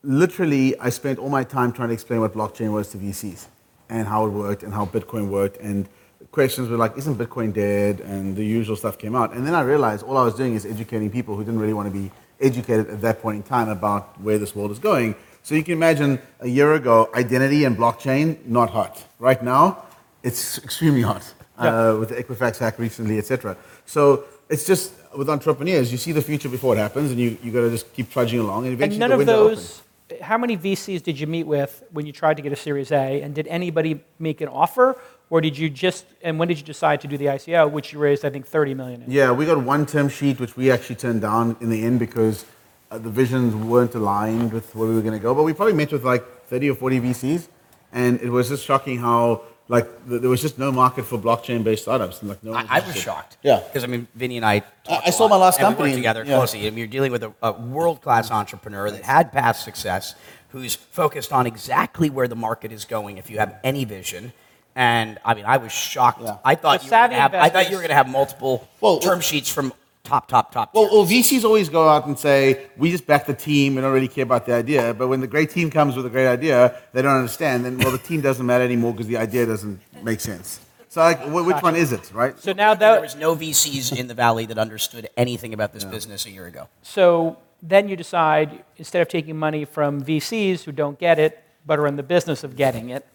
literally, 0.03 0.77
I 0.79 0.89
spent 0.89 1.19
all 1.19 1.29
my 1.29 1.43
time 1.43 1.71
trying 1.73 1.89
to 1.89 1.93
explain 1.93 2.21
what 2.21 2.33
blockchain 2.33 2.71
was 2.71 2.89
to 2.91 2.97
VCs 2.97 3.47
and 3.89 4.07
how 4.07 4.25
it 4.25 4.29
worked 4.29 4.63
and 4.63 4.73
how 4.73 4.85
Bitcoin 4.85 5.27
worked. 5.27 5.57
And 5.57 5.87
questions 6.31 6.69
were 6.69 6.77
like, 6.77 6.97
isn't 6.97 7.17
Bitcoin 7.17 7.53
dead? 7.53 7.99
And 7.99 8.35
the 8.35 8.45
usual 8.45 8.75
stuff 8.75 8.97
came 8.97 9.15
out. 9.15 9.33
And 9.33 9.45
then 9.45 9.53
I 9.53 9.61
realized 9.61 10.03
all 10.03 10.17
I 10.17 10.23
was 10.23 10.33
doing 10.33 10.55
is 10.55 10.65
educating 10.65 11.11
people 11.11 11.35
who 11.35 11.43
didn't 11.43 11.59
really 11.59 11.73
want 11.73 11.93
to 11.93 11.99
be 11.99 12.09
educated 12.41 12.89
at 12.89 13.01
that 13.01 13.21
point 13.21 13.37
in 13.37 13.43
time 13.43 13.69
about 13.69 14.19
where 14.21 14.37
this 14.37 14.55
world 14.55 14.71
is 14.71 14.79
going. 14.79 15.15
So 15.43 15.55
you 15.55 15.63
can 15.63 15.73
imagine 15.73 16.19
a 16.39 16.47
year 16.47 16.73
ago, 16.73 17.09
identity 17.15 17.63
and 17.65 17.75
blockchain, 17.75 18.45
not 18.45 18.69
hot. 18.69 19.03
Right 19.19 19.41
now, 19.43 19.85
it's 20.23 20.57
extremely 20.59 21.01
hot 21.01 21.33
uh, 21.57 21.97
with 21.99 22.09
the 22.09 22.15
Equifax 22.15 22.59
hack 22.59 22.77
recently, 22.77 23.17
etc. 23.17 23.57
So 23.85 24.25
it's 24.49 24.65
just 24.65 24.93
with 25.17 25.29
entrepreneurs, 25.29 25.91
you 25.91 25.97
see 25.97 26.11
the 26.11 26.21
future 26.21 26.49
before 26.49 26.75
it 26.75 26.79
happens, 26.79 27.11
and 27.11 27.19
you 27.19 27.37
you 27.43 27.51
got 27.51 27.61
to 27.61 27.69
just 27.69 27.91
keep 27.93 28.09
trudging 28.09 28.39
along, 28.39 28.65
and 28.65 28.67
And 28.67 28.73
eventually 28.73 28.99
none 28.99 29.09
the 29.09 29.15
of 29.15 29.19
window 29.19 29.47
those, 29.49 29.81
how 30.21 30.37
many 30.37 30.57
VCs 30.57 31.03
did 31.03 31.19
you 31.19 31.27
meet 31.27 31.43
with 31.43 31.83
when 31.91 32.05
you 32.05 32.11
tried 32.11 32.37
to 32.37 32.43
get 32.43 32.51
a 32.51 32.55
Series 32.55 32.91
A? 32.91 33.21
And 33.21 33.33
did 33.33 33.47
anybody 33.47 34.03
make 34.19 34.41
an 34.41 34.47
offer? 34.47 34.99
Or 35.29 35.39
did 35.39 35.57
you 35.57 35.69
just, 35.69 36.05
and 36.21 36.37
when 36.37 36.47
did 36.49 36.57
you 36.57 36.65
decide 36.65 36.99
to 37.01 37.07
do 37.07 37.17
the 37.17 37.27
ICO, 37.27 37.71
which 37.71 37.93
you 37.93 37.99
raised, 37.99 38.25
I 38.25 38.29
think, 38.29 38.45
30 38.45 38.73
million 38.73 39.03
in? 39.03 39.11
Yeah, 39.11 39.31
we 39.31 39.45
got 39.45 39.57
one 39.63 39.85
term 39.85 40.09
sheet 40.09 40.39
which 40.39 40.57
we 40.57 40.69
actually 40.69 40.97
turned 40.97 41.21
down 41.21 41.55
in 41.61 41.69
the 41.69 41.83
end 41.83 41.99
because 41.99 42.45
uh, 42.91 42.97
the 42.97 43.09
visions 43.09 43.55
weren't 43.55 43.95
aligned 43.95 44.51
with 44.51 44.75
where 44.75 44.89
we 44.89 44.95
were 44.95 45.01
going 45.01 45.13
to 45.13 45.19
go. 45.19 45.33
But 45.33 45.43
we 45.43 45.53
probably 45.53 45.73
met 45.73 45.91
with 45.91 46.03
like 46.03 46.47
30 46.47 46.71
or 46.71 46.75
40 46.75 46.99
VCs, 46.99 47.47
and 47.93 48.19
it 48.19 48.29
was 48.29 48.49
just 48.49 48.65
shocking 48.65 48.99
how 48.99 49.43
like 49.71 50.05
there 50.05 50.29
was 50.29 50.41
just 50.41 50.59
no 50.59 50.69
market 50.69 51.05
for 51.05 51.17
blockchain-based 51.17 51.83
startups. 51.83 52.19
And, 52.19 52.29
like 52.29 52.43
no 52.43 52.51
one 52.51 52.67
I, 52.69 52.79
I 52.79 52.85
was 52.85 52.95
shocked. 52.95 53.37
Yeah. 53.41 53.61
Because 53.65 53.85
I 53.85 53.87
mean, 53.87 54.05
Vinny 54.13 54.35
and 54.35 54.45
I. 54.45 54.59
talked 54.59 55.07
I 55.07 55.09
a 55.09 55.11
saw 55.13 55.29
my 55.29 55.37
last 55.37 55.59
and 55.59 55.65
we 55.65 55.69
company 55.69 55.89
worked 55.91 55.97
together 55.97 56.25
yeah. 56.25 56.35
closely. 56.35 56.67
And 56.67 56.77
you're 56.77 56.87
dealing 56.87 57.13
with 57.13 57.23
a, 57.23 57.33
a 57.41 57.53
world-class 57.53 58.31
entrepreneur 58.31 58.91
that 58.91 59.03
had 59.03 59.31
past 59.31 59.63
success, 59.63 60.15
who's 60.49 60.75
focused 60.75 61.31
on 61.31 61.47
exactly 61.47 62.09
where 62.09 62.27
the 62.27 62.35
market 62.35 62.73
is 62.73 62.83
going. 62.83 63.17
If 63.17 63.29
you 63.29 63.39
have 63.39 63.59
any 63.63 63.85
vision. 63.85 64.33
And 64.75 65.19
I 65.23 65.33
mean, 65.33 65.45
I 65.45 65.57
was 65.57 65.71
shocked. 65.71 66.21
Yeah. 66.21 66.37
I 66.43 66.55
thought 66.55 66.81
So 66.81 66.87
you 66.87 66.91
were 66.91 67.07
gonna 67.07 67.15
have, 67.15 67.33
I 67.33 67.49
thought 67.49 67.69
you 67.69 67.77
were 67.77 67.81
going 67.81 67.89
to 67.89 67.95
have 67.95 68.09
multiple 68.09 68.67
Well, 68.81 68.99
term 68.99 69.21
sheets 69.21 69.49
from 69.49 69.73
top, 70.11 70.27
top, 70.27 70.51
top. 70.51 70.73
Well, 70.73 70.89
well, 70.91 71.05
VCs 71.05 71.43
always 71.45 71.69
go 71.69 71.87
out 71.87 72.05
and 72.05 72.19
say, 72.19 72.67
we 72.77 72.91
just 72.91 73.07
back 73.07 73.25
the 73.25 73.33
team 73.33 73.77
and 73.77 73.83
don't 73.85 73.93
really 73.93 74.07
care 74.09 74.23
about 74.23 74.45
the 74.45 74.53
idea. 74.53 74.93
But 74.93 75.07
when 75.07 75.21
the 75.21 75.27
great 75.27 75.49
team 75.49 75.69
comes 75.69 75.95
with 75.95 76.05
a 76.05 76.09
great 76.09 76.27
idea, 76.27 76.75
they 76.91 77.01
don't 77.01 77.15
understand. 77.15 77.63
Then, 77.63 77.77
well, 77.77 77.91
the 77.91 77.97
team 77.97 78.19
doesn't 78.21 78.45
matter 78.45 78.63
anymore 78.65 78.91
because 78.91 79.07
the 79.07 79.17
idea 79.17 79.45
doesn't 79.45 79.79
make 80.03 80.19
sense. 80.19 80.59
So, 80.89 80.99
like, 80.99 81.21
wh- 81.23 81.47
which 81.47 81.61
one 81.63 81.77
is 81.77 81.93
it, 81.93 82.11
right? 82.13 82.37
So 82.37 82.51
now 82.51 82.73
there 82.73 82.99
was 82.99 83.15
no 83.15 83.35
VCs 83.35 83.97
in 83.97 84.07
the 84.07 84.13
valley 84.13 84.45
that 84.47 84.57
understood 84.57 85.09
anything 85.15 85.53
about 85.53 85.71
this 85.71 85.85
business 85.85 86.25
a 86.25 86.29
year 86.29 86.45
ago. 86.47 86.67
So 86.81 87.37
then 87.61 87.87
you 87.87 87.95
decide, 87.95 88.65
instead 88.75 89.01
of 89.01 89.07
taking 89.07 89.37
money 89.39 89.63
from 89.63 90.03
VCs 90.03 90.63
who 90.65 90.73
don't 90.73 90.99
get 90.99 91.17
it, 91.19 91.41
but 91.65 91.79
are 91.79 91.87
in 91.87 91.95
the 91.95 92.03
business 92.03 92.43
of 92.43 92.57
getting 92.57 92.89
it, 92.89 93.05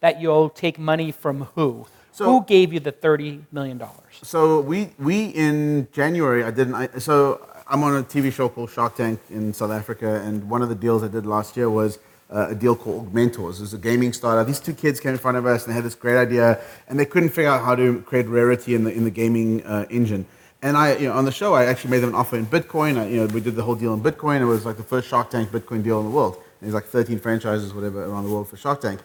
that 0.00 0.20
you'll 0.20 0.50
take 0.50 0.78
money 0.78 1.10
from 1.10 1.36
who? 1.56 1.86
So- 2.14 2.26
who 2.26 2.44
gave 2.44 2.72
you 2.72 2.78
the 2.78 2.92
$30 2.92 3.42
million? 3.50 3.82
So 4.22 4.60
we 4.60 4.90
we 4.98 5.26
in 5.46 5.88
January 5.92 6.44
I 6.44 6.52
did 6.52 6.68
an 6.68 6.74
I, 6.74 6.88
so 6.98 7.44
I'm 7.66 7.82
on 7.82 7.96
a 7.96 8.04
TV 8.04 8.32
show 8.32 8.48
called 8.48 8.70
Shark 8.70 8.94
Tank 8.96 9.18
in 9.30 9.52
South 9.52 9.72
Africa, 9.72 10.22
and 10.24 10.48
one 10.48 10.62
of 10.62 10.68
the 10.68 10.76
deals 10.76 11.02
I 11.02 11.08
did 11.08 11.26
last 11.26 11.56
year 11.56 11.68
was 11.68 11.98
uh, 12.30 12.48
a 12.50 12.54
deal 12.54 12.76
called 12.76 13.12
Augmentors. 13.12 13.54
It 13.58 13.62
was 13.62 13.74
a 13.74 13.78
gaming 13.78 14.12
startup. 14.12 14.46
These 14.46 14.60
two 14.60 14.74
kids 14.74 15.00
came 15.00 15.12
in 15.12 15.18
front 15.18 15.36
of 15.38 15.44
us 15.44 15.64
and 15.64 15.72
they 15.72 15.74
had 15.74 15.84
this 15.84 15.96
great 15.96 16.16
idea, 16.16 16.60
and 16.88 16.98
they 17.00 17.04
couldn't 17.04 17.30
figure 17.30 17.50
out 17.50 17.64
how 17.64 17.74
to 17.74 18.00
create 18.02 18.28
rarity 18.28 18.76
in 18.76 18.84
the 18.84 18.92
in 18.92 19.02
the 19.02 19.10
gaming 19.10 19.64
uh, 19.66 19.84
engine. 19.90 20.24
And 20.62 20.76
I, 20.76 20.94
you 20.96 21.08
know, 21.08 21.14
on 21.14 21.24
the 21.24 21.32
show, 21.32 21.52
I 21.54 21.64
actually 21.66 21.90
made 21.90 22.00
them 22.00 22.10
an 22.10 22.14
offer 22.14 22.36
in 22.36 22.46
Bitcoin. 22.46 22.96
I, 22.96 23.06
you 23.08 23.16
know, 23.18 23.26
we 23.26 23.40
did 23.40 23.56
the 23.56 23.62
whole 23.62 23.74
deal 23.74 23.92
in 23.92 24.00
Bitcoin. 24.00 24.40
It 24.40 24.46
was 24.46 24.64
like 24.64 24.76
the 24.78 24.82
first 24.94 25.08
Shark 25.08 25.30
Tank 25.30 25.50
Bitcoin 25.50 25.82
deal 25.82 25.98
in 25.98 26.06
the 26.06 26.10
world. 26.10 26.36
And 26.36 26.62
there's 26.62 26.74
like 26.74 26.86
13 26.86 27.18
franchises, 27.18 27.74
whatever, 27.74 28.04
around 28.04 28.24
the 28.24 28.30
world 28.30 28.48
for 28.48 28.56
Shark 28.56 28.80
Tank. 28.80 29.00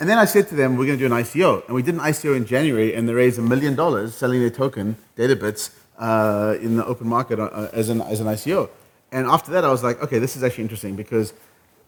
And 0.00 0.08
then 0.08 0.18
I 0.18 0.24
said 0.24 0.48
to 0.48 0.54
them, 0.54 0.76
we're 0.76 0.86
going 0.86 0.98
to 0.98 1.08
do 1.08 1.14
an 1.14 1.22
ICO. 1.22 1.64
And 1.66 1.74
we 1.74 1.82
did 1.82 1.94
an 1.94 2.00
ICO 2.00 2.36
in 2.36 2.46
January, 2.46 2.94
and 2.94 3.08
they 3.08 3.14
raised 3.14 3.38
a 3.38 3.42
million 3.42 3.76
dollars 3.76 4.14
selling 4.14 4.40
their 4.40 4.50
token, 4.50 4.96
Databits, 5.16 5.70
uh, 5.98 6.56
in 6.60 6.76
the 6.76 6.84
open 6.84 7.08
market 7.08 7.38
uh, 7.38 7.68
as, 7.72 7.88
an, 7.88 8.00
as 8.02 8.20
an 8.20 8.26
ICO. 8.26 8.68
And 9.12 9.26
after 9.26 9.52
that, 9.52 9.64
I 9.64 9.70
was 9.70 9.84
like, 9.84 10.02
okay, 10.02 10.18
this 10.18 10.36
is 10.36 10.42
actually 10.42 10.64
interesting 10.64 10.96
because 10.96 11.32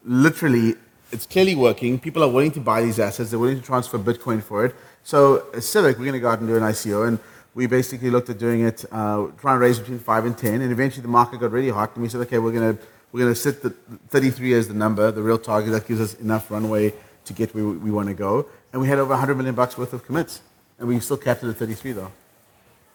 literally 0.05 0.75
it's 1.11 1.25
clearly 1.25 1.55
working. 1.55 1.99
People 1.99 2.23
are 2.23 2.29
willing 2.29 2.51
to 2.51 2.61
buy 2.61 2.81
these 2.81 2.99
assets, 2.99 3.31
they're 3.31 3.39
willing 3.39 3.59
to 3.59 3.65
transfer 3.65 3.99
Bitcoin 3.99 4.41
for 4.41 4.65
it. 4.65 4.73
So, 5.03 5.45
as 5.53 5.67
Civic, 5.67 5.97
we're 5.97 6.05
going 6.05 6.13
to 6.13 6.19
go 6.19 6.29
out 6.29 6.39
and 6.39 6.47
do 6.47 6.55
an 6.55 6.63
ICO. 6.63 7.07
And 7.07 7.19
we 7.53 7.67
basically 7.67 8.09
looked 8.09 8.29
at 8.29 8.37
doing 8.37 8.61
it, 8.61 8.85
uh, 8.91 9.27
trying 9.39 9.55
to 9.55 9.59
raise 9.59 9.79
between 9.79 9.99
5 9.99 10.25
and 10.25 10.37
10. 10.37 10.61
And 10.61 10.71
eventually 10.71 11.01
the 11.01 11.07
market 11.09 11.41
got 11.41 11.51
really 11.51 11.69
hot, 11.69 11.93
and 11.95 12.03
we 12.03 12.09
said, 12.09 12.21
okay, 12.21 12.39
we're 12.39 12.53
going 12.53 12.77
to 12.77 12.83
we're 13.11 13.21
going 13.21 13.33
to 13.33 13.39
set 13.39 13.61
the 13.61 13.69
33 14.09 14.53
as 14.53 14.67
the 14.67 14.73
number, 14.73 15.11
the 15.11 15.23
real 15.23 15.37
target 15.37 15.71
that 15.71 15.87
gives 15.87 16.01
us 16.01 16.13
enough 16.15 16.51
runway 16.51 16.93
to 17.27 17.33
get 17.33 17.53
where 17.53 17.65
we, 17.65 17.91
want 17.91 18.07
to 18.07 18.13
go. 18.13 18.47
And 18.71 18.81
we 18.81 18.87
had 18.87 18.99
over 18.99 19.11
100 19.11 19.35
million 19.35 19.55
bucks 19.55 19.77
worth 19.77 19.93
of 19.93 20.05
commits. 20.05 20.41
And 20.79 20.87
we 20.87 20.99
still 20.99 21.17
capped 21.17 21.43
it 21.43 21.49
at 21.49 21.57
33, 21.57 21.91
though. 21.93 22.11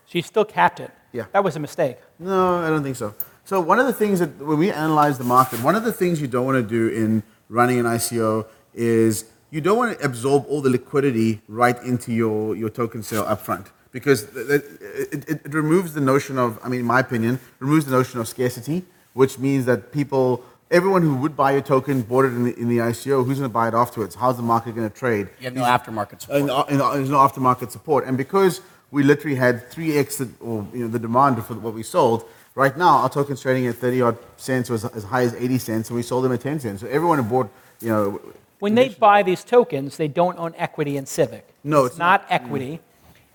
So 0.07 0.19
you 0.19 0.23
still 0.23 0.45
capped 0.45 0.81
it. 0.81 0.91
Yeah. 1.13 1.25
That 1.33 1.45
was 1.45 1.57
a 1.57 1.61
mistake. 1.61 1.97
No, 2.19 2.59
I 2.59 2.69
don't 2.69 2.83
think 2.83 2.97
so. 2.97 3.15
So 3.45 3.61
one 3.61 3.79
of 3.79 3.87
the 3.87 3.93
things 3.93 4.21
that 4.21 4.39
when 4.39 4.59
we 4.59 4.71
analyze 4.71 5.19
the 5.19 5.25
market, 5.25 5.63
one 5.63 5.75
of 5.75 5.85
the 5.85 5.93
things 5.93 6.21
you 6.21 6.29
don't 6.29 6.47
want 6.47 6.57
to 6.57 6.69
do 6.69 6.89
in 6.95 7.23
running 7.49 7.79
an 7.79 7.87
ICO 7.87 8.47
is 8.75 9.25
you 9.51 9.61
don't 9.61 9.77
want 9.77 9.99
to 9.99 10.05
absorb 10.05 10.47
all 10.49 10.61
the 10.61 10.71
liquidity 10.71 11.43
right 11.49 11.81
into 11.83 12.13
your, 12.13 12.57
your 12.57 12.71
token 12.71 13.03
sale 13.03 13.25
upfront 13.25 13.67
because 13.91 14.25
it, 14.35 14.65
it, 15.13 15.29
it 15.29 15.55
removes 15.55 15.93
the 15.93 16.01
notion 16.01 16.39
of, 16.39 16.59
I 16.65 16.69
mean, 16.69 16.81
in 16.81 16.87
my 16.87 17.01
opinion, 17.01 17.39
removes 17.59 17.85
the 17.85 17.93
notion 17.93 18.19
of 18.21 18.27
scarcity, 18.27 18.85
which 19.13 19.39
means 19.39 19.67
that 19.67 19.93
people, 19.93 20.43
everyone 20.73 21.03
who 21.03 21.15
would 21.17 21.37
buy 21.37 21.53
your 21.53 21.61
token 21.61 22.01
bought 22.03 22.25
it 22.25 22.29
in 22.29 22.45
the, 22.45 22.59
in 22.59 22.69
the 22.69 22.79
ICO, 22.79 23.25
who's 23.25 23.39
going 23.39 23.51
to 23.51 23.53
buy 23.53 23.69
it 23.69 23.75
afterwards? 23.75 24.15
How's 24.15 24.39
the 24.39 24.43
market 24.43 24.75
going 24.75 24.89
to 24.89 24.97
trade? 24.97 25.29
You 25.39 25.45
have 25.45 25.55
no 25.55 25.63
aftermarket 25.63 26.23
support. 26.23 26.41
and, 26.41 26.51
uh, 26.51 26.65
and 26.69 26.83
uh, 26.83 26.95
there's 26.95 27.11
no 27.11 27.19
aftermarket 27.19 27.71
support. 27.71 28.07
And 28.07 28.17
because 28.17 28.63
we 28.91 29.03
literally 29.03 29.37
had 29.37 29.71
3x 29.71 30.17
the, 30.19 30.29
or, 30.45 30.67
you 30.73 30.81
know, 30.81 30.89
the 30.89 30.99
demand 30.99 31.45
for 31.45 31.55
what 31.55 31.75
we 31.75 31.83
sold, 31.83 32.25
right 32.55 32.77
now 32.77 32.99
our 32.99 33.11
token's 33.11 33.41
trading 33.41 33.67
at 33.67 33.77
30 33.77 34.03
odd 34.03 34.19
cents 34.37 34.71
or 34.71 34.75
as, 34.75 34.85
as 34.87 35.05
high 35.05 35.23
as 35.23 35.35
80 35.35 35.59
cents, 35.59 35.91
and 35.91 35.97
we 35.97 36.03
sold 36.03 36.25
them 36.25 36.33
at 36.33 36.41
10 36.41 36.61
cents. 36.61 36.81
So 36.81 36.89
everyone 36.89 37.19
who 37.19 37.25
bought, 37.25 37.51
you 37.81 37.89
know, 37.89 38.21
When 38.59 38.75
they 38.75 38.89
buy 38.89 39.23
these 39.23 39.45
tokens, 39.45 39.97
they 39.99 40.09
don't 40.09 40.39
own 40.39 40.55
equity 40.57 40.97
in 40.97 41.07
Civic. 41.07 41.47
No, 41.65 41.85
it's 41.85 41.95
it's 41.95 41.99
not 41.99 42.25
equity. 42.31 42.81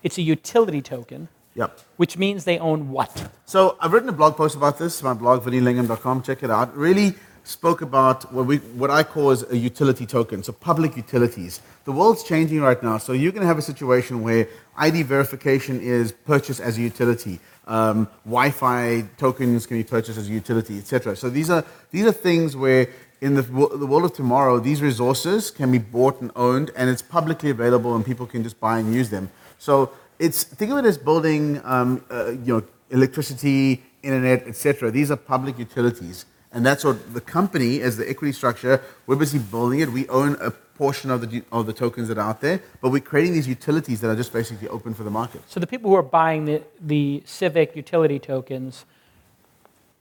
It's 0.03 0.17
a 0.17 0.21
utility 0.21 0.81
token, 0.81 1.27
yep. 1.53 1.79
which 1.97 2.17
means 2.17 2.45
they 2.45 2.59
own 2.59 2.89
what? 2.91 3.29
So 3.45 3.77
I've 3.81 3.91
written 3.91 4.09
a 4.09 4.13
blog 4.13 4.37
post 4.37 4.55
about 4.55 4.77
this, 4.77 5.03
my 5.03 5.13
blog, 5.13 5.43
vinnylingham.com, 5.43 6.21
check 6.21 6.43
it 6.43 6.51
out. 6.51 6.77
Really 6.77 7.15
spoke 7.47 7.81
about 7.81 8.31
what, 8.33 8.45
we, 8.45 8.57
what 8.57 8.91
I 8.91 9.03
call 9.03 9.31
as 9.31 9.49
a 9.49 9.57
utility 9.57 10.05
token, 10.05 10.43
so 10.43 10.51
public 10.51 10.97
utilities. 10.97 11.61
The 11.85 11.91
world's 11.91 12.23
changing 12.23 12.61
right 12.61 12.81
now, 12.83 12.97
so 12.97 13.13
you're 13.13 13.31
going 13.31 13.41
to 13.41 13.47
have 13.47 13.57
a 13.57 13.61
situation 13.61 14.21
where 14.21 14.47
ID 14.77 15.03
verification 15.03 15.79
is 15.79 16.11
purchased 16.11 16.59
as 16.59 16.77
a 16.77 16.81
utility. 16.81 17.39
Um, 17.65 18.09
Wi-Fi 18.25 19.05
tokens 19.17 19.65
can 19.65 19.77
be 19.77 19.83
purchased 19.83 20.17
as 20.17 20.27
a 20.27 20.31
utility, 20.31 20.77
etc. 20.77 21.15
So 21.15 21.29
these 21.29 21.49
are, 21.49 21.63
these 21.91 22.05
are 22.05 22.11
things 22.11 22.55
where 22.55 22.89
in 23.21 23.33
the, 23.33 23.41
the 23.41 23.87
world 23.87 24.05
of 24.05 24.13
tomorrow, 24.13 24.59
these 24.59 24.81
resources 24.81 25.49
can 25.49 25.71
be 25.71 25.77
bought 25.77 26.21
and 26.21 26.31
owned, 26.35 26.71
and 26.75 26.89
it's 26.89 27.01
publicly 27.01 27.49
available, 27.49 27.95
and 27.95 28.05
people 28.05 28.25
can 28.25 28.43
just 28.43 28.59
buy 28.59 28.79
and 28.79 28.93
use 28.93 29.09
them. 29.09 29.29
So 29.57 29.91
it's 30.19 30.43
think 30.43 30.71
of 30.71 30.77
it 30.77 30.85
as 30.85 30.97
building, 30.97 31.61
um, 31.63 32.03
uh, 32.11 32.31
you 32.31 32.57
know, 32.57 32.63
electricity, 32.89 33.83
internet, 34.03 34.47
etc. 34.47 34.91
These 34.91 35.11
are 35.11 35.17
public 35.17 35.57
utilities, 35.57 36.25
and 36.51 36.65
that's 36.65 36.83
what 36.83 37.13
the 37.13 37.21
company, 37.21 37.81
as 37.81 37.97
the 37.97 38.09
equity 38.09 38.31
structure, 38.31 38.81
we're 39.05 39.15
busy 39.15 39.39
building 39.39 39.79
it. 39.79 39.89
We 39.91 40.07
own 40.07 40.37
a 40.39 40.51
portion 40.51 41.11
of 41.11 41.21
the 41.21 41.43
of 41.51 41.65
the 41.65 41.73
tokens 41.73 42.07
that 42.07 42.17
are 42.17 42.29
out 42.29 42.41
there, 42.41 42.61
but 42.81 42.91
we're 42.91 43.01
creating 43.01 43.33
these 43.33 43.47
utilities 43.47 44.01
that 44.01 44.09
are 44.09 44.15
just 44.15 44.31
basically 44.31 44.67
open 44.69 44.93
for 44.93 45.03
the 45.03 45.09
market. 45.09 45.41
So 45.47 45.59
the 45.59 45.67
people 45.67 45.89
who 45.89 45.95
are 45.95 46.03
buying 46.03 46.45
the, 46.45 46.63
the 46.79 47.23
Civic 47.25 47.75
utility 47.75 48.19
tokens 48.19 48.85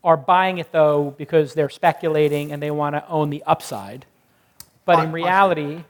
are 0.05 0.17
buying 0.17 0.59
it 0.59 0.71
though 0.73 1.15
because 1.19 1.55
they're 1.55 1.69
speculating 1.69 2.53
and 2.53 2.63
they 2.63 2.71
want 2.71 2.95
to 2.95 3.07
own 3.09 3.31
the 3.31 3.43
upside. 3.45 4.07
But 4.85 5.03
in 5.05 5.11
reality, 5.11 5.83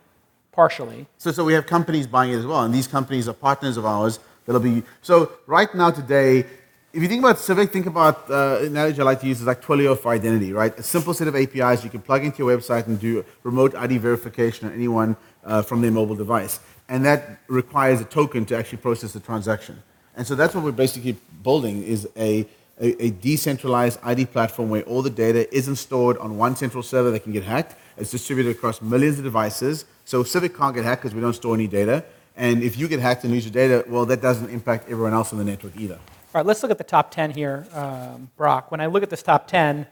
partially, 0.53 1.07
So, 1.19 1.31
so 1.33 1.45
we 1.45 1.53
have 1.53 1.67
companies 1.67 2.07
buying 2.07 2.33
it 2.33 2.37
as 2.37 2.47
well, 2.47 2.63
and 2.63 2.73
these 2.73 2.87
companies 2.87 3.29
are 3.29 3.35
partners 3.35 3.77
of 3.77 3.85
ours. 3.85 4.19
That'll 4.47 4.63
be 4.63 4.85
so. 5.03 5.33
Right 5.47 5.73
now, 5.75 5.91
today, 5.91 6.47
if 6.97 7.03
you 7.03 7.09
think 7.09 7.23
about 7.23 7.39
Civic, 7.39 7.71
think 7.71 7.85
about 7.85 8.31
uh, 8.31 8.57
an 8.61 8.69
analogy 8.69 9.03
I 9.03 9.05
like 9.05 9.21
to 9.21 9.27
use 9.27 9.41
is 9.41 9.47
like 9.47 9.61
Twilio 9.61 9.99
for 9.99 10.13
identity, 10.13 10.55
right? 10.55 10.77
A 10.79 10.83
simple 10.83 11.13
set 11.13 11.29
of 11.29 11.37
APIs 11.37 11.85
you 11.85 11.91
can 11.91 12.01
plug 12.01 12.25
into 12.25 12.39
your 12.39 12.57
website 12.57 12.87
and 12.87 12.99
do 12.99 13.23
remote 13.43 13.75
ID 13.75 13.99
verification 13.99 14.67
on 14.67 14.73
anyone 14.73 15.15
uh, 15.45 15.61
from 15.61 15.83
their 15.83 15.91
mobile 15.91 16.15
device, 16.15 16.59
and 16.89 17.05
that 17.05 17.41
requires 17.49 18.01
a 18.01 18.05
token 18.07 18.47
to 18.47 18.57
actually 18.57 18.79
process 18.79 19.13
the 19.13 19.21
transaction. 19.21 19.83
And 20.17 20.27
so 20.27 20.35
that's 20.35 20.55
what 20.55 20.65
we're 20.65 20.73
basically 20.73 21.19
building 21.43 21.83
is 21.83 22.09
a 22.17 22.47
a, 22.81 23.05
a 23.05 23.11
decentralized 23.11 23.99
ID 24.03 24.27
platform 24.27 24.71
where 24.71 24.83
all 24.83 25.03
the 25.03 25.11
data 25.11 25.55
isn't 25.55 25.77
stored 25.77 26.17
on 26.19 26.39
one 26.39 26.57
central 26.57 26.83
server 26.83 27.11
that 27.11 27.21
can 27.21 27.33
get 27.33 27.45
hacked. 27.45 27.75
It's 27.99 28.11
distributed 28.11 28.51
across 28.57 28.81
millions 28.81 29.19
of 29.19 29.25
devices. 29.25 29.85
So 30.07 30.23
Civic 30.23 30.57
can't 30.57 30.75
get 30.75 30.85
hacked 30.85 31.03
because 31.03 31.15
we 31.15 31.21
don't 31.23 31.33
store 31.33 31.55
any 31.55 31.67
data. 31.67 32.05
And 32.37 32.63
if 32.63 32.79
you 32.79 32.87
get 32.87 33.01
hacked 33.01 33.25
and 33.25 33.33
lose 33.33 33.45
your 33.45 33.53
data, 33.53 33.85
well, 33.89 34.05
that 34.07 34.21
doesn't 34.21 34.51
impact 34.51 34.91
everyone 34.91 35.15
else 35.15 35.33
on 35.33 35.39
the 35.39 35.45
network 35.45 35.75
either. 35.79 35.99
All 36.37 36.41
right, 36.41 36.47
let's 36.47 36.63
look 36.63 36.71
at 36.71 36.77
the 36.77 36.85
top 36.85 37.11
10 37.13 37.31
here, 37.31 37.67
um, 37.73 38.31
Brock. 38.37 38.71
When 38.71 38.79
I 38.79 38.89
look 38.89 39.03
at 39.03 39.09
this 39.09 39.23
top 39.23 39.49
10, 39.49 39.87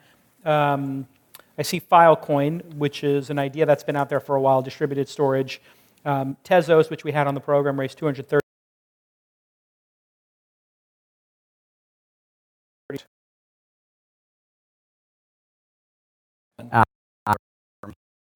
um, 0.45 1.09
I 1.57 1.63
see 1.63 1.81
Filecoin, 1.81 2.75
which 2.75 3.03
is 3.03 3.31
an 3.31 3.39
idea 3.39 3.65
that's 3.65 3.83
been 3.83 3.97
out 3.97 4.11
there 4.11 4.21
for 4.21 4.37
a 4.37 4.41
while, 4.43 4.61
distributed 4.61 5.09
storage. 5.09 5.63
Um, 6.05 6.37
Tezos, 6.45 6.91
which 6.91 7.03
we 7.03 7.13
had 7.13 7.27
on 7.27 7.35
the 7.35 7.41
program, 7.41 7.81
raised 7.81 7.97
230. 7.97 8.43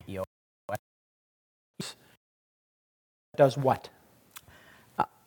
EO. 0.09 0.25
Does 3.37 3.59
what? 3.59 3.90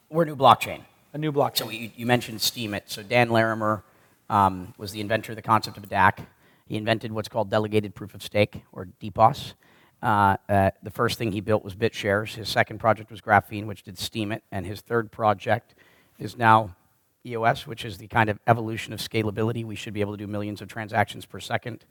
We're 0.10 0.24
a 0.24 0.26
new 0.26 0.36
blockchain. 0.36 0.82
A 1.13 1.17
new 1.17 1.34
blockchain. 1.34 1.58
So 1.58 1.69
you, 1.69 1.91
you 1.95 2.06
mentioned 2.06 2.39
Steemit. 2.39 2.84
So 2.86 3.04
Dan 3.04 3.32
Larimer 3.32 3.84
um, 4.30 4.74
was 4.78 4.93
the 4.93 5.02
inventor 5.02 5.34
of 5.34 5.36
the 5.36 5.41
concept 5.41 5.76
of 5.76 5.84
a 5.84 5.88
DAC. 5.88 6.26
He 6.65 6.78
invented 6.78 7.12
what's 7.12 7.28
called 7.28 7.50
delegated 7.50 7.93
proof 7.93 8.15
of 8.15 8.24
stake, 8.24 8.63
or 8.71 8.88
DPoS. 9.02 9.54
Uh, 10.02 10.38
uh, 10.47 10.71
the 10.82 10.89
first 10.89 11.17
thing 11.17 11.34
he 11.34 11.41
built 11.41 11.65
was 11.65 11.76
BitShares. 11.76 12.36
His 12.36 12.47
second 12.47 12.80
project 12.80 13.12
was 13.12 13.19
Graphene, 13.19 13.65
which 13.65 13.84
did 13.84 13.97
Steemit, 13.97 14.39
And 14.54 14.65
his 14.65 14.80
third 14.80 15.12
project 15.12 15.76
is 16.17 16.38
now 16.38 16.78
EOS, 17.26 17.67
which 17.67 17.84
is 17.84 17.97
the 17.97 18.08
kind 18.08 18.30
of 18.30 18.39
evolution 18.47 18.93
of 18.93 19.00
scalability. 19.00 19.65
We 19.65 19.76
should 19.76 19.93
be 19.93 20.00
able 20.00 20.13
to 20.13 20.17
do 20.17 20.28
millions 20.28 20.62
of 20.62 20.69
transactions 20.69 21.26
per 21.26 21.41
second. 21.41 21.84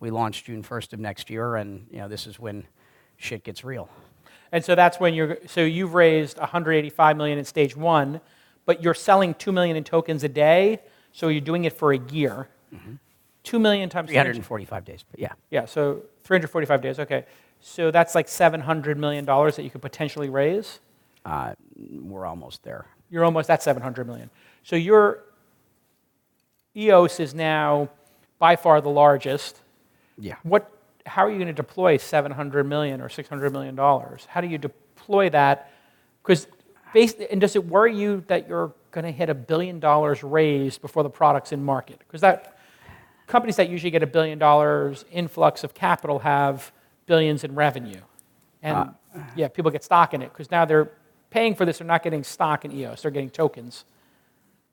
We 0.00 0.10
launched 0.10 0.44
June 0.44 0.62
1st 0.62 0.92
of 0.92 1.00
next 1.00 1.30
year, 1.30 1.56
and 1.56 1.86
you 1.90 1.98
know, 1.98 2.08
this 2.08 2.26
is 2.26 2.38
when 2.38 2.66
shit 3.16 3.42
gets 3.42 3.64
real. 3.64 3.88
And 4.52 4.62
so 4.62 4.74
that's 4.74 5.00
when 5.00 5.14
you're, 5.14 5.38
so 5.46 5.62
you've 5.62 5.94
raised 5.94 6.36
185 6.36 7.16
million 7.16 7.38
in 7.38 7.44
stage 7.46 7.74
one, 7.74 8.20
but 8.66 8.82
you're 8.82 8.94
selling 8.94 9.32
2 9.34 9.50
million 9.52 9.76
in 9.76 9.84
tokens 9.84 10.22
a 10.24 10.28
day, 10.28 10.80
so 11.12 11.28
you're 11.28 11.40
doing 11.40 11.64
it 11.64 11.72
for 11.72 11.92
a 11.92 11.98
year. 12.12 12.48
2 13.44 13.58
million 13.58 13.88
times 13.88 14.10
345 14.10 14.84
days, 14.84 15.04
but 15.10 15.20
yeah. 15.20 15.32
Yeah, 15.50 15.64
so 15.64 16.02
345 16.24 16.82
days, 16.82 16.98
okay. 16.98 17.24
So 17.60 17.90
that's 17.90 18.14
like 18.14 18.26
$700 18.26 18.96
million 18.96 19.24
that 19.24 19.62
you 19.62 19.70
could 19.70 19.82
potentially 19.82 20.28
raise? 20.28 20.80
Uh, 21.24 21.54
we're 22.02 22.26
almost 22.26 22.62
there. 22.64 22.86
You're 23.08 23.24
almost 23.24 23.48
at 23.48 23.62
700 23.62 24.06
million. 24.06 24.30
So 24.62 24.76
you're, 24.76 25.22
EOS 26.76 27.20
is 27.20 27.34
now 27.34 27.88
by 28.38 28.56
far 28.56 28.80
the 28.80 28.90
largest. 28.90 29.60
Yeah. 30.18 30.36
What, 30.42 30.70
how 31.06 31.24
are 31.24 31.30
you 31.30 31.36
going 31.36 31.46
to 31.46 31.52
deploy 31.52 31.96
700 31.96 32.64
million 32.64 33.00
or 33.00 33.08
600 33.08 33.52
million 33.52 33.74
dollars? 33.74 34.26
How 34.28 34.40
do 34.40 34.48
you 34.48 34.58
deploy 34.58 35.30
that? 35.30 35.70
Because, 36.22 36.48
and 36.96 37.40
does 37.40 37.56
it 37.56 37.64
worry 37.66 37.96
you 37.96 38.24
that 38.28 38.48
you're 38.48 38.72
going 38.90 39.04
to 39.04 39.12
hit 39.12 39.28
a 39.28 39.34
billion 39.34 39.80
dollars 39.80 40.22
raised 40.22 40.80
before 40.80 41.02
the 41.02 41.10
product's 41.10 41.52
in 41.52 41.62
market? 41.62 41.98
Because 42.00 42.20
that 42.22 42.58
companies 43.26 43.56
that 43.56 43.68
usually 43.68 43.90
get 43.90 44.02
a 44.02 44.06
billion 44.06 44.38
dollars 44.38 45.04
influx 45.12 45.64
of 45.64 45.74
capital 45.74 46.20
have 46.20 46.72
billions 47.06 47.44
in 47.44 47.54
revenue, 47.54 48.00
and 48.62 48.76
uh, 48.76 48.86
yeah, 49.34 49.48
people 49.48 49.70
get 49.70 49.84
stock 49.84 50.14
in 50.14 50.22
it 50.22 50.32
because 50.32 50.50
now 50.50 50.64
they're 50.64 50.90
paying 51.30 51.54
for 51.54 51.64
this. 51.64 51.78
They're 51.78 51.86
not 51.86 52.02
getting 52.02 52.24
stock 52.24 52.64
in 52.64 52.72
EOS; 52.72 53.02
they're 53.02 53.10
getting 53.10 53.30
tokens. 53.30 53.84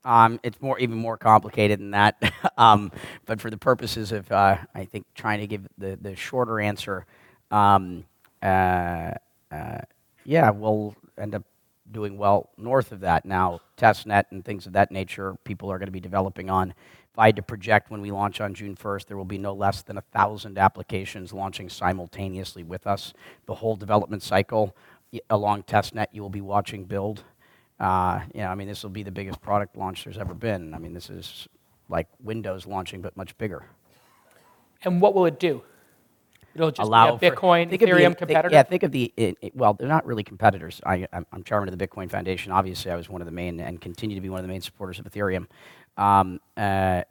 Um, 0.04 0.38
it's 0.42 0.60
more, 0.60 0.78
even 0.78 0.96
more 0.98 1.16
complicated 1.16 1.80
than 1.80 1.92
that. 1.92 2.22
um, 2.58 2.92
but 3.24 3.40
for 3.40 3.50
the 3.50 3.56
purposes 3.56 4.12
of, 4.12 4.30
uh, 4.30 4.58
I 4.74 4.84
think, 4.84 5.06
trying 5.14 5.40
to 5.40 5.46
give 5.46 5.66
the, 5.78 5.96
the 6.00 6.14
shorter 6.14 6.60
answer, 6.60 7.06
um, 7.50 8.04
uh, 8.42 9.12
uh, 9.50 9.78
yeah, 10.24 10.50
we'll 10.50 10.94
end 11.16 11.34
up 11.34 11.44
doing 11.94 12.18
well 12.18 12.50
north 12.58 12.92
of 12.92 13.00
that. 13.00 13.24
Now, 13.24 13.60
testnet 13.78 14.24
and 14.30 14.44
things 14.44 14.66
of 14.66 14.74
that 14.74 14.90
nature, 14.90 15.36
people 15.44 15.72
are 15.72 15.78
going 15.78 15.86
to 15.86 15.92
be 15.92 16.00
developing 16.00 16.50
on. 16.50 16.70
If 16.70 17.18
I 17.18 17.26
had 17.26 17.36
to 17.36 17.42
project 17.42 17.90
when 17.90 18.02
we 18.02 18.10
launch 18.10 18.40
on 18.40 18.52
June 18.52 18.76
1st, 18.76 19.06
there 19.06 19.16
will 19.16 19.24
be 19.24 19.38
no 19.38 19.54
less 19.54 19.82
than 19.82 19.96
a 19.96 20.02
thousand 20.02 20.58
applications 20.58 21.32
launching 21.32 21.70
simultaneously 21.70 22.64
with 22.64 22.86
us. 22.86 23.14
The 23.46 23.54
whole 23.54 23.76
development 23.76 24.22
cycle 24.22 24.74
along 25.30 25.62
testnet, 25.62 26.08
you 26.12 26.22
will 26.22 26.30
be 26.30 26.40
watching 26.40 26.84
build. 26.84 27.22
Uh, 27.78 28.20
you 28.34 28.40
know, 28.40 28.48
I 28.48 28.54
mean, 28.54 28.68
this 28.68 28.82
will 28.82 28.90
be 28.90 29.02
the 29.02 29.12
biggest 29.12 29.40
product 29.40 29.76
launch 29.76 30.04
there's 30.04 30.18
ever 30.18 30.34
been. 30.34 30.74
I 30.74 30.78
mean, 30.78 30.92
this 30.92 31.10
is 31.10 31.48
like 31.88 32.08
Windows 32.22 32.66
launching, 32.66 33.00
but 33.00 33.16
much 33.16 33.36
bigger. 33.38 33.64
And 34.82 35.00
what 35.00 35.14
will 35.14 35.26
it 35.26 35.38
do? 35.38 35.62
It'll 36.54 36.70
just 36.70 36.86
Allow 36.86 37.16
be 37.16 37.28
Bitcoin, 37.28 37.68
for, 37.68 37.76
Ethereum 37.76 38.10
the, 38.10 38.14
competitor? 38.14 38.48
Think, 38.48 38.52
yeah, 38.52 38.62
think 38.62 38.82
of 38.84 38.92
the, 38.92 39.12
it, 39.16 39.36
it, 39.40 39.56
well, 39.56 39.74
they're 39.74 39.88
not 39.88 40.06
really 40.06 40.22
competitors. 40.22 40.80
I, 40.86 41.06
am 41.12 41.42
chairman 41.44 41.68
of 41.68 41.76
the 41.76 41.86
Bitcoin 41.86 42.10
Foundation. 42.10 42.52
Obviously, 42.52 42.90
I 42.90 42.96
was 42.96 43.08
one 43.08 43.20
of 43.20 43.26
the 43.26 43.32
main 43.32 43.58
and 43.60 43.80
continue 43.80 44.14
to 44.14 44.20
be 44.20 44.28
one 44.28 44.38
of 44.38 44.44
the 44.44 44.52
main 44.52 44.60
supporters 44.60 44.98
of 44.98 45.04
Ethereum. 45.06 45.46
Um, 45.96 46.40
uh, 46.56 47.02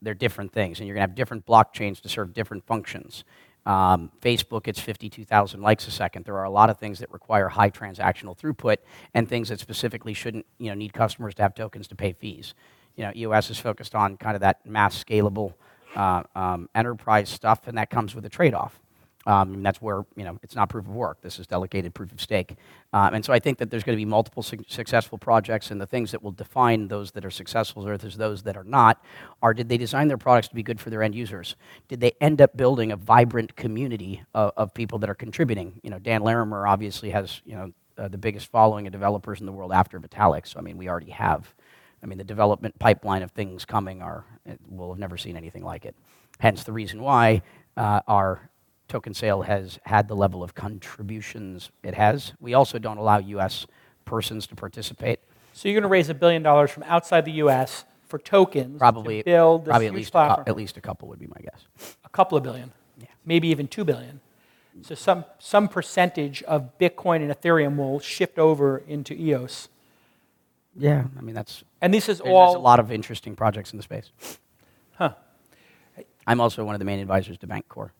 they're 0.00 0.14
different 0.14 0.52
things, 0.52 0.78
and 0.78 0.86
you're 0.86 0.94
going 0.94 1.06
to 1.06 1.10
have 1.10 1.16
different 1.16 1.46
blockchains 1.46 2.00
to 2.02 2.08
serve 2.08 2.32
different 2.32 2.66
functions. 2.66 3.24
Um, 3.64 4.10
Facebook 4.20 4.64
gets 4.64 4.80
52,000 4.80 5.60
likes 5.62 5.86
a 5.86 5.90
second. 5.90 6.24
There 6.24 6.36
are 6.36 6.44
a 6.44 6.50
lot 6.50 6.68
of 6.68 6.78
things 6.78 6.98
that 6.98 7.12
require 7.12 7.48
high 7.48 7.70
transactional 7.70 8.36
throughput 8.36 8.78
and 9.14 9.28
things 9.28 9.48
that 9.50 9.60
specifically 9.60 10.14
shouldn't 10.14 10.46
you 10.58 10.68
know, 10.68 10.74
need 10.74 10.92
customers 10.92 11.34
to 11.36 11.42
have 11.42 11.54
tokens 11.54 11.86
to 11.88 11.94
pay 11.94 12.12
fees. 12.12 12.54
You 12.96 13.04
know, 13.04 13.12
EOS 13.14 13.50
is 13.50 13.58
focused 13.58 13.94
on 13.94 14.16
kind 14.16 14.34
of 14.34 14.40
that 14.40 14.66
mass 14.66 15.02
scalable 15.02 15.54
uh, 15.94 16.22
um, 16.34 16.68
enterprise 16.74 17.28
stuff, 17.28 17.68
and 17.68 17.78
that 17.78 17.90
comes 17.90 18.14
with 18.14 18.24
a 18.24 18.28
trade 18.28 18.54
off. 18.54 18.80
Um, 19.26 19.54
and 19.54 19.66
that's 19.66 19.80
where 19.80 20.04
you 20.16 20.24
know 20.24 20.38
it's 20.42 20.54
not 20.56 20.68
proof 20.68 20.86
of 20.86 20.94
work. 20.94 21.20
This 21.20 21.38
is 21.38 21.46
delegated 21.46 21.94
proof 21.94 22.12
of 22.12 22.20
stake. 22.20 22.56
Um, 22.92 23.14
and 23.14 23.24
so 23.24 23.32
I 23.32 23.38
think 23.38 23.58
that 23.58 23.70
there's 23.70 23.84
going 23.84 23.96
to 23.96 24.00
be 24.00 24.08
multiple 24.08 24.42
su- 24.42 24.64
successful 24.66 25.18
projects, 25.18 25.70
and 25.70 25.80
the 25.80 25.86
things 25.86 26.10
that 26.10 26.22
will 26.22 26.32
define 26.32 26.88
those 26.88 27.12
that 27.12 27.24
are 27.24 27.30
successful 27.30 27.84
versus 27.84 28.16
those 28.16 28.42
that 28.42 28.56
are 28.56 28.64
not 28.64 29.02
are: 29.42 29.54
did 29.54 29.68
they 29.68 29.78
design 29.78 30.08
their 30.08 30.18
products 30.18 30.48
to 30.48 30.54
be 30.54 30.62
good 30.62 30.80
for 30.80 30.90
their 30.90 31.02
end 31.02 31.14
users? 31.14 31.56
Did 31.88 32.00
they 32.00 32.12
end 32.20 32.40
up 32.40 32.56
building 32.56 32.90
a 32.92 32.96
vibrant 32.96 33.54
community 33.56 34.22
of, 34.34 34.52
of 34.56 34.74
people 34.74 34.98
that 35.00 35.10
are 35.10 35.14
contributing? 35.14 35.80
You 35.82 35.90
know, 35.90 35.98
Dan 35.98 36.22
Larimer 36.22 36.66
obviously 36.66 37.10
has 37.10 37.40
you 37.44 37.54
know 37.54 37.72
uh, 37.98 38.08
the 38.08 38.18
biggest 38.18 38.50
following 38.50 38.86
of 38.86 38.92
developers 38.92 39.40
in 39.40 39.46
the 39.46 39.52
world 39.52 39.72
after 39.72 40.00
Vitalik. 40.00 40.46
So 40.46 40.58
I 40.58 40.62
mean, 40.62 40.78
we 40.78 40.88
already 40.88 41.10
have. 41.10 41.54
I 42.02 42.06
mean, 42.06 42.18
the 42.18 42.24
development 42.24 42.76
pipeline 42.80 43.22
of 43.22 43.30
things 43.30 43.64
coming 43.64 44.02
are 44.02 44.24
we'll 44.68 44.90
have 44.90 44.98
never 44.98 45.16
seen 45.16 45.36
anything 45.36 45.64
like 45.64 45.84
it. 45.84 45.94
Hence 46.40 46.64
the 46.64 46.72
reason 46.72 47.00
why 47.00 47.42
uh, 47.76 48.00
our 48.08 48.50
token 48.92 49.14
sale 49.14 49.40
has 49.40 49.78
had 49.84 50.06
the 50.06 50.14
level 50.14 50.42
of 50.42 50.54
contributions 50.54 51.70
it 51.82 51.94
has. 51.94 52.34
We 52.40 52.52
also 52.52 52.78
don't 52.78 52.98
allow 52.98 53.18
U.S. 53.18 53.66
persons 54.04 54.46
to 54.48 54.54
participate. 54.54 55.18
So 55.54 55.68
you're 55.68 55.80
going 55.80 55.88
to 55.88 55.88
raise 55.88 56.10
a 56.10 56.14
billion 56.14 56.42
dollars 56.42 56.70
from 56.70 56.82
outside 56.82 57.24
the 57.24 57.32
U.S. 57.44 57.84
for 58.06 58.18
tokens 58.18 58.78
probably, 58.78 59.22
to 59.22 59.24
build 59.24 59.64
probably 59.64 59.86
at 59.86 59.94
least, 59.94 60.14
a, 60.14 60.44
at 60.46 60.56
least 60.56 60.76
a 60.76 60.82
couple 60.82 61.08
would 61.08 61.18
be 61.18 61.26
my 61.26 61.40
guess. 61.40 61.94
A 62.04 62.10
couple 62.10 62.36
of 62.36 62.44
billion, 62.44 62.70
yeah. 63.00 63.06
maybe 63.24 63.48
even 63.48 63.66
two 63.66 63.82
billion. 63.82 64.20
So 64.82 64.94
some, 64.94 65.24
some 65.38 65.68
percentage 65.68 66.42
of 66.42 66.78
Bitcoin 66.78 67.16
and 67.16 67.30
Ethereum 67.30 67.76
will 67.76 67.98
shift 67.98 68.38
over 68.38 68.78
into 68.86 69.14
EOS. 69.14 69.68
Yeah, 70.76 71.04
I 71.18 71.20
mean 71.22 71.34
that's. 71.34 71.64
And 71.80 71.92
this 71.92 72.10
is 72.10 72.18
there's, 72.18 72.30
all. 72.30 72.52
There's 72.52 72.60
a 72.60 72.64
lot 72.64 72.78
of 72.78 72.92
interesting 72.92 73.36
projects 73.36 73.72
in 73.72 73.78
the 73.78 73.82
space. 73.82 74.10
Huh. 74.94 75.14
I'm 76.26 76.40
also 76.40 76.64
one 76.64 76.74
of 76.74 76.78
the 76.78 76.84
main 76.84 77.00
advisors 77.00 77.38
to 77.38 77.46
Bancor. 77.46 77.90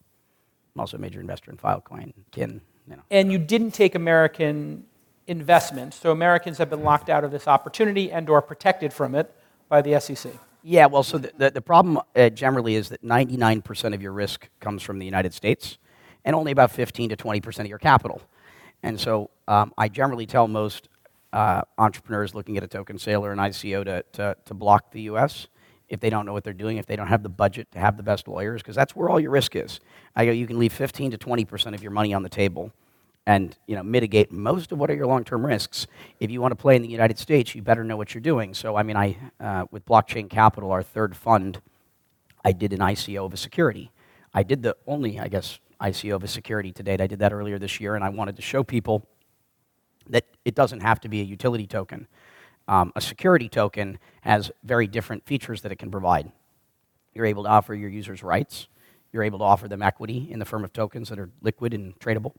I'm 0.74 0.80
also 0.80 0.96
a 0.96 1.00
major 1.00 1.20
investor 1.20 1.50
in 1.50 1.56
Filecoin, 1.56 2.12
Kin. 2.30 2.60
You 2.88 2.96
know. 2.96 3.02
And 3.10 3.30
you 3.30 3.38
didn't 3.38 3.72
take 3.72 3.94
American 3.94 4.84
investment, 5.26 5.94
so 5.94 6.10
Americans 6.10 6.58
have 6.58 6.70
been 6.70 6.82
locked 6.82 7.08
out 7.08 7.24
of 7.24 7.30
this 7.30 7.46
opportunity 7.46 8.10
and 8.10 8.28
or 8.28 8.42
protected 8.42 8.92
from 8.92 9.14
it 9.14 9.34
by 9.68 9.82
the 9.82 10.00
SEC. 10.00 10.32
Yeah, 10.64 10.86
well, 10.86 11.02
so 11.02 11.18
the, 11.18 11.32
the, 11.36 11.50
the 11.50 11.60
problem 11.60 12.00
uh, 12.14 12.30
generally 12.30 12.76
is 12.76 12.88
that 12.90 13.02
99% 13.04 13.94
of 13.94 14.02
your 14.02 14.12
risk 14.12 14.48
comes 14.60 14.82
from 14.82 14.98
the 14.98 15.04
United 15.04 15.34
States 15.34 15.78
and 16.24 16.36
only 16.36 16.52
about 16.52 16.70
15 16.70 17.10
to 17.10 17.16
20% 17.16 17.60
of 17.60 17.66
your 17.66 17.78
capital. 17.78 18.22
And 18.82 18.98
so 18.98 19.30
um, 19.48 19.72
I 19.76 19.88
generally 19.88 20.26
tell 20.26 20.46
most 20.46 20.88
uh, 21.32 21.62
entrepreneurs 21.78 22.34
looking 22.34 22.56
at 22.56 22.62
a 22.62 22.68
token 22.68 22.98
sale 22.98 23.24
or 23.24 23.32
an 23.32 23.38
ICO 23.38 23.84
to, 23.84 24.04
to, 24.12 24.36
to 24.44 24.54
block 24.54 24.92
the 24.92 25.02
US 25.02 25.48
if 25.92 26.00
they 26.00 26.08
don't 26.08 26.24
know 26.24 26.32
what 26.32 26.42
they're 26.42 26.54
doing, 26.54 26.78
if 26.78 26.86
they 26.86 26.96
don't 26.96 27.08
have 27.08 27.22
the 27.22 27.28
budget 27.28 27.70
to 27.70 27.78
have 27.78 27.98
the 27.98 28.02
best 28.02 28.26
lawyers, 28.26 28.62
because 28.62 28.74
that's 28.74 28.96
where 28.96 29.10
all 29.10 29.20
your 29.20 29.30
risk 29.30 29.54
is. 29.54 29.78
I 30.16 30.24
go, 30.24 30.32
you 30.32 30.46
can 30.46 30.58
leave 30.58 30.72
15 30.72 31.10
to 31.10 31.18
20% 31.18 31.74
of 31.74 31.82
your 31.82 31.92
money 31.92 32.14
on 32.14 32.22
the 32.22 32.30
table 32.30 32.72
and 33.26 33.54
you 33.66 33.76
know, 33.76 33.82
mitigate 33.82 34.32
most 34.32 34.72
of 34.72 34.78
what 34.78 34.90
are 34.90 34.94
your 34.94 35.06
long-term 35.06 35.44
risks. 35.44 35.86
If 36.18 36.30
you 36.30 36.40
want 36.40 36.52
to 36.52 36.56
play 36.56 36.76
in 36.76 36.82
the 36.82 36.88
United 36.88 37.18
States, 37.18 37.54
you 37.54 37.60
better 37.60 37.84
know 37.84 37.98
what 37.98 38.14
you're 38.14 38.22
doing. 38.22 38.54
So, 38.54 38.74
I 38.74 38.82
mean, 38.82 38.96
I, 38.96 39.18
uh, 39.38 39.66
with 39.70 39.84
Blockchain 39.84 40.30
Capital, 40.30 40.72
our 40.72 40.82
third 40.82 41.14
fund, 41.14 41.60
I 42.42 42.52
did 42.52 42.72
an 42.72 42.78
ICO 42.78 43.26
of 43.26 43.34
a 43.34 43.36
security. 43.36 43.92
I 44.32 44.42
did 44.44 44.62
the 44.62 44.74
only, 44.86 45.20
I 45.20 45.28
guess, 45.28 45.60
ICO 45.78 46.14
of 46.14 46.24
a 46.24 46.28
security 46.28 46.72
to 46.72 46.82
date. 46.82 47.02
I 47.02 47.06
did 47.06 47.18
that 47.18 47.34
earlier 47.34 47.58
this 47.58 47.80
year, 47.80 47.96
and 47.96 48.02
I 48.02 48.08
wanted 48.08 48.36
to 48.36 48.42
show 48.42 48.64
people 48.64 49.06
that 50.08 50.24
it 50.46 50.54
doesn't 50.54 50.80
have 50.80 51.00
to 51.02 51.08
be 51.10 51.20
a 51.20 51.24
utility 51.24 51.66
token. 51.66 52.08
Um, 52.68 52.92
a 52.94 53.00
security 53.00 53.48
token 53.48 53.98
has 54.22 54.50
very 54.62 54.86
different 54.86 55.26
features 55.26 55.62
that 55.62 55.72
it 55.72 55.76
can 55.76 55.90
provide. 55.90 56.30
You're 57.14 57.26
able 57.26 57.44
to 57.44 57.48
offer 57.48 57.74
your 57.74 57.90
users 57.90 58.22
rights. 58.22 58.68
You're 59.12 59.24
able 59.24 59.38
to 59.40 59.44
offer 59.44 59.68
them 59.68 59.82
equity 59.82 60.28
in 60.30 60.38
the 60.38 60.44
form 60.44 60.64
of 60.64 60.72
tokens 60.72 61.08
that 61.10 61.18
are 61.18 61.30
liquid 61.42 61.74
and 61.74 61.98
tradable. 61.98 62.32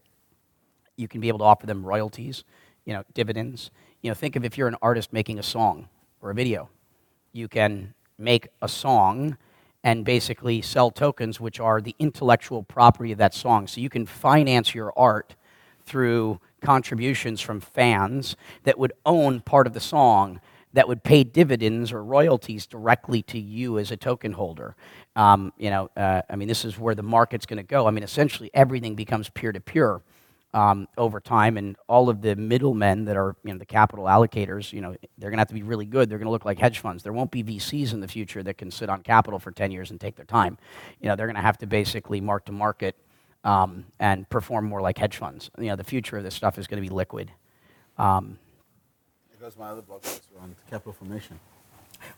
You 0.96 1.08
can 1.08 1.22
be 1.22 1.28
able 1.28 1.40
to 1.40 1.46
offer 1.46 1.66
them 1.66 1.86
royalties, 1.86 2.44
you 2.86 2.94
know, 2.94 3.04
dividends. 3.14 3.70
You 4.02 4.10
know, 4.10 4.16
think 4.16 4.36
of 4.36 4.44
if 4.44 4.58
you're 4.58 4.68
an 4.68 4.78
artist 4.82 5.14
making 5.14 5.40
a 5.40 5.44
song 5.44 5.90
or 6.22 6.32
a 6.32 6.34
video. 6.34 6.70
You 7.32 7.48
can 7.48 7.94
make 8.18 8.48
a 8.62 8.68
song 8.68 9.38
and 9.84 10.06
basically 10.06 10.62
sell 10.62 10.90
tokens 10.90 11.40
which 11.40 11.60
are 11.60 11.82
the 11.82 11.96
intellectual 12.00 12.64
property 12.64 13.12
of 13.12 13.18
that 13.18 13.34
song. 13.34 13.68
So 13.68 13.82
you 13.82 13.90
can 13.90 14.06
finance 14.06 14.74
your 14.74 14.94
art 14.98 15.36
through 15.86 16.40
contributions 16.64 17.42
from 17.42 17.60
fans 17.60 18.36
that 18.64 18.80
would 18.80 18.94
own 19.06 19.42
part 19.42 19.68
of 19.68 19.74
the 19.74 19.80
song 19.80 20.40
that 20.74 20.88
would 20.88 21.04
pay 21.04 21.24
dividends 21.24 21.92
or 21.92 22.04
royalties 22.04 22.66
directly 22.66 23.22
to 23.22 23.40
you 23.40 23.78
as 23.78 23.92
a 23.92 23.98
token 23.98 24.34
holder. 24.34 24.76
Um, 25.16 25.54
you 25.58 25.70
know, 25.70 25.90
uh, 25.96 26.24
I 26.30 26.36
mean, 26.36 26.48
this 26.48 26.66
is 26.66 26.80
where 26.80 26.96
the 26.96 27.04
market's 27.04 27.46
going 27.46 27.58
to 27.58 27.64
go. 27.64 27.88
I 27.88 27.92
mean, 27.92 28.04
essentially 28.04 28.50
everything 28.56 28.96
becomes 28.96 29.30
peer 29.30 29.52
to 29.52 29.60
peer 29.60 30.02
over 30.98 31.20
time, 31.20 31.58
and 31.58 31.76
all 31.88 32.10
of 32.10 32.22
the 32.22 32.36
middlemen 32.36 33.06
that 33.06 33.18
are, 33.18 33.36
you 33.44 33.52
know, 33.52 33.58
the 33.58 33.66
capital 33.66 34.06
allocators, 34.06 34.72
you 34.72 34.82
know, 34.82 34.96
they're 35.18 35.30
going 35.30 35.38
to 35.38 35.42
have 35.42 35.48
to 35.48 35.54
be 35.54 35.64
really 35.64 35.86
good. 35.86 36.10
They're 36.10 36.20
going 36.20 36.28
to 36.28 36.32
look 36.32 36.46
like 36.46 36.60
hedge 36.60 36.80
funds. 36.80 37.04
There 37.04 37.14
won't 37.14 37.32
be 37.32 37.44
VCs 37.44 37.94
in 37.94 38.02
the 38.02 38.08
future 38.08 38.44
that 38.44 38.58
can 38.58 38.72
sit 38.72 38.90
on 38.90 39.02
capital 39.02 39.40
for 39.40 39.52
10 39.52 39.72
years 39.72 39.92
and 39.92 40.00
take 40.00 40.16
their 40.16 40.26
time. 40.26 40.58
You 41.02 41.10
know, 41.10 41.16
they're 41.16 41.28
going 41.28 41.36
to 41.36 41.42
have 41.42 41.58
to 41.60 41.68
basically 41.68 42.22
mark 42.22 42.46
to 42.46 42.52
market 42.52 42.96
um, 43.44 43.86
and 44.00 44.30
perform 44.30 44.66
more 44.66 44.82
like 44.82 44.98
hedge 44.98 45.18
funds. 45.18 45.50
You 45.58 45.66
know, 45.66 45.76
the 45.76 45.84
future 45.84 46.18
of 46.18 46.24
this 46.24 46.36
stuff 46.36 46.58
is 46.58 46.68
going 46.68 46.82
to 46.82 46.88
be 46.88 46.94
liquid. 46.94 47.32
Um, 47.98 48.40
goes 49.44 49.58
my 49.58 49.68
other 49.68 49.82
blog 49.82 50.02
post 50.02 50.24
on 50.42 50.56
capital 50.70 50.94
formation. 50.94 51.38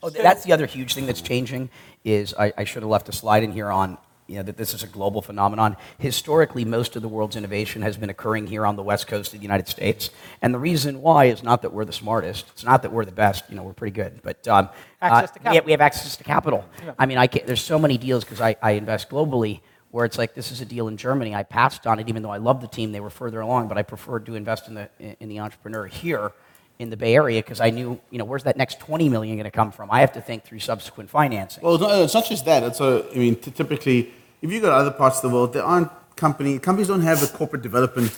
Oh, 0.03 0.11
that's 0.11 0.43
the 0.43 0.53
other 0.53 0.67
huge 0.67 0.93
thing 0.93 1.07
that's 1.07 1.21
changing. 1.21 1.71
Is 2.03 2.35
I, 2.37 2.53
I 2.55 2.63
should 2.65 2.83
have 2.83 2.89
left 2.89 3.09
a 3.09 3.11
slide 3.11 3.41
in 3.41 3.51
here 3.51 3.71
on 3.71 3.97
you 4.27 4.35
know, 4.35 4.43
that 4.43 4.57
this 4.57 4.75
is 4.75 4.83
a 4.83 4.87
global 4.87 5.23
phenomenon. 5.23 5.75
Historically, 5.97 6.65
most 6.65 6.95
of 6.95 7.01
the 7.01 7.07
world's 7.07 7.35
innovation 7.35 7.81
has 7.81 7.97
been 7.97 8.11
occurring 8.11 8.45
here 8.45 8.63
on 8.63 8.75
the 8.75 8.83
west 8.83 9.07
coast 9.07 9.33
of 9.33 9.39
the 9.39 9.43
United 9.43 9.67
States. 9.67 10.11
And 10.43 10.53
the 10.53 10.59
reason 10.59 11.01
why 11.01 11.25
is 11.25 11.41
not 11.41 11.63
that 11.63 11.73
we're 11.73 11.85
the 11.85 11.93
smartest. 11.93 12.45
It's 12.51 12.63
not 12.63 12.83
that 12.83 12.91
we're 12.91 13.05
the 13.05 13.11
best. 13.11 13.43
You 13.49 13.55
know, 13.55 13.63
we're 13.63 13.73
pretty 13.73 13.95
good. 13.95 14.21
But 14.21 14.47
um, 14.47 14.69
access 15.01 15.31
to 15.31 15.39
capital. 15.39 15.47
Uh, 15.47 15.51
we, 15.51 15.55
have, 15.55 15.65
we 15.65 15.71
have 15.71 15.81
access 15.81 16.17
to 16.17 16.23
capital. 16.23 16.65
Yeah. 16.83 16.93
I 16.99 17.07
mean, 17.07 17.17
I 17.17 17.25
there's 17.25 17.63
so 17.63 17.79
many 17.79 17.97
deals 17.97 18.23
because 18.23 18.41
I, 18.41 18.55
I 18.61 18.71
invest 18.71 19.09
globally 19.09 19.61
where 19.95 20.03
it's 20.03 20.17
like 20.17 20.33
this 20.33 20.51
is 20.51 20.59
a 20.59 20.65
deal 20.65 20.89
in 20.89 20.97
Germany. 20.97 21.33
I 21.33 21.43
passed 21.43 21.87
on 21.87 21.99
it 21.99 22.09
even 22.09 22.21
though 22.21 22.29
I 22.29 22.35
love 22.35 22.59
the 22.59 22.67
team. 22.67 22.91
They 22.91 22.99
were 22.99 23.09
further 23.09 23.39
along, 23.39 23.69
but 23.69 23.77
I 23.77 23.81
preferred 23.81 24.25
to 24.25 24.35
invest 24.35 24.67
in 24.67 24.73
the 24.73 24.89
in 25.21 25.29
the 25.29 25.39
entrepreneur 25.39 25.85
here 25.85 26.33
in 26.79 26.89
the 26.89 26.97
Bay 26.97 27.15
Area 27.15 27.41
because 27.41 27.61
I 27.61 27.69
knew, 27.69 27.97
you 28.11 28.17
know, 28.17 28.25
where's 28.25 28.43
that 28.43 28.57
next 28.57 28.81
20 28.81 29.07
million 29.07 29.37
going 29.37 29.45
to 29.45 29.51
come 29.51 29.71
from? 29.71 29.89
I 29.89 30.01
have 30.01 30.11
to 30.11 30.21
think 30.21 30.43
through 30.43 30.59
subsequent 30.59 31.09
financing. 31.09 31.63
Well, 31.63 31.75
it's 31.75 31.81
not, 31.81 32.01
it's 32.01 32.13
not 32.13 32.25
just 32.25 32.43
that. 32.43 32.63
It's 32.63 32.81
a, 32.81 33.05
I 33.09 33.17
mean, 33.17 33.37
t- 33.37 33.51
typically, 33.51 34.11
if 34.41 34.51
you 34.51 34.59
go 34.59 34.67
to 34.67 34.75
other 34.75 34.91
parts 34.91 35.23
of 35.23 35.29
the 35.29 35.33
world, 35.33 35.53
there 35.53 35.63
aren't 35.63 35.89
company 36.17 36.59
companies 36.59 36.89
don't 36.89 37.07
have 37.11 37.23
a 37.23 37.27
corporate 37.27 37.61
development 37.61 38.11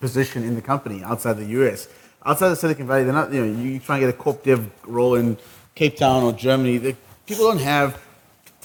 position 0.00 0.44
in 0.44 0.54
the 0.54 0.62
company 0.62 1.02
outside 1.02 1.38
the 1.38 1.46
US. 1.58 1.88
Outside 2.26 2.52
of 2.52 2.58
Silicon 2.58 2.86
Valley, 2.86 3.04
they're 3.04 3.14
not. 3.14 3.32
You 3.32 3.46
know, 3.46 3.62
you 3.62 3.78
try 3.78 3.96
and 3.96 4.02
get 4.02 4.10
a 4.10 4.18
corp 4.24 4.42
dev 4.42 4.70
role 4.86 5.14
in 5.14 5.38
Cape 5.74 5.96
Town 5.96 6.22
or 6.22 6.34
Germany. 6.34 6.76
The, 6.76 6.96
people 7.24 7.44
don't 7.48 7.60
have 7.62 7.98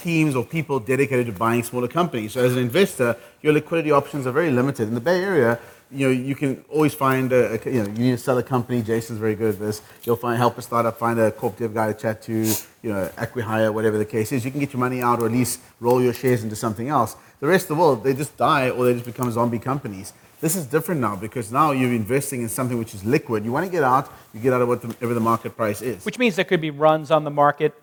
teams 0.01 0.35
or 0.35 0.43
people 0.45 0.79
dedicated 0.79 1.25
to 1.27 1.31
buying 1.31 1.63
smaller 1.63 1.87
companies. 1.87 2.33
So 2.33 2.43
as 2.43 2.53
an 2.53 2.59
investor, 2.59 3.15
your 3.41 3.53
liquidity 3.53 3.91
options 3.91 4.25
are 4.27 4.31
very 4.31 4.51
limited. 4.51 4.87
In 4.87 4.95
the 4.95 5.01
Bay 5.01 5.21
Area, 5.23 5.59
you 5.91 6.05
know, 6.07 6.11
you 6.13 6.35
can 6.35 6.63
always 6.69 6.93
find 6.93 7.31
a, 7.33 7.53
a- 7.53 7.71
you 7.71 7.83
know, 7.83 7.89
you 7.89 7.99
need 8.05 8.11
to 8.11 8.17
sell 8.17 8.37
a 8.37 8.43
company. 8.43 8.81
Jason's 8.83 9.17
very 9.19 9.33
good 9.35 9.55
at 9.55 9.59
this. 9.59 9.81
You'll 10.03 10.15
find 10.17 10.37
help 10.37 10.57
a 10.57 10.61
startup, 10.61 10.97
find 10.99 11.19
a 11.19 11.31
corp 11.31 11.57
dev 11.57 11.73
guy 11.73 11.91
to 11.91 11.99
chat 11.99 12.21
to, 12.23 12.33
you 12.33 12.89
know, 12.93 13.09
acquihire, 13.17 13.73
whatever 13.73 13.97
the 13.97 14.05
case 14.05 14.31
is. 14.31 14.45
You 14.45 14.51
can 14.51 14.59
get 14.59 14.71
your 14.73 14.79
money 14.79 15.01
out 15.01 15.19
or 15.19 15.25
at 15.25 15.31
least 15.31 15.59
roll 15.79 16.01
your 16.01 16.13
shares 16.13 16.43
into 16.43 16.55
something 16.55 16.89
else. 16.89 17.15
The 17.39 17.47
rest 17.47 17.63
of 17.69 17.77
the 17.77 17.81
world, 17.81 18.03
they 18.03 18.13
just 18.13 18.37
die 18.37 18.69
or 18.69 18.85
they 18.85 18.93
just 18.93 19.05
become 19.05 19.31
zombie 19.31 19.59
companies. 19.59 20.13
This 20.41 20.55
is 20.55 20.65
different 20.67 21.01
now 21.01 21.15
because 21.15 21.51
now 21.51 21.71
you're 21.71 21.91
investing 21.93 22.41
in 22.43 22.49
something 22.49 22.77
which 22.77 22.93
is 22.93 23.03
liquid. 23.03 23.43
You 23.43 23.51
want 23.51 23.65
to 23.65 23.71
get 23.71 23.83
out, 23.83 24.11
you 24.33 24.39
get 24.39 24.53
out 24.53 24.61
of 24.61 24.67
whatever 24.69 25.13
the 25.13 25.19
market 25.19 25.57
price 25.57 25.81
is. 25.81 26.05
Which 26.05 26.19
means 26.19 26.35
there 26.35 26.45
could 26.45 26.61
be 26.61 26.69
runs 26.69 27.11
on 27.11 27.23
the 27.23 27.31
market. 27.31 27.73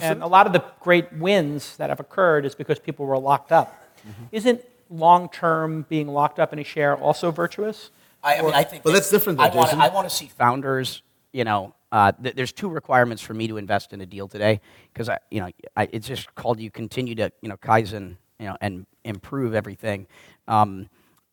And 0.00 0.22
a 0.22 0.26
lot 0.26 0.46
of 0.46 0.52
the 0.52 0.64
great 0.80 1.12
wins 1.12 1.76
that 1.76 1.90
have 1.90 2.00
occurred 2.00 2.44
is 2.44 2.54
because 2.54 2.78
people 2.78 3.06
were 3.06 3.18
locked 3.18 3.52
up. 3.52 3.82
Mm-hmm. 4.00 4.24
Isn't 4.32 4.60
long 4.88 5.28
term 5.28 5.86
being 5.88 6.08
locked 6.08 6.38
up 6.38 6.52
in 6.52 6.58
a 6.58 6.64
share 6.64 6.96
also 6.96 7.30
virtuous? 7.30 7.90
I, 8.22 8.36
I 8.36 8.42
mean, 8.42 8.52
I 8.54 8.64
think. 8.64 8.84
Well, 8.84 8.92
that- 8.92 9.00
that's 9.00 9.10
different 9.10 9.38
though, 9.38 9.44
I 9.44 9.54
want, 9.54 9.74
I 9.74 9.88
want 9.88 10.08
to 10.08 10.14
see 10.14 10.26
founders. 10.26 11.02
You 11.32 11.44
know, 11.44 11.74
uh, 11.92 12.10
th- 12.20 12.34
there's 12.34 12.52
two 12.52 12.68
requirements 12.68 13.22
for 13.22 13.34
me 13.34 13.46
to 13.48 13.56
invest 13.56 13.92
in 13.92 14.00
a 14.00 14.06
deal 14.06 14.26
today 14.26 14.60
because 14.92 15.08
I, 15.08 15.18
you 15.30 15.40
know, 15.40 15.50
I, 15.76 15.88
it's 15.92 16.06
just 16.08 16.34
called 16.34 16.58
you 16.60 16.70
continue 16.70 17.14
to, 17.16 17.30
you 17.40 17.48
know, 17.48 17.56
kaizen, 17.56 18.16
you 18.40 18.46
know, 18.46 18.56
and 18.60 18.84
improve 19.04 19.54
everything. 19.54 20.06
Um, 20.48 20.88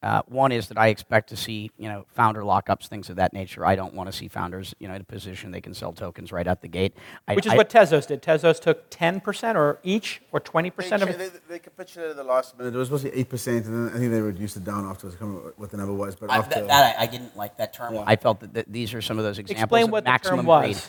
uh, 0.07 0.21
one 0.27 0.53
is 0.53 0.69
that 0.69 0.77
I 0.77 0.87
expect 0.87 1.27
to 1.29 1.35
see, 1.35 1.69
you 1.77 1.89
know, 1.89 2.05
founder 2.15 2.39
lockups, 2.43 2.87
things 2.87 3.09
of 3.09 3.17
that 3.17 3.33
nature. 3.33 3.65
I 3.65 3.75
don't 3.75 3.93
want 3.93 4.09
to 4.09 4.17
see 4.17 4.29
founders, 4.29 4.73
you 4.79 4.87
know, 4.87 4.93
in 4.93 5.01
a 5.01 5.03
position 5.03 5.51
they 5.51 5.59
can 5.59 5.73
sell 5.73 5.91
tokens 5.91 6.31
right 6.31 6.47
out 6.47 6.61
the 6.61 6.69
gate. 6.69 6.95
I, 7.27 7.35
Which 7.35 7.45
is 7.45 7.51
I- 7.51 7.57
what 7.57 7.69
Tezos 7.69 8.07
did. 8.07 8.21
Tezos 8.21 8.61
took 8.61 8.89
10% 8.89 9.55
or 9.55 9.79
each 9.83 10.21
or 10.31 10.39
20% 10.39 11.01
of 11.01 11.09
it. 11.09 11.17
they, 11.17 11.29
they 11.49 11.59
capitulated 11.59 12.11
at 12.11 12.15
the 12.15 12.23
last 12.23 12.57
minute. 12.57 12.73
It 12.73 12.77
was 12.77 12.87
supposed 12.87 13.03
to 13.03 13.11
be 13.11 13.17
eight 13.17 13.27
percent, 13.27 13.65
and 13.65 13.89
then 13.89 13.95
I 13.95 13.99
think 13.99 14.11
they 14.11 14.21
reduced 14.21 14.55
it 14.55 14.63
down 14.63 14.85
afterwards. 14.85 15.17
I 15.17 15.19
can't 15.19 15.29
remember 15.31 15.53
what 15.57 15.71
the 15.71 15.77
number 15.77 15.93
was, 15.93 16.15
but 16.15 16.31
I, 16.31 16.37
after 16.37 16.55
that, 16.61 16.67
that 16.69 16.97
I, 16.97 17.03
I 17.03 17.05
didn't 17.07 17.35
like 17.35 17.57
that 17.57 17.73
term. 17.73 18.01
I 18.05 18.15
felt 18.15 18.39
that, 18.39 18.53
that 18.53 18.71
these 18.71 18.93
are 18.93 19.01
some 19.01 19.17
of 19.17 19.25
those 19.25 19.39
examples 19.39 19.61
Explain 19.63 19.83
of 19.87 19.91
what 19.91 20.05
the 20.05 20.11
maximum 20.11 20.37
term 20.39 20.45
was. 20.45 20.61
grade. 20.61 20.81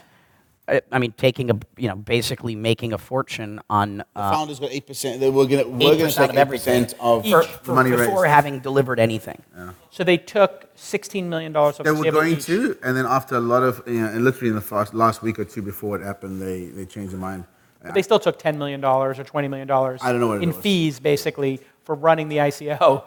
I, 0.68 0.82
I 0.92 0.98
mean, 0.98 1.12
taking 1.12 1.50
a, 1.50 1.58
you 1.78 1.88
know, 1.88 1.96
basically 1.96 2.54
making 2.54 2.92
a 2.92 2.98
fortune 2.98 3.60
on 3.70 4.02
uh, 4.14 4.30
founders 4.30 4.60
got 4.60 4.70
eight 4.70 4.86
percent. 4.86 5.18
They 5.20 5.30
were 5.30 5.46
going 5.46 5.64
to 5.64 5.70
we're 5.70 5.76
eight 5.76 5.78
going 5.78 5.98
to 5.98 6.04
percent 6.04 6.16
take 6.16 6.30
of 6.30 6.36
eight 6.36 6.40
everything 6.40 6.84
percent 6.84 7.00
of 7.00 7.22
for, 7.24 7.42
the 7.42 7.48
for- 7.62 7.74
money 7.74 7.90
before 7.90 8.22
raised. 8.22 8.26
having 8.34 8.60
delivered 8.60 9.00
anything. 9.00 9.42
Yeah. 9.56 9.70
So 9.90 10.04
they 10.04 10.18
took 10.18 10.74
$16 10.76 11.24
million 11.24 11.56
of 11.56 11.78
They 11.78 11.90
were 11.90 12.10
going 12.10 12.34
each. 12.34 12.44
to, 12.46 12.76
and 12.84 12.96
then 12.96 13.06
after 13.06 13.36
a 13.36 13.40
lot 13.40 13.62
of, 13.62 13.82
you 13.86 13.94
know, 13.94 14.08
and 14.08 14.24
literally 14.24 14.50
in 14.50 14.54
the 14.54 14.60
first, 14.60 14.92
last 14.94 15.22
week 15.22 15.38
or 15.38 15.44
two 15.44 15.62
before 15.62 15.96
it 15.98 16.04
happened, 16.04 16.40
they, 16.40 16.66
they 16.66 16.84
changed 16.84 17.12
their 17.12 17.18
mind. 17.20 17.44
But 17.82 17.94
they 17.94 18.02
still 18.02 18.18
took 18.18 18.38
$10 18.38 18.56
million 18.56 18.84
or 18.84 19.14
$20 19.14 19.48
million 19.48 19.70
I 19.70 19.96
don't 20.12 20.20
know 20.20 20.26
what 20.28 20.38
it 20.38 20.42
in 20.42 20.48
was. 20.50 20.58
fees, 20.58 21.00
basically, 21.00 21.60
for 21.84 21.94
running 21.94 22.28
the 22.28 22.36
ICO, 22.38 23.04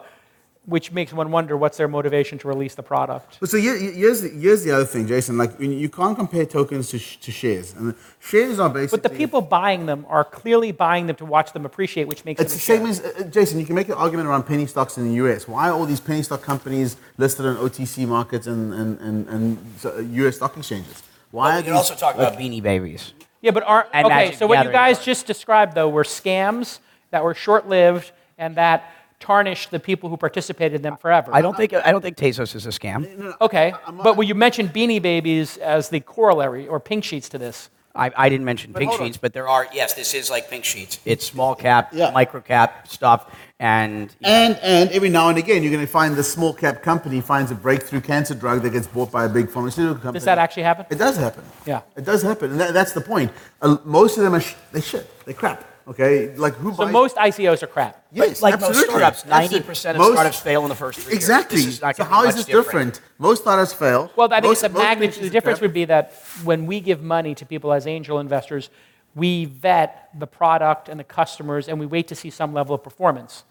which 0.66 0.92
makes 0.92 1.12
one 1.12 1.30
wonder 1.32 1.56
what's 1.56 1.76
their 1.76 1.88
motivation 1.88 2.38
to 2.38 2.46
release 2.46 2.76
the 2.76 2.82
product. 2.84 3.38
But 3.40 3.50
so 3.50 3.58
here's, 3.58 4.20
the, 4.22 4.28
here's 4.28 4.62
the 4.62 4.70
other 4.70 4.84
thing, 4.84 5.08
Jason. 5.08 5.36
Like 5.36 5.58
you 5.58 5.70
you 5.70 5.88
can't 5.88 6.16
compare 6.16 6.46
tokens 6.46 6.88
to, 6.90 6.98
sh- 6.98 7.16
to 7.16 7.32
shares, 7.32 7.74
and 7.74 7.94
shares 8.20 8.60
are 8.60 8.68
basically. 8.70 8.98
But 9.00 9.10
the 9.10 9.16
people 9.16 9.40
buying 9.40 9.86
them 9.86 10.06
are 10.08 10.24
clearly 10.24 10.70
buying 10.70 11.06
them 11.08 11.16
to 11.16 11.24
watch 11.24 11.52
them 11.52 11.64
appreciate, 11.66 12.06
which 12.06 12.24
makes 12.24 12.40
It's 12.40 12.54
the 12.54 12.74
them 12.76 12.86
a 12.86 12.94
same 12.94 13.02
share. 13.02 13.12
as 13.12 13.22
uh, 13.22 13.24
uh, 13.24 13.30
Jason. 13.30 13.58
You 13.58 13.66
can 13.66 13.74
make 13.74 13.88
an 13.88 13.94
argument 13.94 14.28
around 14.28 14.44
penny 14.44 14.66
stocks 14.66 14.96
in 14.98 15.08
the 15.08 15.14
U.S. 15.14 15.48
Why 15.48 15.68
are 15.68 15.72
all 15.72 15.84
these 15.86 16.00
penny 16.00 16.22
stock 16.22 16.42
companies 16.42 16.96
listed 17.18 17.44
on 17.44 17.56
OTC 17.56 18.06
markets 18.06 18.46
and 18.46 18.72
and, 18.72 19.00
and, 19.00 19.28
and 19.28 19.58
uh, 19.84 19.98
U.S. 20.22 20.36
stock 20.36 20.56
exchanges? 20.56 21.02
Why 21.32 21.44
Well, 21.48 21.52
are 21.52 21.56
we 21.56 21.62
can 21.64 21.72
these- 21.72 21.78
also 21.78 21.94
talk 21.96 22.14
about 22.14 22.34
Beanie 22.38 22.62
Babies. 22.62 23.14
Yeah, 23.40 23.50
but 23.50 23.64
aren't 23.64 23.88
okay? 23.92 24.30
So 24.36 24.46
what 24.46 24.64
you 24.64 24.70
guys 24.70 24.98
cards. 24.98 25.04
just 25.06 25.26
described 25.26 25.74
though 25.74 25.88
were 25.88 26.04
scams 26.04 26.78
that 27.10 27.24
were 27.24 27.34
short-lived 27.34 28.12
and 28.38 28.54
that 28.54 28.88
tarnished 29.22 29.70
the 29.70 29.78
people 29.80 30.10
who 30.10 30.16
participated 30.16 30.74
in 30.76 30.82
them 30.82 30.96
forever. 30.96 31.30
I 31.32 31.40
don't 31.40 31.56
think 31.56 31.72
I 31.72 31.90
don't 31.92 32.02
think 32.02 32.16
Tezos 32.16 32.54
is 32.54 32.66
a 32.66 32.70
scam. 32.70 33.00
Okay, 33.40 33.72
but 34.04 34.16
well, 34.16 34.26
you 34.30 34.34
mentioned 34.34 34.68
Beanie 34.74 35.00
Babies 35.00 35.56
as 35.58 35.88
the 35.88 36.00
corollary 36.00 36.66
or 36.68 36.80
pink 36.80 37.04
sheets 37.04 37.28
to 37.30 37.38
this. 37.38 37.70
I, 37.94 38.10
I 38.16 38.28
didn't 38.30 38.46
mention 38.46 38.72
pink 38.72 38.88
hold 38.90 39.00
on. 39.02 39.06
sheets, 39.06 39.18
but 39.18 39.32
there 39.34 39.46
are 39.46 39.68
yes, 39.72 39.92
this 39.94 40.14
is 40.14 40.30
like 40.30 40.48
pink 40.50 40.64
sheets. 40.64 40.98
It's 41.04 41.24
small 41.26 41.54
cap, 41.54 41.90
Yeah. 41.92 42.10
micro 42.10 42.40
cap 42.40 42.88
stuff, 42.88 43.20
and 43.60 44.10
And 44.24 44.56
and 44.62 44.90
every 44.90 45.10
now 45.10 45.28
and 45.28 45.38
again, 45.38 45.62
you're 45.62 45.70
going 45.76 45.86
to 45.86 45.92
find 46.00 46.16
the 46.16 46.24
small 46.24 46.54
cap 46.54 46.82
company 46.82 47.20
finds 47.20 47.50
a 47.50 47.54
breakthrough 47.54 48.00
cancer 48.00 48.34
drug 48.34 48.62
that 48.62 48.70
gets 48.70 48.86
bought 48.86 49.10
by 49.12 49.24
a 49.26 49.28
big 49.28 49.50
pharmaceutical 49.50 49.94
company. 49.96 50.14
Does 50.20 50.24
that 50.24 50.38
actually 50.38 50.62
happen? 50.64 50.86
It 50.90 50.98
does 50.98 51.16
happen. 51.18 51.44
Yeah. 51.66 51.82
It 51.94 52.04
does 52.04 52.22
happen, 52.22 52.50
and 52.52 52.60
that, 52.60 52.72
that's 52.72 52.92
the 52.92 53.02
point. 53.02 53.30
Uh, 53.60 53.76
most 53.84 54.16
of 54.16 54.24
them 54.24 54.34
are 54.34 54.40
sh- 54.40 54.54
they 54.72 54.80
shit. 54.80 55.06
They 55.26 55.34
crap. 55.34 55.62
Okay, 55.88 56.34
like 56.36 56.54
who 56.54 56.70
So 56.74 56.84
buys? 56.84 56.92
most 56.92 57.16
ICOs 57.16 57.62
are 57.62 57.66
crap. 57.66 58.04
yes, 58.12 58.40
like 58.42 58.60
most 58.60 58.80
startups, 58.84 59.26
ninety 59.26 59.60
percent 59.60 59.96
of 59.96 60.00
Most- 60.00 60.12
startups 60.12 60.40
fail 60.40 60.62
in 60.62 60.68
the 60.68 60.74
first 60.74 61.00
three 61.00 61.14
Exactly. 61.14 61.60
years. 61.60 61.82
Not 61.82 61.96
so 61.96 62.04
how 62.04 62.24
is 62.24 62.34
this 62.36 62.46
different? 62.46 63.00
Most 63.18 63.42
startups 63.42 63.72
fail. 63.72 64.10
Well, 64.16 64.28
I 64.32 64.36
think 64.40 64.44
most, 64.50 64.62
the 64.62 64.68
magnitude, 64.68 65.24
the 65.24 65.30
difference 65.30 65.60
would 65.60 65.72
be 65.74 65.84
that 65.86 66.12
when 66.44 66.66
we 66.66 66.80
give 66.80 67.02
money 67.02 67.34
to 67.34 67.44
people 67.44 67.72
as 67.72 67.86
angel 67.86 68.20
investors, 68.20 68.70
we 69.14 69.46
vet 69.46 70.08
the 70.18 70.26
product 70.26 70.88
and 70.88 70.98
the 71.00 71.04
customers, 71.04 71.68
and 71.68 71.78
we 71.80 71.86
wait 71.86 72.06
to 72.08 72.14
see 72.14 72.30
some 72.30 72.54
level 72.54 72.74
of 72.74 72.82
performance. 72.82 73.44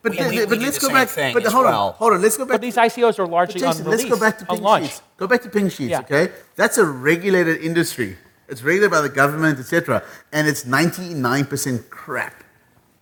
But, 0.00 0.12
We- 0.12 0.28
we- 0.40 0.46
but 0.46 0.58
let's 0.60 0.78
go 0.78 0.90
back. 0.90 1.08
but 1.34 1.44
hold 1.46 1.64
well. 1.64 1.88
on, 1.88 1.92
hold 1.94 2.12
on. 2.12 2.22
Let's 2.22 2.36
go 2.36 2.44
back. 2.44 2.54
But 2.54 2.60
these 2.60 2.76
ICOs 2.76 3.18
are 3.18 3.26
largely 3.26 3.60
Jason, 3.60 3.84
on 3.84 3.90
let's 3.90 4.02
release, 4.04 4.14
go 4.14 4.20
back 4.20 4.38
to 4.38 4.46
pink 4.46 4.62
sheets. 4.82 5.02
Go 5.16 5.26
back 5.26 5.42
to 5.42 5.48
pink 5.48 5.72
sheets, 5.72 5.90
Yeah. 5.90 6.00
okay? 6.00 6.30
That's 6.54 6.78
a 6.78 6.84
regulated 6.84 7.60
industry. 7.62 8.16
It's 8.48 8.62
regulated 8.62 8.90
by 8.90 9.00
the 9.02 9.08
government, 9.08 9.58
etc. 9.58 10.02
And 10.32 10.46
it's 10.48 10.64
99% 10.64 11.90
crap. 11.90 12.42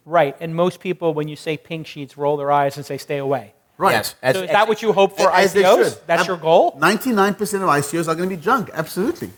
Right, 0.05 0.37
and 0.41 0.55
most 0.55 0.81
people, 0.81 1.15
when 1.15 1.29
you 1.29 1.37
say 1.37 1.57
pink 1.57 1.87
sheets, 1.87 2.17
roll 2.17 2.37
their 2.37 2.53
eyes 2.53 2.77
and 2.77 2.87
say, 2.87 2.97
"Stay 2.99 3.19
away." 3.19 3.55
Right. 3.79 3.93
Yes, 3.93 4.15
as- 4.23 4.37
so 4.37 4.43
is 4.43 4.51
that 4.51 4.69
what 4.69 4.81
you 4.83 4.93
hope 4.93 5.17
for 5.17 5.31
As 5.31 5.53
they 5.53 5.63
ICOs? 5.63 5.85
should. 5.85 5.99
That's 6.07 6.23
Ab- 6.23 6.29
your 6.29 6.37
goal. 6.37 6.77
99% 6.81 7.63
of 7.63 7.69
ICOs 7.69 8.09
are 8.09 8.15
going 8.15 8.29
to 8.31 8.37
be 8.37 8.41
junk. 8.41 8.71
Absolutely. 8.73 9.31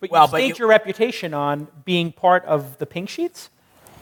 But 0.00 0.10
Well, 0.10 0.22
you 0.24 0.30
but 0.32 0.36
state 0.38 0.48
you- 0.48 0.54
your 0.60 0.68
reputation 0.68 1.32
on 1.34 1.68
being 1.84 2.10
part 2.10 2.44
of 2.46 2.78
the 2.78 2.86
pink 2.86 3.08
sheets. 3.08 3.50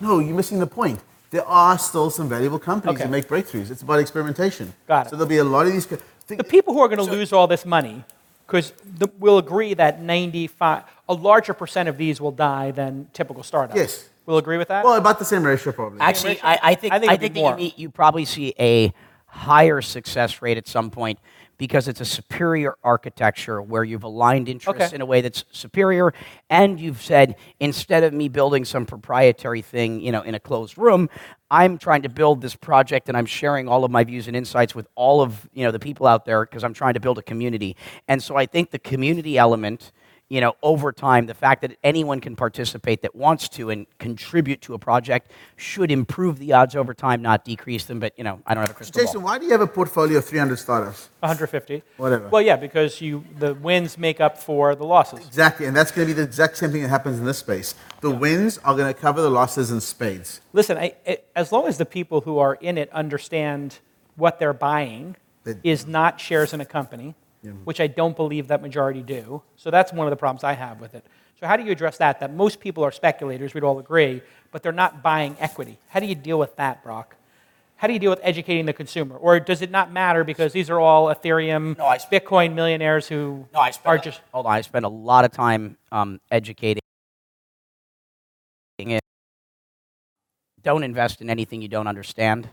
No, 0.00 0.18
you're 0.18 0.34
missing 0.36 0.60
the 0.60 0.66
point. 0.66 1.00
There 1.30 1.44
are 1.46 1.76
still 1.78 2.08
some 2.10 2.28
valuable 2.28 2.58
companies 2.58 2.94
Okay. 2.96 3.04
that 3.04 3.10
make 3.10 3.28
breakthroughs. 3.28 3.70
It's 3.70 3.82
about 3.82 3.98
experimentation. 3.98 4.72
Got 4.88 5.06
it. 5.06 5.10
So 5.10 5.16
there'll 5.16 5.28
be 5.28 5.38
a 5.38 5.44
lot 5.44 5.66
of 5.66 5.72
these. 5.72 5.86
co- 5.86 5.98
The 6.28 6.42
people 6.44 6.72
who 6.72 6.80
are 6.80 6.88
going 6.88 7.04
to 7.04 7.12
lose 7.12 7.32
all 7.32 7.46
this 7.48 7.66
money, 7.66 8.04
because 8.46 8.72
we'll 9.18 9.38
agree 9.38 9.74
that 9.74 10.00
95, 10.00 10.84
a 11.10 11.14
larger 11.14 11.54
percent 11.54 11.88
of 11.88 11.96
these 11.98 12.20
will 12.20 12.32
die 12.32 12.70
than 12.70 13.08
typical 13.12 13.42
startups. 13.42 13.76
Yes. 13.78 14.08
We'll 14.26 14.38
agree 14.38 14.58
with 14.58 14.68
that. 14.68 14.84
Well, 14.84 14.94
about 14.94 15.18
the 15.18 15.24
same 15.24 15.44
ratio, 15.44 15.72
probably. 15.72 15.98
Actually, 16.00 16.34
ratio? 16.34 16.48
I, 16.48 16.58
I 16.62 16.74
think 16.76 16.92
I 16.92 16.96
I 16.96 17.00
think 17.00 17.10
think, 17.10 17.12
it'd 17.12 17.20
be 17.20 17.28
that 17.28 17.36
you, 17.36 17.42
more. 17.42 17.56
need, 17.56 17.74
you 17.76 17.90
probably 17.90 18.24
see 18.24 18.54
a 18.60 18.92
higher 19.26 19.80
success 19.80 20.40
rate 20.42 20.56
at 20.56 20.68
some 20.68 20.90
point 20.90 21.18
because 21.58 21.88
it's 21.88 22.00
a 22.00 22.04
superior 22.06 22.74
architecture 22.82 23.60
where 23.60 23.84
you've 23.84 24.02
aligned 24.04 24.48
interests 24.48 24.82
Okay. 24.86 24.94
in 24.94 25.00
a 25.02 25.06
way 25.06 25.20
that's 25.20 25.44
superior, 25.52 26.12
and 26.48 26.80
you've 26.80 27.02
said 27.02 27.36
instead 27.58 28.02
of 28.02 28.14
me 28.14 28.28
building 28.28 28.64
some 28.64 28.86
proprietary 28.86 29.60
thing, 29.62 30.00
you 30.00 30.10
know, 30.12 30.22
in 30.22 30.34
a 30.34 30.40
closed 30.40 30.78
room, 30.78 31.08
I'm 31.50 31.76
trying 31.76 32.02
to 32.02 32.08
build 32.08 32.40
this 32.40 32.54
project 32.56 33.08
and 33.08 33.16
I'm 33.16 33.26
sharing 33.26 33.68
all 33.68 33.84
of 33.84 33.90
my 33.90 34.04
views 34.04 34.26
and 34.28 34.34
insights 34.36 34.74
with 34.74 34.86
all 34.94 35.20
of 35.20 35.48
you 35.52 35.64
know 35.64 35.70
the 35.72 35.80
people 35.80 36.06
out 36.06 36.24
there 36.24 36.44
because 36.46 36.62
I'm 36.64 36.74
trying 36.74 36.94
to 36.94 37.00
build 37.00 37.18
a 37.18 37.22
community. 37.22 37.76
And 38.08 38.22
so 38.22 38.36
I 38.36 38.46
think 38.46 38.70
the 38.70 38.78
community 38.78 39.36
element 39.36 39.92
you 40.30 40.40
know, 40.40 40.54
over 40.62 40.92
time, 40.92 41.26
the 41.26 41.34
fact 41.34 41.60
that 41.62 41.76
anyone 41.82 42.20
can 42.20 42.36
participate 42.36 43.02
that 43.02 43.16
wants 43.16 43.48
to 43.48 43.68
and 43.68 43.84
contribute 43.98 44.62
to 44.62 44.74
a 44.74 44.78
project 44.78 45.32
should 45.56 45.90
improve 45.90 46.38
the 46.38 46.52
odds 46.52 46.76
over 46.76 46.94
time, 46.94 47.20
not 47.20 47.44
decrease 47.44 47.84
them. 47.84 47.98
But 47.98 48.16
you 48.16 48.22
know, 48.22 48.40
I 48.46 48.54
don't 48.54 48.62
have 48.62 48.70
a 48.70 48.74
crystal 48.74 49.00
Jason, 49.00 49.20
ball. 49.20 49.24
why 49.24 49.38
do 49.38 49.46
you 49.46 49.50
have 49.50 49.60
a 49.60 49.66
portfolio 49.66 50.18
of 50.18 50.24
300 50.24 50.56
startups? 50.56 51.08
150. 51.18 51.82
Whatever. 51.96 52.28
Well, 52.28 52.42
yeah, 52.42 52.54
because 52.54 53.00
you 53.00 53.24
the 53.38 53.54
wins 53.54 53.98
make 53.98 54.20
up 54.20 54.38
for 54.38 54.76
the 54.76 54.84
losses. 54.84 55.26
Exactly, 55.26 55.66
and 55.66 55.76
that's 55.76 55.90
going 55.90 56.06
to 56.06 56.14
be 56.14 56.16
the 56.16 56.22
exact 56.22 56.56
same 56.56 56.70
thing 56.70 56.82
that 56.82 56.88
happens 56.88 57.18
in 57.18 57.24
this 57.24 57.38
space. 57.38 57.74
The 58.00 58.10
wins 58.12 58.56
are 58.58 58.76
going 58.76 58.92
to 58.92 58.98
cover 58.98 59.20
the 59.20 59.30
losses 59.30 59.72
in 59.72 59.80
spades. 59.80 60.40
Listen, 60.52 60.78
I, 60.78 60.94
I, 61.06 61.18
as 61.34 61.50
long 61.50 61.66
as 61.66 61.76
the 61.76 61.84
people 61.86 62.20
who 62.20 62.38
are 62.38 62.54
in 62.54 62.78
it 62.78 62.88
understand 62.92 63.80
what 64.14 64.38
they're 64.38 64.52
buying 64.52 65.16
They- 65.42 65.56
is 65.64 65.88
not 65.88 66.20
shares 66.20 66.52
in 66.52 66.60
a 66.60 66.64
company, 66.64 67.16
which 67.64 67.80
I 67.80 67.86
don't 67.86 68.16
believe 68.16 68.48
that 68.48 68.62
majority 68.62 69.02
do. 69.02 69.42
So 69.56 69.70
that's 69.70 69.92
one 69.92 70.06
of 70.06 70.10
the 70.10 70.16
problems 70.16 70.44
I 70.44 70.52
have 70.54 70.80
with 70.80 70.94
it. 70.94 71.04
So 71.40 71.46
how 71.46 71.56
do 71.56 71.62
you 71.64 71.72
address 71.72 71.96
that? 71.98 72.20
That 72.20 72.34
most 72.34 72.60
people 72.60 72.84
are 72.84 72.92
speculators, 72.92 73.54
we'd 73.54 73.64
all 73.64 73.78
agree, 73.78 74.22
but 74.52 74.62
they're 74.62 74.72
not 74.72 75.02
buying 75.02 75.36
equity. 75.40 75.78
How 75.88 76.00
do 76.00 76.06
you 76.06 76.14
deal 76.14 76.38
with 76.38 76.56
that, 76.56 76.82
Brock? 76.82 77.16
how 77.76 77.86
do 77.86 77.94
you 77.94 77.98
deal 77.98 78.10
with 78.10 78.20
educating 78.22 78.66
the 78.66 78.74
consumer? 78.74 79.16
Or 79.16 79.40
does 79.40 79.62
it 79.62 79.70
not 79.70 79.90
matter 79.90 80.22
because 80.22 80.52
these 80.52 80.68
are 80.68 80.78
all 80.78 81.06
Ethereum, 81.06 81.78
No, 81.78 81.86
I 81.86 81.96
sp- 81.96 82.12
Bitcoin 82.12 82.52
millionaires 82.52 83.08
who 83.08 83.46
No, 83.54 83.60
I 83.60 83.68
are 83.68 83.72
spend, 83.72 84.02
just. 84.02 84.20
hold 84.34 84.44
on, 84.44 84.52
I 84.52 84.60
spend 84.60 84.84
a 84.84 84.88
lot 84.90 85.24
of 85.24 85.32
time 85.32 85.78
um, 85.90 86.20
educating 86.30 86.82
it. 88.80 89.00
Don't 90.62 90.82
invest 90.82 91.22
in 91.22 91.30
anything 91.30 91.62
you 91.62 91.68
don't 91.68 91.86
understand. 91.86 92.50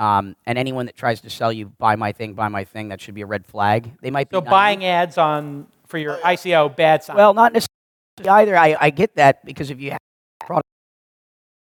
Um, 0.00 0.34
and 0.46 0.56
anyone 0.56 0.86
that 0.86 0.96
tries 0.96 1.20
to 1.20 1.30
sell 1.30 1.52
you, 1.52 1.66
buy 1.78 1.94
my 1.94 2.12
thing, 2.12 2.32
buy 2.32 2.48
my 2.48 2.64
thing, 2.64 2.88
that 2.88 3.02
should 3.02 3.14
be 3.14 3.20
a 3.20 3.26
red 3.26 3.44
flag. 3.44 3.92
They 4.00 4.10
might 4.10 4.30
be 4.30 4.36
So 4.36 4.40
naive. 4.40 4.50
buying 4.50 4.84
ads 4.86 5.18
on 5.18 5.66
for 5.86 5.98
your 5.98 6.16
ICO, 6.16 6.74
bad 6.74 7.04
sign. 7.04 7.16
Well, 7.16 7.34
not 7.34 7.52
necessarily 7.52 8.40
either. 8.42 8.56
I, 8.56 8.76
I 8.80 8.88
get 8.88 9.14
that 9.16 9.44
because 9.44 9.70
if 9.70 9.78
you 9.78 9.90
have 9.90 10.00
product 10.40 10.64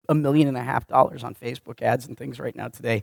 a 0.08 0.14
million 0.14 0.48
and 0.48 0.56
a 0.56 0.62
half 0.62 0.86
dollars 0.86 1.22
on 1.22 1.34
Facebook 1.34 1.82
ads 1.82 2.06
and 2.06 2.16
things 2.16 2.40
right 2.40 2.56
now 2.56 2.68
today, 2.68 3.02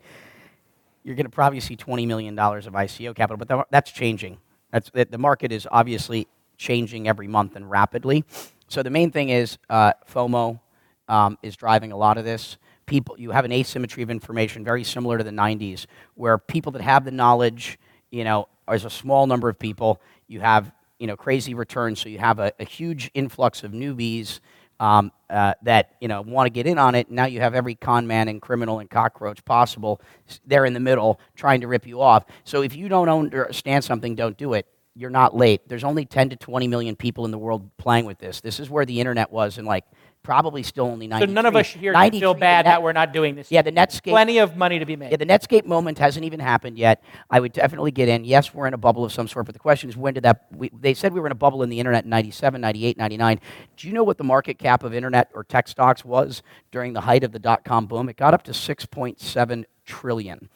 you're 1.04 1.16
going 1.16 1.28
to 1.28 1.32
probably 1.32 1.60
see 1.60 1.76
$20 1.78 2.08
million 2.08 2.38
of 2.40 2.66
ICO 2.74 3.16
capital, 3.16 3.38
but 3.38 3.48
tha- 3.48 3.66
that's 3.70 3.92
changing. 3.92 4.40
That's, 4.72 4.90
the 4.90 5.06
the 5.06 5.18
market 5.20 5.52
is 5.52 5.68
obviously 5.72 6.28
changing 6.58 7.08
every 7.08 7.28
month 7.28 7.56
and 7.56 7.70
rapidly. 7.70 8.24
So 8.70 8.82
the 8.82 8.90
main 8.90 9.12
thing 9.12 9.30
is 9.30 9.60
uh, 9.70 9.94
FOMO 10.12 10.60
um, 11.08 11.38
is 11.44 11.56
driving 11.56 11.92
a 11.92 11.98
lot 11.98 12.18
of 12.18 12.26
this. 12.26 12.58
People, 12.92 13.16
you 13.18 13.32
have 13.32 13.46
an 13.46 13.54
asymmetry 13.54 14.04
of 14.04 14.10
information 14.10 14.66
very 14.66 14.84
similar 14.84 15.18
to 15.18 15.24
the 15.24 15.32
90s, 15.32 15.86
where 16.16 16.38
people 16.38 16.74
that 16.74 16.82
have 16.82 17.06
the 17.06 17.12
knowledge, 17.12 17.80
you 18.12 18.26
know, 18.26 18.50
there's 18.68 18.84
a 18.84 18.90
small 18.90 19.28
number 19.28 19.48
of 19.48 19.58
people. 19.58 20.02
You 20.28 20.42
have, 20.42 20.74
you 21.00 21.08
know, 21.08 21.16
crazy 21.16 21.54
returns, 21.54 22.02
so 22.02 22.10
you 22.10 22.20
have 22.20 22.40
a, 22.40 22.52
a 22.60 22.66
huge 22.66 23.10
influx 23.14 23.64
of 23.64 23.72
newbies 23.72 24.42
um, 24.82 25.14
uh, 25.30 25.54
that 25.62 25.96
you 26.02 26.10
know 26.10 26.22
want 26.22 26.48
to 26.48 26.50
get 26.50 26.68
in 26.68 26.78
on 26.78 26.94
it. 26.96 27.10
Now 27.10 27.26
you 27.26 27.40
have 27.40 27.56
every 27.56 27.76
con 27.76 28.08
man 28.08 28.28
and 28.28 28.42
criminal 28.42 28.80
and 28.80 28.90
cockroach 28.90 29.46
possible. 29.46 30.02
They're 30.46 30.66
in 30.66 30.74
the 30.74 30.82
middle 30.82 31.22
trying 31.34 31.62
to 31.62 31.68
rip 31.68 31.88
you 31.88 32.02
off. 32.02 32.26
So 32.44 32.62
if 32.62 32.76
you 32.76 32.90
don't 32.90 33.08
understand 33.08 33.86
something, 33.86 34.16
don't 34.16 34.36
do 34.36 34.54
it. 34.54 34.68
You're 34.96 35.12
not 35.12 35.34
late. 35.34 35.70
There's 35.70 35.86
only 35.86 36.06
10 36.06 36.32
to 36.32 36.36
20 36.36 36.68
million 36.68 36.98
people 36.98 37.24
in 37.24 37.32
the 37.32 37.38
world 37.38 37.70
playing 37.78 38.04
with 38.04 38.18
this. 38.18 38.42
This 38.42 38.60
is 38.60 38.70
where 38.70 38.86
the 38.86 39.00
internet 39.00 39.32
was 39.32 39.58
in 39.58 39.64
like 39.64 39.86
probably 40.24 40.64
still 40.64 40.86
only 40.86 41.08
90. 41.08 41.26
so 41.26 41.32
none 41.32 41.46
of 41.46 41.56
us 41.56 41.68
here 41.68 41.94
can 41.94 42.12
feel 42.12 42.34
bad 42.34 42.66
that 42.66 42.84
we're 42.84 42.94
not 42.94 43.14
doing 43.14 43.36
this. 43.36 43.52
Yeah, 43.52 43.62
the 43.62 43.72
Netscape. 43.72 44.12
Plenty 44.12 44.38
of 44.38 44.56
money 44.56 44.80
to 44.80 44.86
be 44.86 44.96
made. 44.96 45.12
Yeah, 45.12 45.18
the 45.18 45.26
Netscape 45.26 45.66
moment 45.66 45.98
hasn't 46.00 46.26
even 46.26 46.40
happened 46.40 46.78
yet. 46.78 47.04
I 47.30 47.40
would 47.40 47.54
definitely 47.54 47.92
get 47.92 48.08
in. 48.08 48.24
Yes, 48.24 48.54
we're 48.54 48.68
in 48.68 48.74
a 48.74 48.78
bubble 48.78 49.04
of 49.04 49.12
some 49.12 49.28
sort, 49.28 49.46
but 49.46 49.54
the 49.54 49.60
question 49.60 49.90
is 49.90 49.98
when 49.98 50.14
did 50.14 50.24
that? 50.24 50.46
We, 50.52 50.70
they 50.70 50.94
said 50.94 51.14
we 51.14 51.20
were 51.20 51.26
in 51.26 51.32
a 51.32 51.36
bubble 51.36 51.64
in 51.64 51.70
the 51.70 51.80
internet 51.80 52.04
in 52.04 52.10
97, 52.10 52.62
98, 52.62 52.98
99. 52.98 53.40
Do 53.78 53.88
you 53.88 53.94
know 53.94 54.04
what 54.04 54.18
the 54.18 54.24
market 54.24 54.60
cap 54.60 54.84
of 54.84 54.94
internet 54.94 55.30
or 55.34 55.44
tech 55.44 55.68
stocks 55.68 56.06
was 56.06 56.44
during 56.72 56.94
the 56.94 57.02
height 57.02 57.24
of 57.24 57.32
the 57.32 57.40
dot 57.40 57.64
com 57.66 57.88
boom? 57.88 58.10
It 58.10 58.18
got 58.18 58.34
up 58.34 58.44
to 58.44 58.52
6.7 58.52 59.66
trillion. 59.86 60.50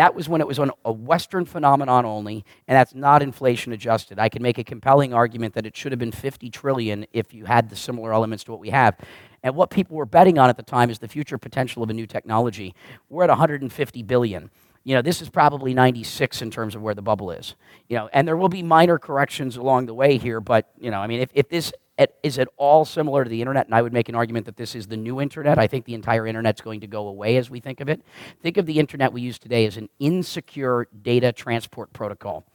That 0.00 0.14
was 0.14 0.30
when 0.30 0.40
it 0.40 0.46
was 0.46 0.58
on 0.58 0.70
a 0.86 0.90
Western 0.90 1.44
phenomenon 1.44 2.06
only, 2.06 2.42
and 2.66 2.74
that's 2.74 2.94
not 2.94 3.22
inflation 3.22 3.74
adjusted. 3.74 4.18
I 4.18 4.30
can 4.30 4.40
make 4.40 4.56
a 4.56 4.64
compelling 4.64 5.12
argument 5.12 5.52
that 5.52 5.66
it 5.66 5.76
should 5.76 5.92
have 5.92 5.98
been 5.98 6.10
50 6.10 6.48
trillion 6.48 7.04
if 7.12 7.34
you 7.34 7.44
had 7.44 7.68
the 7.68 7.76
similar 7.76 8.14
elements 8.14 8.44
to 8.44 8.50
what 8.50 8.60
we 8.60 8.70
have. 8.70 8.96
And 9.42 9.54
what 9.54 9.68
people 9.68 9.98
were 9.98 10.06
betting 10.06 10.38
on 10.38 10.48
at 10.48 10.56
the 10.56 10.62
time 10.62 10.88
is 10.88 11.00
the 11.00 11.06
future 11.06 11.36
potential 11.36 11.82
of 11.82 11.90
a 11.90 11.92
new 11.92 12.06
technology. 12.06 12.74
We're 13.10 13.24
at 13.24 13.28
150 13.28 14.02
billion. 14.04 14.48
You 14.84 14.94
know, 14.94 15.02
this 15.02 15.20
is 15.20 15.28
probably 15.28 15.74
96 15.74 16.40
in 16.40 16.50
terms 16.50 16.74
of 16.74 16.80
where 16.80 16.94
the 16.94 17.02
bubble 17.02 17.30
is. 17.30 17.54
You 17.90 17.98
know, 17.98 18.08
and 18.14 18.26
there 18.26 18.38
will 18.38 18.48
be 18.48 18.62
minor 18.62 18.98
corrections 18.98 19.58
along 19.58 19.84
the 19.84 19.92
way 19.92 20.16
here, 20.16 20.40
but 20.40 20.70
you 20.78 20.90
know, 20.90 21.00
I 21.00 21.08
mean, 21.08 21.20
if, 21.20 21.28
if 21.34 21.50
this 21.50 21.74
at, 22.00 22.14
is 22.22 22.38
at 22.38 22.48
all 22.56 22.84
similar 22.86 23.24
to 23.24 23.30
the 23.30 23.40
internet, 23.40 23.66
and 23.66 23.74
I 23.74 23.82
would 23.82 23.92
make 23.92 24.08
an 24.08 24.14
argument 24.14 24.46
that 24.46 24.56
this 24.56 24.74
is 24.74 24.86
the 24.86 24.96
new 24.96 25.20
internet. 25.20 25.58
I 25.58 25.66
think 25.66 25.84
the 25.84 25.94
entire 25.94 26.26
internet's 26.26 26.62
going 26.62 26.80
to 26.80 26.86
go 26.86 27.06
away 27.08 27.36
as 27.36 27.50
we 27.50 27.60
think 27.60 27.80
of 27.80 27.90
it. 27.90 28.00
Think 28.42 28.56
of 28.56 28.64
the 28.64 28.78
internet 28.78 29.12
we 29.12 29.20
use 29.20 29.38
today 29.38 29.66
as 29.66 29.76
an 29.76 29.90
insecure 29.98 30.88
data 31.02 31.30
transport 31.30 31.92
protocol. 31.92 32.46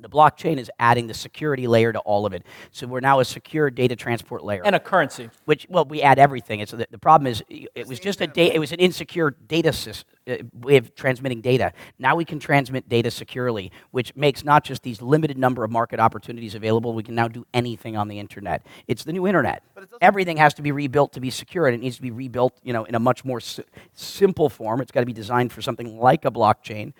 The 0.00 0.08
blockchain 0.08 0.58
is 0.58 0.70
adding 0.78 1.06
the 1.06 1.14
security 1.14 1.66
layer 1.66 1.92
to 1.92 1.98
all 2.00 2.26
of 2.26 2.32
it. 2.32 2.44
So 2.70 2.86
we're 2.86 3.00
now 3.00 3.20
a 3.20 3.24
secure 3.24 3.70
data 3.70 3.96
transport 3.96 4.44
layer. 4.44 4.62
And 4.64 4.74
a 4.74 4.80
currency. 4.80 5.30
which 5.44 5.66
well 5.68 5.84
we 5.84 6.02
add 6.02 6.18
everything. 6.18 6.60
It's 6.60 6.72
the, 6.72 6.86
the 6.90 6.98
problem 6.98 7.26
is 7.26 7.42
it 7.48 7.86
was 7.86 8.00
just 8.00 8.20
a 8.20 8.26
da- 8.26 8.50
it 8.52 8.58
was 8.58 8.72
an 8.72 8.80
insecure 8.80 9.30
data 9.30 9.70
sys- 9.70 10.04
uh, 10.28 10.36
way 10.54 10.76
of 10.76 10.94
transmitting 10.94 11.40
data. 11.40 11.72
Now 11.98 12.16
we 12.16 12.24
can 12.24 12.38
transmit 12.38 12.88
data 12.88 13.10
securely 13.10 13.72
which 13.90 14.14
makes 14.16 14.44
not 14.44 14.64
just 14.64 14.82
these 14.82 15.02
limited 15.02 15.36
number 15.38 15.64
of 15.64 15.70
market 15.70 16.00
opportunities 16.00 16.54
available 16.54 16.94
we 16.94 17.02
can 17.02 17.14
now 17.14 17.28
do 17.28 17.46
anything 17.52 17.96
on 17.96 18.08
the 18.08 18.18
internet. 18.18 18.64
It's 18.88 19.04
the 19.04 19.12
new 19.12 19.26
internet. 19.26 19.62
Everything 20.00 20.36
has 20.36 20.54
to 20.54 20.62
be 20.62 20.72
rebuilt 20.72 21.12
to 21.14 21.20
be 21.20 21.30
secure 21.30 21.66
and 21.66 21.74
it 21.74 21.80
needs 21.80 21.96
to 21.96 22.02
be 22.02 22.10
rebuilt 22.10 22.58
you 22.62 22.72
know 22.72 22.84
in 22.84 22.94
a 22.94 23.00
much 23.00 23.24
more 23.24 23.40
si- 23.40 23.64
simple 23.94 24.48
form. 24.48 24.80
It's 24.80 24.92
got 24.92 25.00
to 25.00 25.06
be 25.06 25.12
designed 25.12 25.52
for 25.52 25.62
something 25.62 25.98
like 25.98 26.24
a 26.24 26.30
blockchain 26.30 26.92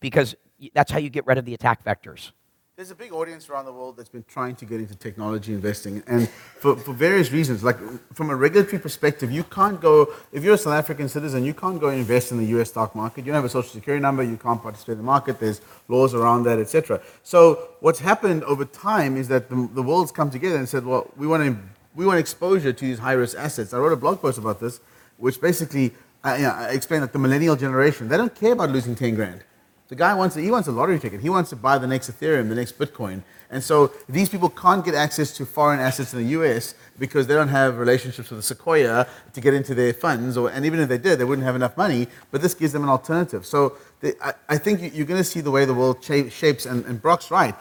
because 0.00 0.34
that's 0.74 0.90
how 0.90 0.98
you 0.98 1.08
get 1.08 1.24
rid 1.26 1.38
of 1.38 1.44
the 1.44 1.54
attack 1.54 1.84
vectors 1.84 2.32
There's 2.78 2.92
a 2.92 2.94
big 2.94 3.12
audience 3.12 3.50
around 3.50 3.64
the 3.64 3.72
world 3.72 3.96
that's 3.96 4.08
been 4.08 4.24
trying 4.28 4.54
to 4.54 4.64
get 4.64 4.78
into 4.78 4.94
technology 4.94 5.52
investing, 5.52 6.00
and 6.06 6.28
for, 6.28 6.76
for 6.76 6.92
various 6.92 7.32
reasons. 7.32 7.64
Like 7.64 7.76
from 8.14 8.30
a 8.30 8.36
regulatory 8.36 8.80
perspective, 8.80 9.32
you 9.32 9.42
can't 9.42 9.80
go 9.80 10.14
if 10.30 10.44
you're 10.44 10.54
a 10.54 10.58
South 10.58 10.74
African 10.74 11.08
citizen, 11.08 11.44
you 11.44 11.54
can't 11.54 11.80
go 11.80 11.88
invest 11.88 12.30
in 12.30 12.38
the 12.38 12.44
U.S. 12.54 12.68
stock 12.68 12.94
market. 12.94 13.26
You 13.26 13.32
don't 13.32 13.42
have 13.42 13.44
a 13.44 13.48
social 13.48 13.72
security 13.72 14.00
number. 14.00 14.22
You 14.22 14.36
can't 14.36 14.62
participate 14.62 14.92
in 14.92 14.98
the 14.98 15.02
market. 15.02 15.40
There's 15.40 15.60
laws 15.88 16.14
around 16.14 16.44
that, 16.44 16.60
etc. 16.60 17.00
So 17.24 17.70
what's 17.80 17.98
happened 17.98 18.44
over 18.44 18.64
time 18.64 19.16
is 19.16 19.26
that 19.26 19.50
the, 19.50 19.68
the 19.74 19.82
world's 19.82 20.12
come 20.12 20.30
together 20.30 20.54
and 20.56 20.68
said, 20.68 20.86
well, 20.86 21.10
we 21.16 21.26
want 21.26 21.42
to 21.42 21.60
we 21.96 22.06
want 22.06 22.20
exposure 22.20 22.72
to 22.72 22.84
these 22.84 23.00
high 23.00 23.14
risk 23.14 23.36
assets. 23.36 23.74
I 23.74 23.78
wrote 23.78 23.92
a 23.92 23.96
blog 23.96 24.20
post 24.20 24.38
about 24.38 24.60
this, 24.60 24.78
which 25.16 25.40
basically 25.40 25.94
I, 26.22 26.36
you 26.36 26.42
know, 26.44 26.54
explained 26.70 27.02
that 27.02 27.12
the 27.12 27.18
millennial 27.18 27.56
generation 27.56 28.06
they 28.06 28.16
don't 28.16 28.36
care 28.36 28.52
about 28.52 28.70
losing 28.70 28.94
ten 28.94 29.16
grand. 29.16 29.42
The 29.88 29.96
guy 29.96 30.12
wants 30.14 30.36
a, 30.36 30.40
he 30.42 30.50
wants 30.50 30.68
a 30.68 30.72
lottery 30.72 30.98
ticket. 30.98 31.20
He 31.22 31.30
wants 31.30 31.48
to 31.50 31.56
buy 31.56 31.78
the 31.78 31.86
next 31.86 32.10
Ethereum, 32.10 32.48
the 32.50 32.54
next 32.54 32.78
Bitcoin. 32.78 33.22
And 33.50 33.64
so 33.64 33.90
these 34.06 34.28
people 34.28 34.50
can't 34.50 34.84
get 34.84 34.94
access 34.94 35.34
to 35.38 35.46
foreign 35.46 35.80
assets 35.80 36.12
in 36.12 36.18
the 36.18 36.28
US 36.38 36.74
because 36.98 37.26
they 37.26 37.34
don't 37.34 37.48
have 37.48 37.78
relationships 37.78 38.28
with 38.28 38.40
the 38.40 38.42
Sequoia 38.42 39.06
to 39.32 39.40
get 39.40 39.54
into 39.54 39.74
their 39.74 39.94
funds. 39.94 40.36
Or, 40.36 40.50
and 40.50 40.66
even 40.66 40.80
if 40.80 40.90
they 40.90 40.98
did, 40.98 41.18
they 41.18 41.24
wouldn't 41.24 41.46
have 41.46 41.56
enough 41.56 41.74
money. 41.78 42.06
But 42.30 42.42
this 42.42 42.52
gives 42.52 42.74
them 42.74 42.82
an 42.82 42.90
alternative. 42.90 43.46
So 43.46 43.78
they, 44.00 44.12
I, 44.22 44.34
I 44.50 44.58
think 44.58 44.82
you- 44.82 44.90
you're 44.92 45.06
going 45.06 45.20
to 45.20 45.24
see 45.24 45.40
the 45.40 45.50
way 45.50 45.64
the 45.64 45.72
world 45.72 46.04
shapes. 46.04 46.66
And, 46.66 46.84
and 46.84 47.00
Brock's 47.00 47.30
right. 47.30 47.54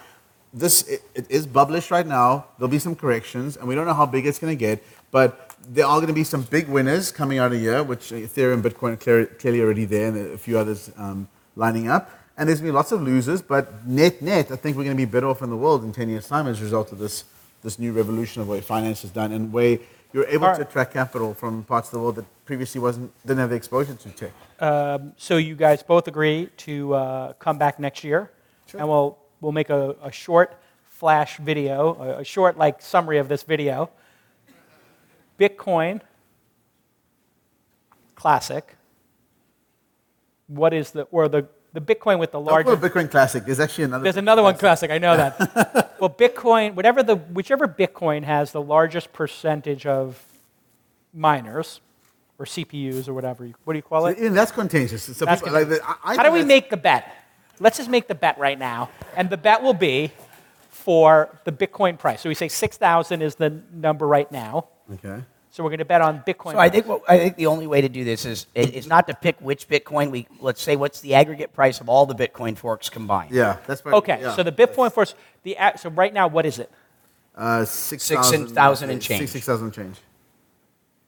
This 0.54 0.86
it, 0.88 1.04
it 1.16 1.26
is 1.30 1.48
published 1.48 1.92
right 1.92 2.08
now. 2.08 2.48
There'll 2.58 2.70
be 2.72 2.80
some 2.80 2.96
corrections, 2.96 3.58
and 3.58 3.68
we 3.68 3.76
don't 3.76 3.86
know 3.86 3.94
how 3.94 4.06
big 4.06 4.26
it's 4.26 4.40
going 4.40 4.52
to 4.52 4.60
get. 4.60 4.84
But 5.12 5.56
there 5.70 5.86
are 5.86 5.98
going 5.98 6.08
to 6.08 6.14
be 6.14 6.24
some 6.24 6.42
big 6.42 6.68
winners 6.68 7.12
coming 7.12 7.38
out 7.38 7.54
of 7.54 7.60
here, 7.60 7.84
which 7.84 8.12
Ethereum, 8.12 8.62
Bitcoin 8.62 8.94
are 8.94 9.26
clearly 9.26 9.62
already 9.62 9.86
there, 9.86 10.08
and 10.08 10.34
a 10.34 10.38
few 10.38 10.58
others 10.58 10.90
um, 10.98 11.28
lining 11.56 11.90
up. 11.90 12.10
And 12.38 12.48
there's 12.48 12.60
going 12.60 12.68
to 12.68 12.74
be 12.74 12.76
lots 12.76 12.92
of 12.92 13.02
losers, 13.02 13.42
but 13.42 13.86
net 13.88 14.22
net, 14.22 14.52
I 14.52 14.56
think 14.56 14.78
we're 14.78 14.84
going 14.84 14.96
to 14.96 15.06
be 15.06 15.10
better 15.10 15.28
off 15.28 15.42
in 15.42 15.50
the 15.50 15.58
world 15.58 15.84
in 15.84 15.92
10 15.92 16.10
years' 16.10 16.28
time 16.28 16.48
as 16.48 16.62
a 16.62 16.64
result 16.64 16.92
of 16.92 17.00
this, 17.00 17.24
this 17.64 17.80
new 17.80 17.92
revolution 17.92 18.42
of 18.42 18.48
way 18.48 18.62
finance 18.62 19.04
is 19.04 19.10
done 19.10 19.32
and 19.32 19.52
where 19.52 19.80
you're 20.14 20.28
able 20.28 20.46
All 20.46 20.56
to 20.56 20.62
attract 20.62 20.94
capital 20.94 21.34
from 21.34 21.64
parts 21.64 21.90
of 21.90 21.94
the 21.94 22.00
world 22.00 22.16
that 22.16 22.26
previously 22.46 22.80
wasn't, 22.80 23.12
didn't 23.26 23.40
have 23.40 23.50
the 23.50 23.56
exposure 23.56 23.94
to 23.94 24.10
tech. 24.10 24.32
Um, 24.60 25.14
so 25.18 25.38
you 25.38 25.56
guys 25.56 25.84
both 25.84 26.08
agree 26.08 26.50
to 26.58 26.94
uh, 26.94 27.34
come 27.34 27.58
back 27.58 27.80
next 27.80 28.04
year, 28.04 28.32
and 28.78 28.88
we'll 28.88 29.18
we'll 29.42 29.52
make 29.52 29.70
a, 29.70 29.96
a 30.02 30.12
short 30.12 30.60
flash 30.86 31.38
video, 31.38 31.96
a, 31.96 32.22
a 32.22 32.24
short 32.24 32.58
like 32.58 32.82
summary 32.82 33.18
of 33.18 33.28
this 33.28 33.44
video. 33.44 33.90
Bitcoin 35.40 36.02
Classic. 38.16 38.76
What 40.48 40.74
is 40.74 40.92
the 40.92 41.04
or 41.12 41.28
the 41.28 41.48
the 41.74 41.82
Bitcoin 41.82 42.20
with 42.20 42.32
the 42.32 42.40
oh, 42.40 42.44
call 42.44 42.54
largest? 42.54 42.84
it 42.84 42.92
Bitcoin 42.92 43.12
Classic. 43.12 43.46
There's 43.46 43.60
actually 43.60 43.86
another. 43.86 44.04
There's 44.04 44.16
Bitcoin 44.16 44.20
another 44.20 44.44
one 44.44 44.58
Classic. 44.58 44.92
I 44.92 44.98
know 44.98 45.18
that. 45.18 45.96
well, 46.00 46.10
Bitcoin, 46.10 46.76
whatever 46.76 47.04
the 47.04 47.16
whichever 47.16 47.68
Bitcoin 47.68 48.24
has 48.24 48.52
the 48.52 48.62
largest 48.62 49.14
percentage 49.14 49.86
of 49.86 50.24
miners 51.14 51.82
or 52.40 52.46
CPUs 52.46 53.08
or 53.08 53.14
whatever. 53.14 53.46
You, 53.46 53.54
what 53.64 53.74
do 53.74 53.78
you 53.78 53.84
call 53.84 54.04
So 54.04 54.08
it? 54.08 54.18
even 54.20 54.34
that's 54.34 54.52
contagious. 54.52 55.04
So 55.04 55.26
That's 55.26 55.42
people, 55.42 55.54
like, 55.54 55.82
I, 55.84 55.96
I 56.04 56.16
How 56.16 56.24
do 56.24 56.32
we 56.32 56.44
make 56.44 56.70
the 56.70 56.78
bet? 56.78 57.16
Let's 57.60 57.78
just 57.78 57.90
make 57.90 58.08
the 58.08 58.16
bet 58.16 58.38
right 58.38 58.58
now, 58.58 58.90
and 59.16 59.30
the 59.30 59.38
bet 59.38 59.64
will 59.64 59.74
be 59.74 60.12
for 60.70 61.40
the 61.44 61.52
Bitcoin 61.52 61.98
price. 61.98 62.22
So 62.22 62.30
we 62.30 62.36
say 62.36 62.48
six 62.48 62.78
thousand 62.78 63.22
is 63.22 63.36
the 63.36 63.62
number 63.74 64.08
right 64.08 64.32
now. 64.32 64.68
Okay. 64.94 65.24
So 65.58 65.64
we're 65.64 65.72
going 65.72 65.80
to 65.80 65.86
bet 65.86 66.02
on 66.02 66.20
Bitcoin. 66.22 66.52
So 66.52 66.60
I 66.60 66.70
think 66.70 66.86
what, 66.86 67.02
I 67.10 67.18
think 67.18 67.36
the 67.36 67.48
only 67.48 67.66
way 67.66 67.82
to 67.82 67.90
do 67.90 68.04
this 68.04 68.26
is 68.26 68.46
it- 68.54 68.76
it's 68.76 68.86
not 68.86 69.08
to 69.08 69.16
pick 69.16 69.38
which 69.42 69.68
Bitcoin 69.68 70.12
we 70.12 70.28
let's 70.40 70.62
say 70.62 70.76
what's 70.76 71.02
the 71.02 71.16
aggregate 71.16 71.52
price 71.52 71.82
of 71.82 71.90
all 71.90 72.06
the 72.06 72.14
Bitcoin 72.14 72.56
forks 72.56 72.92
combined. 72.92 73.32
Yeah, 73.32 73.58
that's 73.66 73.82
probably, 73.82 73.98
Okay, 73.98 74.20
yeah. 74.22 74.36
so 74.36 74.44
the 74.44 74.52
Bitcoin 74.52 74.94
first. 74.94 75.16
The 75.42 75.56
a- 75.60 75.76
so 75.76 75.90
right 75.90 76.14
now, 76.14 76.28
what 76.28 76.46
is 76.46 76.60
it? 76.60 76.70
Uh, 77.36 77.66
six 77.66 78.04
Six 78.04 78.22
thousand 78.22 78.48
thousand 78.50 78.92
and 78.92 79.02
change. 79.02 79.22
Six, 79.22 79.32
six 79.32 79.46
thousand 79.48 79.72
change. 79.72 79.96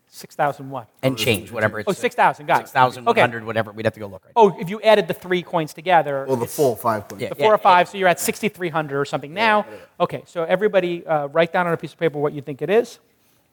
Six 0.07 0.35
thousand 0.35 0.71
what? 0.71 0.87
and 1.03 1.15
change 1.15 1.51
whatever 1.51 1.79
it's 1.79 1.87
Oh, 1.87 1.91
6,000, 1.93 2.47
got 2.47 2.55
it. 2.55 2.57
six 2.61 2.71
thousand 2.71 3.05
one 3.05 3.11
Okay. 3.11 3.21
hundred 3.21 3.45
whatever 3.45 3.71
we'd 3.71 3.85
have 3.85 3.93
to 3.93 3.99
go 3.99 4.07
look 4.07 4.25
right. 4.25 4.33
Oh, 4.35 4.57
if 4.59 4.67
you 4.67 4.81
added 4.81 5.07
the 5.07 5.13
three 5.13 5.43
coins 5.43 5.75
together. 5.75 6.25
Or 6.25 6.35
the 6.37 6.47
full 6.47 6.75
five 6.75 7.07
coins. 7.07 7.21
Yeah. 7.21 7.29
The 7.29 7.35
four 7.35 7.53
or 7.53 7.59
five, 7.59 7.87
so 7.87 7.99
you're 7.99 8.07
at 8.07 8.19
6,300 8.19 8.99
or 8.99 9.05
something 9.05 9.31
now. 9.31 9.67
Okay, 9.99 10.23
so 10.25 10.43
everybody 10.43 11.05
uh, 11.05 11.27
write 11.27 11.53
down 11.53 11.67
on 11.67 11.73
a 11.73 11.77
piece 11.77 11.93
of 11.93 11.99
paper 11.99 12.17
what 12.17 12.33
you 12.33 12.41
think 12.41 12.63
it 12.63 12.71
is. 12.71 12.97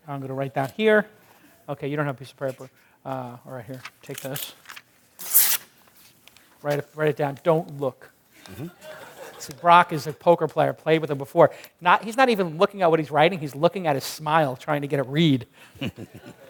I'm 0.09 0.21
going 0.21 0.29
to 0.29 0.35
write 0.35 0.55
down 0.55 0.71
here. 0.77 1.07
Okay, 1.69 1.89
you 1.89 1.97
don't 1.97 2.07
have 2.07 2.17
a 2.17 2.19
piece 2.19 2.31
of 2.31 2.37
paper. 2.37 2.71
Uh, 3.05 3.37
all 3.47 3.53
right, 3.53 3.65
here, 3.65 3.83
take 4.03 4.21
this. 4.21 4.55
Write 6.63 6.79
it, 6.81 6.89
write 6.95 7.11
it 7.11 7.17
down. 7.17 7.39
Don't 7.43 7.81
look. 7.81 8.11
See, 9.39 9.53
Brock 9.61 9.93
is 9.93 10.07
a 10.07 10.13
poker 10.13 10.49
player. 10.49 10.73
Played 10.73 11.01
with 11.01 11.11
him 11.11 11.19
before. 11.19 11.53
Not, 11.81 12.05
he's 12.05 12.17
not 12.17 12.29
even 12.29 12.59
looking 12.59 12.83
at 12.83 12.91
what 12.91 12.99
he's 12.99 13.11
writing. 13.11 13.39
He's 13.39 13.55
looking 13.55 13.87
at 13.87 13.95
his 13.95 14.05
smile, 14.05 14.57
trying 14.57 14.83
to 14.83 14.89
get 14.89 15.01
a 15.01 15.05
read. 15.05 15.47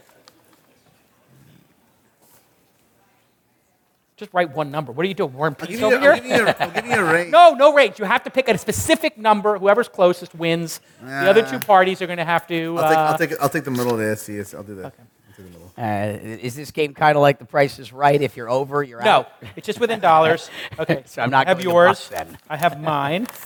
Just 4.16 4.32
write 4.32 4.56
one 4.56 4.70
number. 4.70 4.92
What 4.92 5.04
are 5.04 5.08
you 5.08 5.14
doing? 5.14 5.34
Warm 5.34 5.54
I'm 5.60 5.66
peace 5.66 5.78
giving, 5.78 5.90
you, 5.90 5.96
over 5.96 5.96
I'm, 5.96 6.02
here? 6.02 6.14
giving 6.14 6.30
you 6.30 6.46
a, 6.46 6.56
I'm 6.58 6.72
giving 6.72 6.90
you 6.90 6.96
a 6.96 7.04
range. 7.12 7.30
No, 7.30 7.50
no 7.50 7.74
range. 7.74 7.98
You 7.98 8.06
have 8.06 8.24
to 8.24 8.30
pick 8.30 8.48
a 8.48 8.56
specific 8.56 9.18
number. 9.18 9.58
Whoever's 9.58 9.88
closest 9.88 10.34
wins. 10.34 10.80
The 11.02 11.28
other 11.28 11.46
two 11.46 11.58
parties 11.58 12.00
are 12.00 12.06
going 12.06 12.16
to 12.16 12.24
have 12.24 12.46
to. 12.46 12.78
I'll 12.78 12.88
take, 12.88 12.98
uh, 12.98 13.00
I'll, 13.00 13.18
take, 13.18 13.42
I'll 13.42 13.48
take 13.50 13.64
the 13.64 13.70
middle 13.70 13.94
there. 13.96 14.16
See, 14.16 14.36
it's, 14.36 14.54
I'll 14.54 14.62
do 14.62 14.74
that. 14.76 14.84
I'll 14.86 14.90
take 15.36 15.36
the 15.36 15.42
middle. 15.42 15.72
Uh, 15.76 16.18
is 16.22 16.54
this 16.56 16.70
game 16.70 16.94
kind 16.94 17.14
of 17.14 17.20
like 17.20 17.38
The 17.38 17.44
Price 17.44 17.78
is 17.78 17.92
Right? 17.92 18.22
If 18.22 18.38
you're 18.38 18.48
over, 18.48 18.82
you're 18.82 19.02
no, 19.02 19.10
out. 19.10 19.42
No, 19.42 19.48
it's 19.54 19.66
just 19.66 19.80
within 19.80 20.00
dollars. 20.00 20.50
Okay. 20.78 21.02
So 21.04 21.20
I'm 21.20 21.30
not 21.30 21.46
I 21.46 21.50
have 21.50 21.58
going 21.58 21.66
to 21.66 21.72
yours. 21.72 22.08
Buck 22.08 22.26
then. 22.26 22.38
I 22.48 22.56
have 22.56 22.80
mine. 22.80 23.26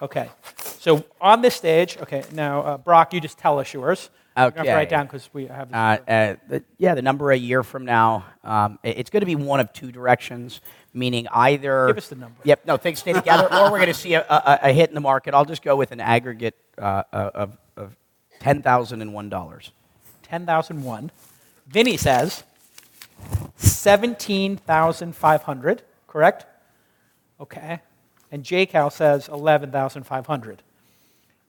Okay. 0.00 0.30
So 0.78 1.04
on 1.20 1.42
this 1.42 1.56
stage, 1.56 1.98
okay. 1.98 2.22
Now, 2.32 2.60
uh, 2.60 2.78
Brock, 2.78 3.12
you 3.12 3.20
just 3.20 3.36
tell 3.36 3.58
us 3.58 3.74
yours. 3.74 4.10
You 4.38 4.44
have 4.44 4.56
Okay. 4.58 4.72
write 4.74 4.88
down 4.88 5.06
because 5.06 5.28
we 5.32 5.46
have. 5.46 5.72
Uh, 5.72 5.76
uh, 5.76 6.36
the, 6.48 6.64
yeah, 6.78 6.94
the 6.94 7.02
number 7.02 7.32
a 7.32 7.36
year 7.36 7.62
from 7.62 7.84
now, 7.84 8.24
um, 8.44 8.78
it's 8.82 9.10
going 9.10 9.20
to 9.22 9.26
be 9.26 9.36
one 9.36 9.60
of 9.60 9.72
two 9.72 9.90
directions, 9.90 10.60
meaning 10.94 11.26
either. 11.32 11.88
Give 11.88 11.98
us 11.98 12.08
the 12.08 12.14
number. 12.16 12.36
Yep, 12.44 12.66
no, 12.66 12.76
things 12.76 12.98
stay 13.00 13.12
together, 13.12 13.52
or 13.52 13.64
we're 13.70 13.78
going 13.78 13.86
to 13.88 13.94
see 13.94 14.14
a, 14.14 14.22
a, 14.22 14.58
a 14.64 14.72
hit 14.72 14.88
in 14.90 14.94
the 14.94 15.00
market. 15.00 15.34
I'll 15.34 15.44
just 15.44 15.62
go 15.62 15.76
with 15.76 15.92
an 15.92 16.00
aggregate 16.00 16.56
uh, 16.78 17.02
of, 17.12 17.58
of 17.76 17.96
$10,001. 18.40 19.70
10,001. 20.22 21.10
Vinny 21.66 21.96
says 21.96 22.44
17,500, 23.56 25.82
correct? 26.06 26.46
Okay. 27.40 27.80
And 28.30 28.44
J 28.44 28.66
Cal 28.66 28.90
says 28.90 29.28
11,500. 29.28 30.62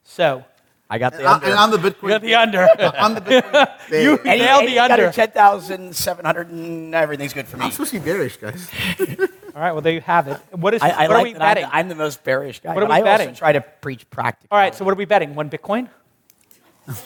So, 0.03 0.45
I 0.91 0.97
got 0.97 1.13
the 1.13 1.19
And, 1.19 1.27
I, 1.27 1.33
under. 1.33 1.45
and 1.45 1.55
I'm 1.55 1.71
the 1.71 1.95
you 2.01 2.09
got 2.09 2.21
the 2.21 2.35
under. 2.35 2.67
I'm 2.97 3.13
the 3.13 3.21
Bitcoin. 3.21 3.69
You- 3.91 4.17
bear. 4.17 4.27
Any- 4.27 4.41
nailed 4.41 4.61
any- 4.63 4.71
the 4.71 4.75
got 4.75 4.91
under. 4.91 5.11
10,700 5.11 6.49
and 6.49 6.95
everything's 6.95 7.33
good 7.33 7.47
for 7.47 7.57
me. 7.57 7.65
I'm 7.65 7.71
supposed 7.71 7.91
to 7.91 7.99
be 7.99 8.05
bearish, 8.05 8.37
guys. 8.37 8.69
All 9.55 9.61
right, 9.61 9.71
well, 9.71 9.81
there 9.81 9.93
you 9.93 10.01
have 10.01 10.27
it. 10.27 10.39
What, 10.51 10.73
is, 10.73 10.81
I, 10.81 10.89
I 10.89 11.07
what 11.07 11.17
are 11.17 11.23
we 11.23 11.33
that 11.33 11.41
I'm 11.41 11.47
betting? 11.49 11.63
the- 11.69 11.75
I'm, 11.75 11.89
the 11.89 11.95
most 11.95 12.23
bearish 12.23 12.61
guy. 12.61 12.73
What 12.73 12.83
are 12.83 12.87
but 12.87 12.93
we 12.95 13.01
I 13.01 13.03
betting? 13.03 13.29
also 13.29 13.37
try 13.39 13.51
to 13.51 13.61
preach 13.61 14.09
practical. 14.09 14.47
All 14.55 14.59
right, 14.59 14.73
so 14.73 14.83
what 14.83 14.91
are 14.91 14.95
we 14.95 15.05
betting? 15.05 15.35
One 15.35 15.49
Bitcoin? 15.49 15.89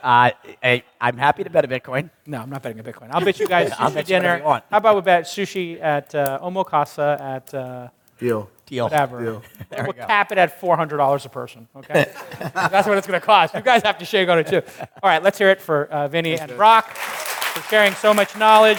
Uh, 0.00 0.30
I, 0.62 0.84
I'm 1.00 1.16
happy 1.16 1.42
to 1.42 1.50
bet 1.50 1.64
a 1.64 1.68
Bitcoin. 1.68 2.08
No, 2.24 2.38
I'm 2.40 2.48
not 2.48 2.62
betting 2.62 2.78
a 2.78 2.84
Bitcoin. 2.84 3.08
I'll 3.10 3.20
bet 3.20 3.40
you 3.40 3.48
guys 3.48 3.72
I'll 3.72 3.90
sushi 3.90 3.94
bet 3.94 4.08
you 4.08 4.14
whatever 4.14 4.22
dinner. 4.36 4.38
you 4.38 4.44
want. 4.44 4.64
How 4.70 4.76
about 4.76 4.94
we 4.94 5.00
bet 5.02 5.24
sushi 5.24 5.82
at 5.82 6.14
uh, 6.14 6.38
Omakase 6.40 7.20
at 7.20 7.52
uh, 7.52 7.88
Deal. 8.16 8.48
Deal. 8.68 8.84
whatever? 8.86 9.22
Deal. 9.24 9.42
There 9.70 9.82
we'll 9.82 9.92
we 9.92 9.98
go. 9.98 10.06
cap 10.06 10.32
it 10.32 10.38
at 10.38 10.58
$400 10.60 11.26
a 11.26 11.28
person, 11.28 11.68
okay? 11.76 12.10
That's 12.54 12.88
what 12.88 12.96
it's 12.96 13.06
going 13.06 13.20
to 13.20 13.24
cost. 13.26 13.54
You 13.54 13.60
guys 13.60 13.82
have 13.82 13.98
to 13.98 14.06
shake 14.06 14.26
on 14.30 14.38
it 14.38 14.46
too. 14.46 14.62
All 15.02 15.10
right, 15.10 15.22
let's 15.22 15.36
hear 15.36 15.50
it 15.50 15.60
for 15.60 15.86
uh, 15.88 16.08
Vinny 16.08 16.38
and 16.38 16.56
Brock 16.56 16.94
for 16.94 17.60
sharing 17.68 17.92
so 17.94 18.14
much 18.14 18.34
knowledge. 18.36 18.78